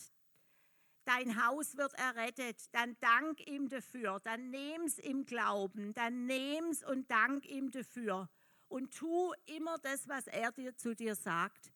dein 1.04 1.44
Haus 1.44 1.76
wird 1.76 1.94
errettet, 1.94 2.62
dann 2.72 2.96
dank 3.00 3.46
ihm 3.48 3.68
dafür, 3.68 4.20
dann 4.20 4.50
nehm's 4.50 4.98
im 4.98 5.24
Glauben, 5.24 5.94
dann 5.94 6.26
nehm's 6.26 6.84
und 6.84 7.10
dank 7.10 7.46
ihm 7.46 7.70
dafür. 7.70 8.28
Und 8.68 8.94
tu 8.94 9.32
immer 9.46 9.78
das, 9.78 10.08
was 10.08 10.26
er 10.26 10.52
dir 10.52 10.76
zu 10.76 10.94
dir 10.94 11.14
sagt. 11.14 11.72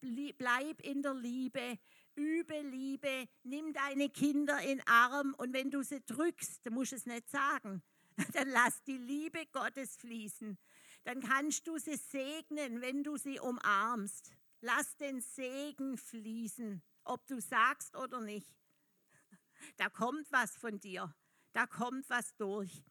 Bleib 0.00 0.80
in 0.82 1.02
der 1.02 1.14
Liebe, 1.14 1.78
übe 2.14 2.60
Liebe, 2.60 3.28
nimm 3.44 3.72
deine 3.72 4.10
Kinder 4.10 4.60
in 4.60 4.80
Arm 4.86 5.34
und 5.38 5.52
wenn 5.52 5.70
du 5.70 5.82
sie 5.82 6.04
drückst, 6.04 6.66
du 6.66 6.70
musst 6.70 6.92
es 6.92 7.06
nicht 7.06 7.28
sagen, 7.30 7.82
dann 8.32 8.48
lass 8.48 8.82
die 8.84 8.98
Liebe 8.98 9.46
Gottes 9.52 9.96
fließen. 9.96 10.58
Dann 11.04 11.20
kannst 11.20 11.66
du 11.66 11.78
sie 11.78 11.96
segnen, 11.96 12.80
wenn 12.80 13.04
du 13.04 13.16
sie 13.16 13.38
umarmst. 13.38 14.32
Lass 14.60 14.96
den 14.96 15.20
Segen 15.20 15.96
fließen, 15.96 16.82
ob 17.06 17.26
du 17.26 17.40
sagst 17.40 17.96
oder 17.96 18.20
nicht. 18.20 18.54
Da 19.76 19.88
kommt 19.88 20.30
was 20.30 20.56
von 20.56 20.78
dir, 20.80 21.14
da 21.52 21.66
kommt 21.66 22.08
was 22.10 22.34
durch. 22.36 22.84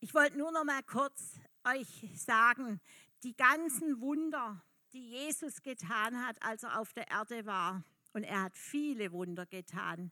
Ich 0.00 0.14
wollte 0.14 0.38
nur 0.38 0.50
noch 0.50 0.64
mal 0.64 0.82
kurz 0.82 1.38
euch 1.64 2.10
sagen, 2.16 2.80
die 3.22 3.36
ganzen 3.36 4.00
Wunder, 4.00 4.64
die 4.92 5.10
Jesus 5.10 5.62
getan 5.62 6.26
hat, 6.26 6.42
als 6.42 6.62
er 6.62 6.80
auf 6.80 6.92
der 6.92 7.08
Erde 7.08 7.44
war, 7.46 7.84
und 8.12 8.24
er 8.24 8.42
hat 8.42 8.56
viele 8.56 9.12
Wunder 9.12 9.46
getan 9.46 10.10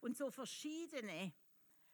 und 0.00 0.16
so 0.16 0.30
verschiedene, 0.30 1.32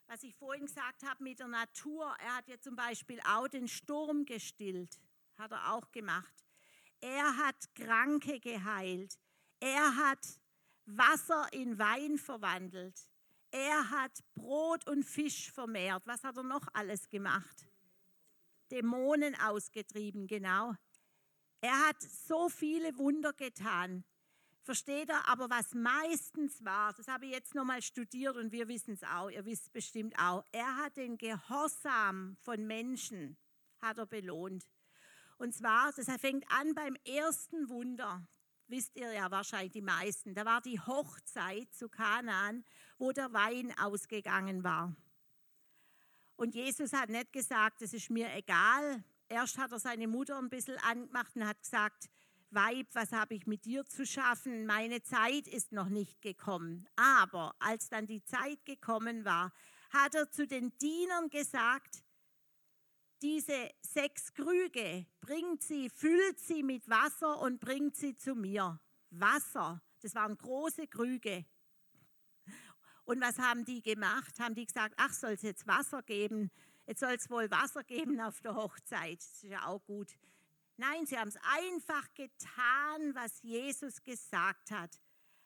was 0.06 0.22
ich 0.22 0.34
vorhin 0.36 0.66
gesagt 0.66 1.02
habe 1.02 1.22
mit 1.22 1.40
der 1.40 1.48
Natur, 1.48 2.14
er 2.20 2.36
hat 2.36 2.48
ja 2.48 2.58
zum 2.60 2.76
Beispiel 2.76 3.20
auch 3.26 3.48
den 3.48 3.68
Sturm 3.68 4.24
gestillt, 4.24 5.00
hat 5.36 5.50
er 5.50 5.72
auch 5.72 5.90
gemacht. 5.90 6.45
Er 7.06 7.36
hat 7.36 7.72
Kranke 7.76 8.40
geheilt. 8.40 9.16
Er 9.60 9.94
hat 9.94 10.40
Wasser 10.86 11.46
in 11.52 11.78
Wein 11.78 12.18
verwandelt. 12.18 13.08
Er 13.52 13.90
hat 13.90 14.24
Brot 14.34 14.88
und 14.88 15.04
Fisch 15.04 15.52
vermehrt. 15.52 16.02
Was 16.04 16.24
hat 16.24 16.36
er 16.36 16.42
noch 16.42 16.66
alles 16.72 17.08
gemacht? 17.08 17.64
Dämonen 18.72 19.36
ausgetrieben, 19.40 20.26
genau. 20.26 20.74
Er 21.60 21.86
hat 21.86 22.02
so 22.02 22.48
viele 22.48 22.98
Wunder 22.98 23.32
getan. 23.32 24.04
Versteht 24.64 25.08
er? 25.08 25.28
Aber 25.28 25.48
was 25.48 25.74
meistens 25.74 26.64
war, 26.64 26.92
das 26.92 27.06
habe 27.06 27.26
ich 27.26 27.30
jetzt 27.30 27.54
nochmal 27.54 27.82
studiert 27.82 28.36
und 28.36 28.50
wir 28.50 28.66
wissen 28.66 28.94
es 28.94 29.04
auch, 29.04 29.30
ihr 29.30 29.44
wisst 29.44 29.72
bestimmt 29.72 30.18
auch, 30.18 30.44
er 30.50 30.76
hat 30.78 30.96
den 30.96 31.18
Gehorsam 31.18 32.36
von 32.42 32.66
Menschen, 32.66 33.36
hat 33.80 33.98
er 33.98 34.06
belohnt. 34.06 34.66
Und 35.38 35.54
zwar, 35.54 35.92
das 35.92 36.06
fängt 36.20 36.50
an 36.50 36.74
beim 36.74 36.96
ersten 37.04 37.68
Wunder, 37.68 38.26
wisst 38.68 38.96
ihr 38.96 39.12
ja 39.12 39.30
wahrscheinlich 39.30 39.72
die 39.72 39.82
meisten, 39.82 40.34
da 40.34 40.44
war 40.44 40.60
die 40.60 40.80
Hochzeit 40.80 41.72
zu 41.74 41.88
Kanaan, 41.88 42.64
wo 42.98 43.12
der 43.12 43.32
Wein 43.32 43.72
ausgegangen 43.78 44.64
war. 44.64 44.96
Und 46.36 46.54
Jesus 46.54 46.92
hat 46.92 47.08
nicht 47.08 47.32
gesagt, 47.32 47.82
es 47.82 47.94
ist 47.94 48.10
mir 48.10 48.32
egal. 48.34 49.02
Erst 49.28 49.58
hat 49.58 49.72
er 49.72 49.78
seine 49.78 50.06
Mutter 50.06 50.38
ein 50.38 50.50
bisschen 50.50 50.78
angemacht 50.78 51.34
und 51.34 51.46
hat 51.46 51.62
gesagt, 51.62 52.08
Weib, 52.50 52.86
was 52.92 53.12
habe 53.12 53.34
ich 53.34 53.46
mit 53.46 53.64
dir 53.64 53.84
zu 53.84 54.06
schaffen? 54.06 54.66
Meine 54.66 55.02
Zeit 55.02 55.48
ist 55.48 55.72
noch 55.72 55.88
nicht 55.88 56.22
gekommen. 56.22 56.86
Aber 56.94 57.54
als 57.58 57.88
dann 57.88 58.06
die 58.06 58.22
Zeit 58.22 58.64
gekommen 58.64 59.24
war, 59.24 59.52
hat 59.90 60.14
er 60.14 60.30
zu 60.30 60.46
den 60.46 60.76
Dienern 60.78 61.28
gesagt, 61.28 62.04
diese 63.22 63.70
sechs 63.80 64.32
Krüge, 64.34 65.06
bringt 65.20 65.62
sie, 65.62 65.88
füllt 65.90 66.38
sie 66.38 66.62
mit 66.62 66.88
Wasser 66.88 67.40
und 67.40 67.60
bringt 67.60 67.96
sie 67.96 68.16
zu 68.16 68.34
mir. 68.34 68.80
Wasser, 69.10 69.82
das 70.00 70.14
waren 70.14 70.36
große 70.36 70.86
Krüge. 70.86 71.44
Und 73.04 73.20
was 73.20 73.38
haben 73.38 73.64
die 73.64 73.82
gemacht? 73.82 74.38
Haben 74.40 74.54
die 74.54 74.66
gesagt, 74.66 74.94
ach, 74.98 75.12
soll 75.12 75.32
es 75.32 75.42
jetzt 75.42 75.66
Wasser 75.66 76.02
geben? 76.02 76.50
Jetzt 76.86 77.00
soll 77.00 77.14
es 77.14 77.30
wohl 77.30 77.50
Wasser 77.50 77.84
geben 77.84 78.20
auf 78.20 78.40
der 78.40 78.54
Hochzeit. 78.54 79.18
Das 79.18 79.42
ist 79.42 79.44
ja 79.44 79.66
auch 79.66 79.84
gut. 79.84 80.16
Nein, 80.76 81.06
sie 81.06 81.18
haben 81.18 81.28
es 81.28 81.38
einfach 81.42 82.12
getan, 82.14 83.14
was 83.14 83.42
Jesus 83.42 84.02
gesagt 84.02 84.70
hat. 84.70 85.00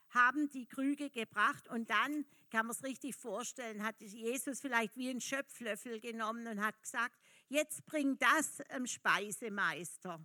Haben 0.08 0.50
die 0.50 0.66
Krüge 0.66 1.08
gebracht 1.08 1.68
und 1.68 1.88
dann 1.88 2.24
kann 2.50 2.66
man 2.66 2.74
es 2.74 2.82
richtig 2.82 3.14
vorstellen, 3.14 3.84
hat 3.84 4.00
Jesus 4.00 4.60
vielleicht 4.60 4.96
wie 4.96 5.08
einen 5.08 5.20
Schöpflöffel 5.20 6.00
genommen 6.00 6.46
und 6.48 6.60
hat 6.60 6.82
gesagt, 6.82 7.16
jetzt 7.50 7.84
bring 7.84 8.16
das 8.18 8.56
dem 8.74 8.86
Speisemeister. 8.86 10.24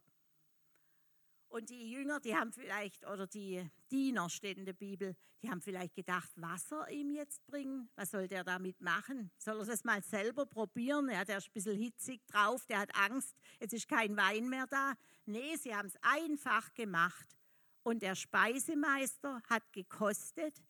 Und 1.47 1.69
die 1.69 1.91
Jünger, 1.91 2.19
die 2.19 2.35
haben 2.35 2.51
vielleicht, 2.51 3.05
oder 3.07 3.27
die 3.27 3.69
Diener 3.91 4.29
steht 4.29 4.57
in 4.57 4.65
der 4.65 4.73
Bibel, 4.73 5.15
die 5.41 5.49
haben 5.49 5.61
vielleicht 5.61 5.95
gedacht, 5.95 6.31
was 6.35 6.71
er 6.71 6.89
ihm 6.89 7.11
jetzt 7.11 7.45
bringen? 7.45 7.89
Was 7.95 8.11
soll 8.11 8.27
der 8.27 8.43
damit 8.43 8.81
machen? 8.81 9.31
Soll 9.37 9.59
er 9.59 9.65
das 9.65 9.83
mal 9.83 10.03
selber 10.03 10.45
probieren? 10.45 11.09
Ja, 11.09 11.23
der 11.23 11.37
ist 11.37 11.47
ein 11.47 11.53
bisschen 11.53 11.77
hitzig 11.77 12.25
drauf, 12.27 12.65
der 12.65 12.79
hat 12.79 12.95
Angst, 12.95 13.35
jetzt 13.59 13.73
ist 13.73 13.87
kein 13.87 14.17
Wein 14.17 14.49
mehr 14.49 14.67
da. 14.67 14.95
Nee, 15.25 15.55
sie 15.55 15.75
haben 15.75 15.87
es 15.87 15.95
einfach 16.01 16.73
gemacht. 16.73 17.37
Und 17.83 18.01
der 18.01 18.15
Speisemeister 18.15 19.41
hat 19.47 19.71
gekostet. 19.71 20.61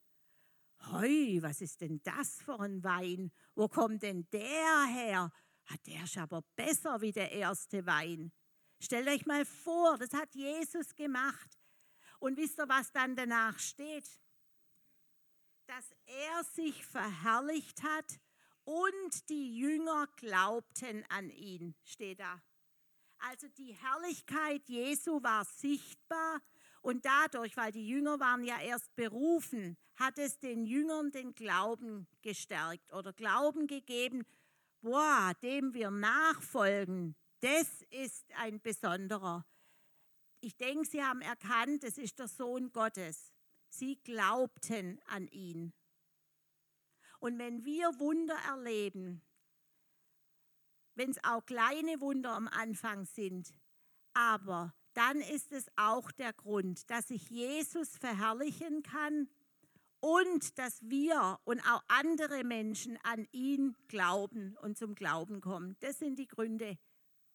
Hoi, 0.91 1.39
was 1.41 1.62
ist 1.62 1.82
denn 1.82 2.01
das 2.03 2.41
für 2.41 2.60
ein 2.60 2.84
Wein? 2.84 3.32
Wo 3.56 3.68
kommt 3.68 4.03
denn 4.03 4.28
der 4.32 4.86
her? 4.86 5.32
Der 5.86 6.03
ist 6.03 6.18
aber 6.18 6.41
besser 6.55 7.01
wie 7.01 7.11
der 7.11 7.32
erste 7.32 7.86
Wein. 7.86 8.32
Stellt 8.80 9.07
euch 9.07 9.26
mal 9.26 9.45
vor, 9.45 9.97
das 9.97 10.13
hat 10.13 10.34
Jesus 10.36 10.95
gemacht. 10.95 11.59
Und 12.20 12.38
wisst 12.38 12.59
ihr, 12.59 12.70
was 12.70 12.91
dann 12.91 13.16
danach 13.16 13.59
steht? 13.59 14.07
Dass 15.68 15.91
er 16.05 16.43
sich 16.43 16.86
verherrlicht 16.86 17.84
hat 17.84 18.20
und 18.63 19.30
die 19.30 19.57
Jünger 19.57 20.07
glaubten 20.18 21.03
an 21.09 21.30
ihn, 21.30 21.76
steht 21.84 22.20
da. 22.20 22.41
Also 23.20 23.47
die 23.47 23.74
Herrlichkeit 23.74 24.68
Jesu 24.68 25.24
war 25.24 25.45
sichtbar 25.45 26.41
und 26.82 27.05
dadurch, 27.05 27.57
weil 27.57 27.72
die 27.72 27.88
Jünger 27.88 28.20
waren 28.20 28.43
ja 28.43 28.59
erst 28.59 28.93
berufen, 28.95 29.78
hat 29.95 30.20
es 30.20 30.39
den 30.39 30.66
Jüngern 30.66 31.11
den 31.11 31.34
Glauben 31.34 32.07
gestärkt 32.22 32.93
oder 32.93 33.13
Glauben 33.13 33.68
gegeben, 33.68 34.24
boah, 34.82 35.34
dem 35.41 35.73
wir 35.73 35.91
nachfolgen, 35.91 37.15
das 37.39 37.82
ist 37.89 38.26
ein 38.36 38.61
besonderer. 38.61 39.45
Ich 40.41 40.57
denke, 40.57 40.86
sie 40.86 41.03
haben 41.03 41.21
erkannt, 41.21 41.84
es 41.84 41.97
ist 41.97 42.19
der 42.19 42.28
Sohn 42.28 42.71
Gottes. 42.71 43.34
Sie 43.69 43.97
glaubten 44.03 44.99
an 45.07 45.28
ihn. 45.28 45.73
Und 47.19 47.39
wenn 47.39 47.65
wir 47.65 47.99
Wunder 47.99 48.38
erleben, 48.47 49.21
wenn 50.95 51.09
es 51.09 51.23
auch 51.23 51.45
kleine 51.45 51.99
Wunder 51.99 52.32
am 52.32 52.47
Anfang 52.47 53.05
sind, 53.05 53.53
aber 54.13 54.73
dann 54.93 55.19
ist 55.19 55.51
es 55.51 55.67
auch 55.76 56.11
der 56.11 56.34
Grund, 56.34 56.89
dass 56.89 57.09
ich 57.09 57.30
Jesus 57.30 57.97
verherrlichen 57.97 58.82
kann 58.82 59.30
und 60.06 60.60
dass 60.60 60.88
wir 60.88 61.39
und 61.45 61.60
auch 61.62 61.84
andere 61.88 62.43
Menschen 62.43 62.99
an 63.01 63.28
ihn 63.32 63.76
glauben 63.88 64.56
und 64.62 64.78
zum 64.78 64.93
Glauben 64.93 65.41
kommen. 65.41 65.78
Das 65.80 65.97
sind 65.97 66.20
die 66.20 66.28
Gründe. 66.28 66.78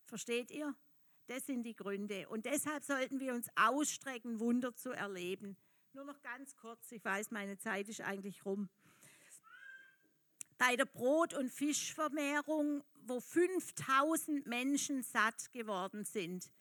Versteht 0.05 0.53
ihr? 0.53 0.77
Das 1.27 1.47
sind 1.47 1.65
die 1.65 1.75
Gründe. 1.75 2.29
Und 2.29 2.47
deshalb 2.47 2.85
sollten 2.85 3.19
wir 3.19 3.35
uns 3.35 3.49
ausstrecken, 3.57 4.39
Wunder 4.39 4.73
zu 4.77 4.91
erleben. 4.91 5.57
Nur 5.95 6.05
noch 6.05 6.23
ganz 6.23 6.55
kurz, 6.55 6.93
ich 6.93 7.05
weiß, 7.05 7.33
meine 7.33 7.59
Zeit 7.59 7.89
ist 7.89 8.03
eigentlich 8.03 8.47
rum. 8.47 8.69
Bei 10.57 10.77
der 10.77 10.85
Brot- 10.85 11.35
und 11.35 11.51
Fischvermehrung, 11.51 12.85
wo 13.03 13.19
5000 13.19 14.47
Menschen 14.47 15.03
satt 15.03 15.53
geworden 15.53 16.05
sind. 16.05 16.53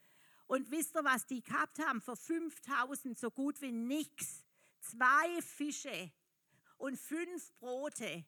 Und 0.47 0.72
wisst 0.72 0.95
ihr, 0.95 1.03
was 1.03 1.28
die 1.28 1.43
gehabt 1.43 1.78
haben? 1.78 2.01
Für 2.01 2.16
5000 2.16 3.20
so 3.20 3.30
gut 3.30 3.62
wie 3.62 3.72
nichts. 3.72 4.49
Zwei 4.80 5.41
Fische 5.41 6.11
und 6.77 6.97
fünf 6.97 7.53
Brote. 7.59 8.25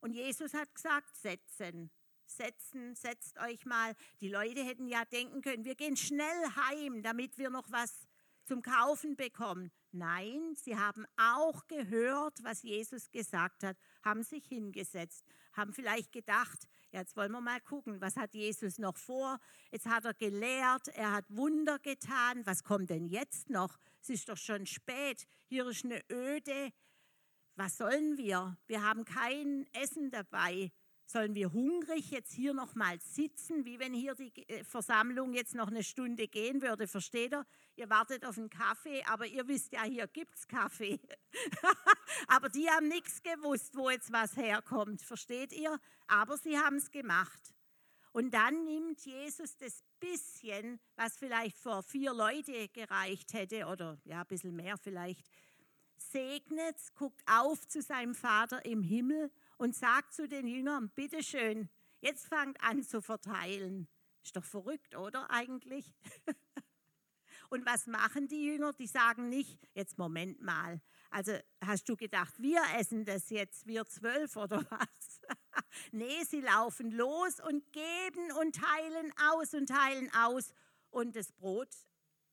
Und 0.00 0.12
Jesus 0.12 0.54
hat 0.54 0.74
gesagt, 0.74 1.16
setzen 1.16 1.90
setzen, 2.28 2.94
setzt 2.94 3.38
euch 3.38 3.64
mal. 3.64 3.94
Die 4.20 4.28
Leute 4.28 4.62
hätten 4.62 4.88
ja 4.88 5.04
denken 5.04 5.42
können, 5.42 5.64
wir 5.64 5.74
gehen 5.74 5.96
schnell 5.96 6.44
heim, 6.56 7.02
damit 7.02 7.38
wir 7.38 7.50
noch 7.50 7.70
was 7.70 8.06
zum 8.44 8.62
Kaufen 8.62 9.16
bekommen. 9.16 9.72
Nein, 9.92 10.54
sie 10.54 10.76
haben 10.76 11.04
auch 11.16 11.66
gehört, 11.66 12.42
was 12.42 12.62
Jesus 12.62 13.10
gesagt 13.10 13.62
hat, 13.64 13.76
haben 14.06 14.22
sich 14.22 14.46
hingesetzt, 14.46 15.26
haben 15.52 15.74
vielleicht 15.74 16.12
gedacht, 16.12 16.66
jetzt 16.92 17.16
wollen 17.16 17.32
wir 17.32 17.42
mal 17.42 17.60
gucken, 17.60 18.00
was 18.00 18.16
hat 18.16 18.32
Jesus 18.32 18.78
noch 18.78 18.96
vor? 18.96 19.38
Jetzt 19.70 19.86
hat 19.86 20.06
er 20.06 20.14
gelehrt, 20.14 20.88
er 20.94 21.12
hat 21.12 21.26
Wunder 21.28 21.78
getan, 21.80 22.46
was 22.46 22.62
kommt 22.62 22.88
denn 22.88 23.06
jetzt 23.06 23.50
noch? 23.50 23.76
Es 24.00 24.08
ist 24.08 24.28
doch 24.28 24.38
schon 24.38 24.64
spät, 24.64 25.26
hier 25.48 25.66
ist 25.66 25.84
eine 25.84 26.00
Öde. 26.10 26.72
Was 27.56 27.78
sollen 27.78 28.16
wir? 28.16 28.56
Wir 28.66 28.82
haben 28.82 29.04
kein 29.04 29.66
Essen 29.72 30.10
dabei. 30.10 30.70
Sollen 31.06 31.34
wir 31.34 31.52
hungrig 31.52 32.10
jetzt 32.10 32.32
hier 32.32 32.52
noch 32.52 32.74
mal 32.74 33.00
sitzen, 33.00 33.64
wie 33.64 33.78
wenn 33.78 33.94
hier 33.94 34.14
die 34.14 34.32
äh, 34.48 34.64
Versammlung 34.64 35.34
jetzt 35.34 35.54
noch 35.54 35.68
eine 35.68 35.84
Stunde 35.84 36.26
gehen 36.26 36.62
würde? 36.62 36.88
Versteht 36.88 37.32
ihr? 37.32 37.46
Ihr 37.76 37.90
wartet 37.90 38.24
auf 38.24 38.38
einen 38.38 38.48
Kaffee, 38.48 39.02
aber 39.04 39.26
ihr 39.26 39.46
wisst 39.48 39.72
ja, 39.72 39.84
hier 39.84 40.06
gibt 40.06 40.34
es 40.34 40.48
Kaffee. 40.48 40.98
aber 42.26 42.48
die 42.48 42.68
haben 42.70 42.88
nichts 42.88 43.22
gewusst, 43.22 43.76
wo 43.76 43.90
jetzt 43.90 44.10
was 44.10 44.34
herkommt. 44.36 45.02
Versteht 45.02 45.52
ihr? 45.52 45.78
Aber 46.06 46.38
sie 46.38 46.58
haben 46.58 46.76
es 46.76 46.90
gemacht. 46.90 47.54
Und 48.12 48.32
dann 48.32 48.64
nimmt 48.64 49.04
Jesus 49.04 49.58
das 49.58 49.84
bisschen, 50.00 50.80
was 50.94 51.18
vielleicht 51.18 51.58
vor 51.58 51.82
vier 51.82 52.14
Leute 52.14 52.68
gereicht 52.68 53.34
hätte, 53.34 53.66
oder 53.66 53.98
ja, 54.04 54.22
ein 54.22 54.26
bisschen 54.26 54.56
mehr 54.56 54.78
vielleicht, 54.78 55.28
segnet, 55.98 56.76
guckt 56.94 57.22
auf 57.26 57.68
zu 57.68 57.82
seinem 57.82 58.14
Vater 58.14 58.64
im 58.64 58.82
Himmel 58.82 59.30
und 59.58 59.76
sagt 59.76 60.14
zu 60.14 60.26
den 60.26 60.46
Jüngern, 60.46 60.88
bitteschön, 60.94 61.68
jetzt 62.00 62.26
fangt 62.26 62.58
an 62.62 62.82
zu 62.82 63.02
verteilen. 63.02 63.86
Ist 64.22 64.34
doch 64.34 64.44
verrückt, 64.44 64.96
oder 64.96 65.30
eigentlich? 65.30 65.92
Und 67.50 67.66
was 67.66 67.86
machen 67.86 68.28
die 68.28 68.44
Jünger? 68.44 68.72
Die 68.72 68.86
sagen 68.86 69.28
nicht, 69.28 69.58
jetzt 69.74 69.98
Moment 69.98 70.40
mal. 70.42 70.80
Also 71.10 71.32
hast 71.64 71.88
du 71.88 71.96
gedacht, 71.96 72.34
wir 72.38 72.60
essen 72.78 73.04
das 73.04 73.30
jetzt, 73.30 73.66
wir 73.66 73.86
zwölf 73.86 74.36
oder 74.36 74.64
was? 74.70 75.20
nee, 75.92 76.24
sie 76.24 76.40
laufen 76.40 76.90
los 76.90 77.40
und 77.40 77.72
geben 77.72 78.32
und 78.40 78.54
teilen 78.56 79.12
aus 79.30 79.54
und 79.54 79.68
teilen 79.68 80.10
aus. 80.14 80.52
Und 80.90 81.16
das 81.16 81.32
Brot 81.32 81.74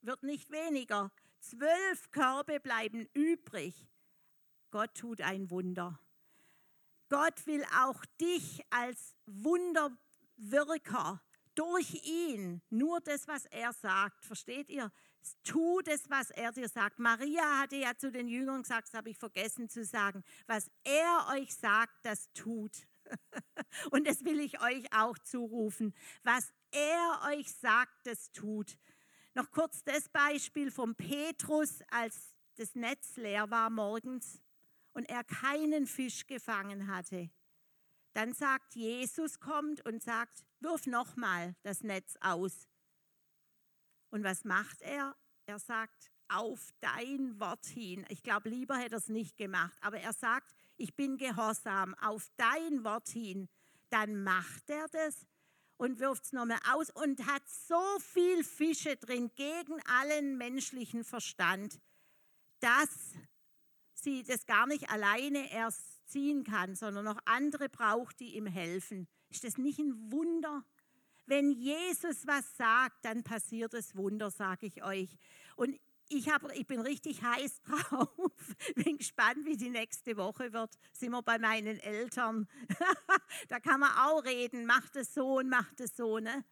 wird 0.01 0.23
nicht 0.23 0.51
weniger. 0.51 1.11
Zwölf 1.39 2.11
Körbe 2.11 2.59
bleiben 2.59 3.07
übrig. 3.13 3.87
Gott 4.71 4.95
tut 4.95 5.21
ein 5.21 5.49
Wunder. 5.49 5.99
Gott 7.09 7.45
will 7.45 7.63
auch 7.83 8.03
dich 8.19 8.63
als 8.71 9.13
Wunderwirker 9.25 11.21
durch 11.55 12.05
ihn, 12.05 12.61
nur 12.69 13.01
das, 13.01 13.27
was 13.27 13.45
er 13.45 13.73
sagt, 13.73 14.25
versteht 14.25 14.69
ihr? 14.69 14.91
Tu 15.43 15.81
das, 15.81 16.09
was 16.09 16.31
er 16.31 16.51
dir 16.51 16.67
sagt. 16.67 16.99
Maria 16.99 17.59
hatte 17.59 17.77
ja 17.77 17.95
zu 17.95 18.11
den 18.11 18.27
Jüngern 18.27 18.63
gesagt, 18.63 18.87
das 18.87 18.93
habe 18.93 19.09
ich 19.09 19.17
vergessen 19.17 19.69
zu 19.69 19.85
sagen, 19.85 20.23
was 20.47 20.69
er 20.83 21.27
euch 21.33 21.55
sagt, 21.55 21.93
das 22.03 22.31
tut. 22.33 22.87
Und 23.91 24.07
das 24.07 24.23
will 24.23 24.39
ich 24.39 24.61
euch 24.61 24.85
auch 24.93 25.17
zurufen. 25.19 25.93
Was 26.23 26.51
er 26.71 27.21
euch 27.31 27.51
sagt, 27.53 27.93
das 28.05 28.31
tut. 28.31 28.77
Noch 29.33 29.51
kurz 29.51 29.83
das 29.83 30.09
Beispiel 30.09 30.71
von 30.71 30.95
Petrus, 30.95 31.79
als 31.89 32.35
das 32.55 32.75
Netz 32.75 33.15
leer 33.17 33.49
war 33.49 33.69
morgens 33.69 34.41
und 34.93 35.09
er 35.09 35.23
keinen 35.23 35.87
Fisch 35.87 36.27
gefangen 36.27 36.87
hatte. 36.87 37.29
Dann 38.13 38.33
sagt 38.33 38.75
Jesus, 38.75 39.39
kommt 39.39 39.85
und 39.85 40.03
sagt, 40.03 40.43
wirf 40.59 40.85
nochmal 40.85 41.55
das 41.63 41.81
Netz 41.81 42.15
aus. 42.21 42.67
Und 44.11 44.23
was 44.23 44.43
macht 44.45 44.81
er? 44.81 45.15
Er 45.45 45.59
sagt, 45.59 46.11
auf 46.29 46.69
dein 46.79 47.39
Wort 47.39 47.65
hin. 47.65 48.05
Ich 48.09 48.23
glaube, 48.23 48.49
lieber 48.49 48.77
hätte 48.77 48.95
er 48.95 48.99
es 48.99 49.09
nicht 49.09 49.37
gemacht, 49.37 49.77
aber 49.81 49.99
er 49.99 50.13
sagt, 50.13 50.53
ich 50.77 50.95
bin 50.95 51.17
gehorsam, 51.17 51.95
auf 51.95 52.29
dein 52.37 52.83
Wort 52.83 53.09
hin. 53.09 53.49
Dann 53.89 54.23
macht 54.23 54.69
er 54.69 54.87
das 54.89 55.27
und 55.77 55.99
wirft 55.99 56.25
es 56.25 56.33
nochmal 56.33 56.59
aus 56.71 56.89
und 56.89 57.25
hat 57.27 57.47
so 57.47 57.99
viel 57.99 58.43
Fische 58.43 58.95
drin 58.97 59.31
gegen 59.35 59.79
allen 59.85 60.37
menschlichen 60.37 61.03
Verstand, 61.03 61.79
dass 62.59 62.89
sie 63.93 64.23
das 64.23 64.45
gar 64.45 64.65
nicht 64.65 64.89
alleine 64.89 65.51
erst 65.51 65.92
ziehen 66.05 66.43
kann, 66.43 66.75
sondern 66.75 67.05
noch 67.05 67.19
andere 67.25 67.69
braucht, 67.69 68.19
die 68.19 68.35
ihm 68.35 68.47
helfen. 68.47 69.07
Ist 69.29 69.43
das 69.43 69.57
nicht 69.57 69.79
ein 69.79 70.11
Wunder? 70.11 70.63
Wenn 71.25 71.51
Jesus 71.51 72.27
was 72.27 72.57
sagt, 72.57 73.05
dann 73.05 73.23
passiert 73.23 73.73
das 73.73 73.95
Wunder, 73.95 74.29
sage 74.29 74.65
ich 74.65 74.83
euch. 74.83 75.17
Und 75.55 75.79
ich, 76.09 76.29
hab, 76.29 76.43
ich 76.53 76.67
bin 76.67 76.81
richtig 76.81 77.23
heiß 77.23 77.61
drauf. 77.63 78.31
Bin 78.75 78.97
gespannt, 78.97 79.45
wie 79.45 79.57
die 79.57 79.69
nächste 79.69 80.17
Woche 80.17 80.53
wird. 80.53 80.71
Sind 80.91 81.11
wir 81.11 81.21
bei 81.21 81.39
meinen 81.39 81.79
Eltern. 81.79 82.47
da 83.47 83.59
kann 83.59 83.79
man 83.79 83.91
auch 83.97 84.23
reden. 84.23 84.65
Macht 84.65 84.95
es 84.95 85.13
so 85.13 85.37
und 85.37 85.49
macht 85.49 85.79
es 85.79 85.95
so. 85.95 86.19
Ne? 86.19 86.43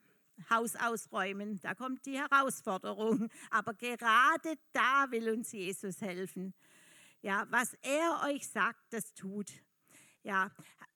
Haus 0.49 0.75
ausräumen. 0.75 1.59
Da 1.61 1.75
kommt 1.75 2.05
die 2.05 2.17
Herausforderung. 2.17 3.29
Aber 3.49 3.73
gerade 3.73 4.55
da 4.73 5.11
will 5.11 5.29
uns 5.29 5.51
Jesus 5.51 6.01
helfen. 6.01 6.53
Ja, 7.21 7.45
was 7.49 7.75
er 7.83 8.21
euch 8.29 8.47
sagt, 8.47 8.81
das 8.91 9.13
tut. 9.13 9.51
Ja, 10.23 10.51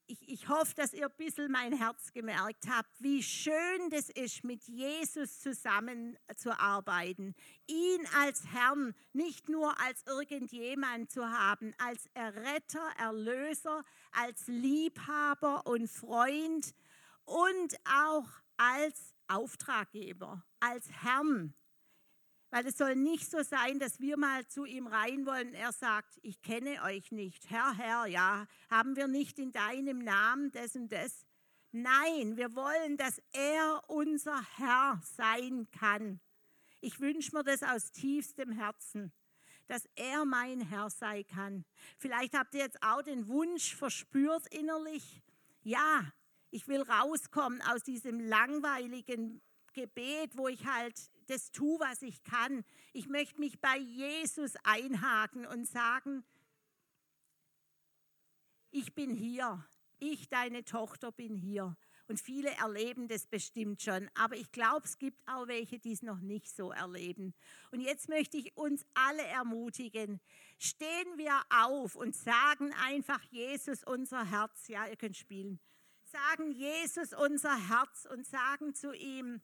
ich, 0.07 0.30
ich 0.30 0.49
hoffe, 0.49 0.73
dass 0.76 0.93
ihr 0.93 1.05
ein 1.05 1.17
bisschen 1.17 1.51
mein 1.51 1.73
Herz 1.73 2.11
gemerkt 2.13 2.65
habt, 2.69 2.89
wie 2.99 3.23
schön 3.23 3.89
das 3.89 4.09
ist, 4.09 4.43
mit 4.43 4.63
Jesus 4.63 5.39
zusammenzuarbeiten. 5.39 7.36
Ihn 7.67 8.07
als 8.19 8.45
Herrn, 8.47 8.93
nicht 9.13 9.49
nur 9.49 9.80
als 9.80 10.03
irgendjemand 10.05 11.11
zu 11.11 11.28
haben, 11.28 11.73
als 11.78 12.07
Erretter, 12.13 12.88
Erlöser, 12.97 13.84
als 14.11 14.47
Liebhaber 14.47 15.65
und 15.65 15.89
Freund 15.89 16.73
und 17.26 17.76
auch 17.86 18.28
als 18.57 19.15
Auftraggeber, 19.28 20.43
als 20.59 20.89
Herrn. 20.91 21.55
Weil 22.56 22.68
es 22.68 22.78
soll 22.78 22.95
nicht 22.95 23.30
so 23.30 23.43
sein, 23.43 23.80
dass 23.80 23.99
wir 23.99 24.16
mal 24.16 24.47
zu 24.47 24.64
ihm 24.64 24.88
rein 24.88 25.26
wollen. 25.26 25.53
Er 25.56 25.74
sagt, 25.74 26.18
ich 26.22 26.41
kenne 26.41 26.82
euch 26.84 27.12
nicht. 27.12 27.49
Herr, 27.49 27.76
Herr, 27.76 28.06
ja, 28.06 28.47
haben 28.70 28.95
wir 28.95 29.10
nicht 29.10 29.39
in 29.39 29.51
deinem 29.51 29.99
Namen 29.99 30.51
das 30.51 30.74
und 30.74 30.89
das? 30.89 31.26
Nein, 31.74 32.38
wir 32.38 32.56
wollen, 32.56 32.95
dass 32.95 33.22
er 33.34 33.82
unser 33.89 34.41
Herr 34.56 35.01
sein 35.18 35.68
kann. 35.78 36.22
Ich 36.80 37.01
wünsche 37.01 37.36
mir 37.36 37.43
das 37.43 37.62
aus 37.62 37.91
tiefstem 37.91 38.53
Herzen, 38.53 39.12
dass 39.68 39.86
er 39.95 40.24
mein 40.24 40.62
Herr 40.62 40.89
sein 40.89 41.28
kann. 41.28 41.66
Vielleicht 41.97 42.36
habt 42.36 42.53
ihr 42.53 42.62
jetzt 42.62 42.82
auch 42.82 43.01
den 43.01 43.28
Wunsch 43.28 43.76
verspürt 43.76 44.47
innerlich. 44.47 45.22
Ja, 45.64 46.10
ich 46.51 46.70
will 46.70 46.84
rauskommen 46.84 47.62
aus 47.64 47.84
diesem 47.84 48.22
langweiligen 48.22 49.41
Gebet, 49.74 50.38
wo 50.38 50.47
ich 50.47 50.66
halt 50.66 51.12
das 51.26 51.51
tue, 51.51 51.80
was 51.80 52.01
ich 52.01 52.23
kann. 52.23 52.63
Ich 52.93 53.07
möchte 53.07 53.39
mich 53.39 53.59
bei 53.59 53.78
Jesus 53.78 54.55
einhaken 54.63 55.45
und 55.45 55.67
sagen, 55.67 56.23
ich 58.71 58.93
bin 58.93 59.13
hier. 59.13 59.65
Ich, 59.99 60.28
deine 60.28 60.65
Tochter, 60.65 61.11
bin 61.11 61.36
hier. 61.36 61.78
Und 62.07 62.19
viele 62.19 62.51
erleben 62.51 63.07
das 63.07 63.26
bestimmt 63.26 63.82
schon. 63.82 64.09
Aber 64.13 64.36
ich 64.36 64.51
glaube, 64.51 64.86
es 64.86 64.97
gibt 64.97 65.28
auch 65.28 65.47
welche, 65.47 65.80
die 65.80 65.93
es 65.93 66.03
noch 66.03 66.19
nicht 66.19 66.55
so 66.55 66.71
erleben. 66.71 67.34
Und 67.71 67.80
jetzt 67.80 68.09
möchte 68.09 68.38
ich 68.38 68.55
uns 68.55 68.86
alle 68.93 69.23
ermutigen. 69.23 70.19
Stehen 70.59 71.17
wir 71.17 71.41
auf 71.49 71.95
und 71.95 72.15
sagen 72.15 72.73
einfach 72.73 73.23
Jesus 73.32 73.84
unser 73.84 74.30
Herz. 74.30 74.67
Ja, 74.67 74.88
ihr 74.88 74.97
könnt 74.97 75.17
spielen. 75.17 75.59
Sagen 76.03 76.51
Jesus 76.51 77.13
unser 77.13 77.69
Herz 77.69 78.05
und 78.11 78.26
sagen 78.26 78.76
zu 78.76 78.93
ihm, 78.93 79.41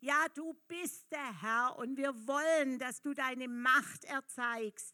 ja, 0.00 0.26
du 0.34 0.54
bist 0.68 1.10
der 1.10 1.42
Herr 1.42 1.76
und 1.76 1.96
wir 1.96 2.14
wollen, 2.26 2.78
dass 2.78 3.00
du 3.00 3.14
deine 3.14 3.48
Macht 3.48 4.04
erzeigst. 4.04 4.86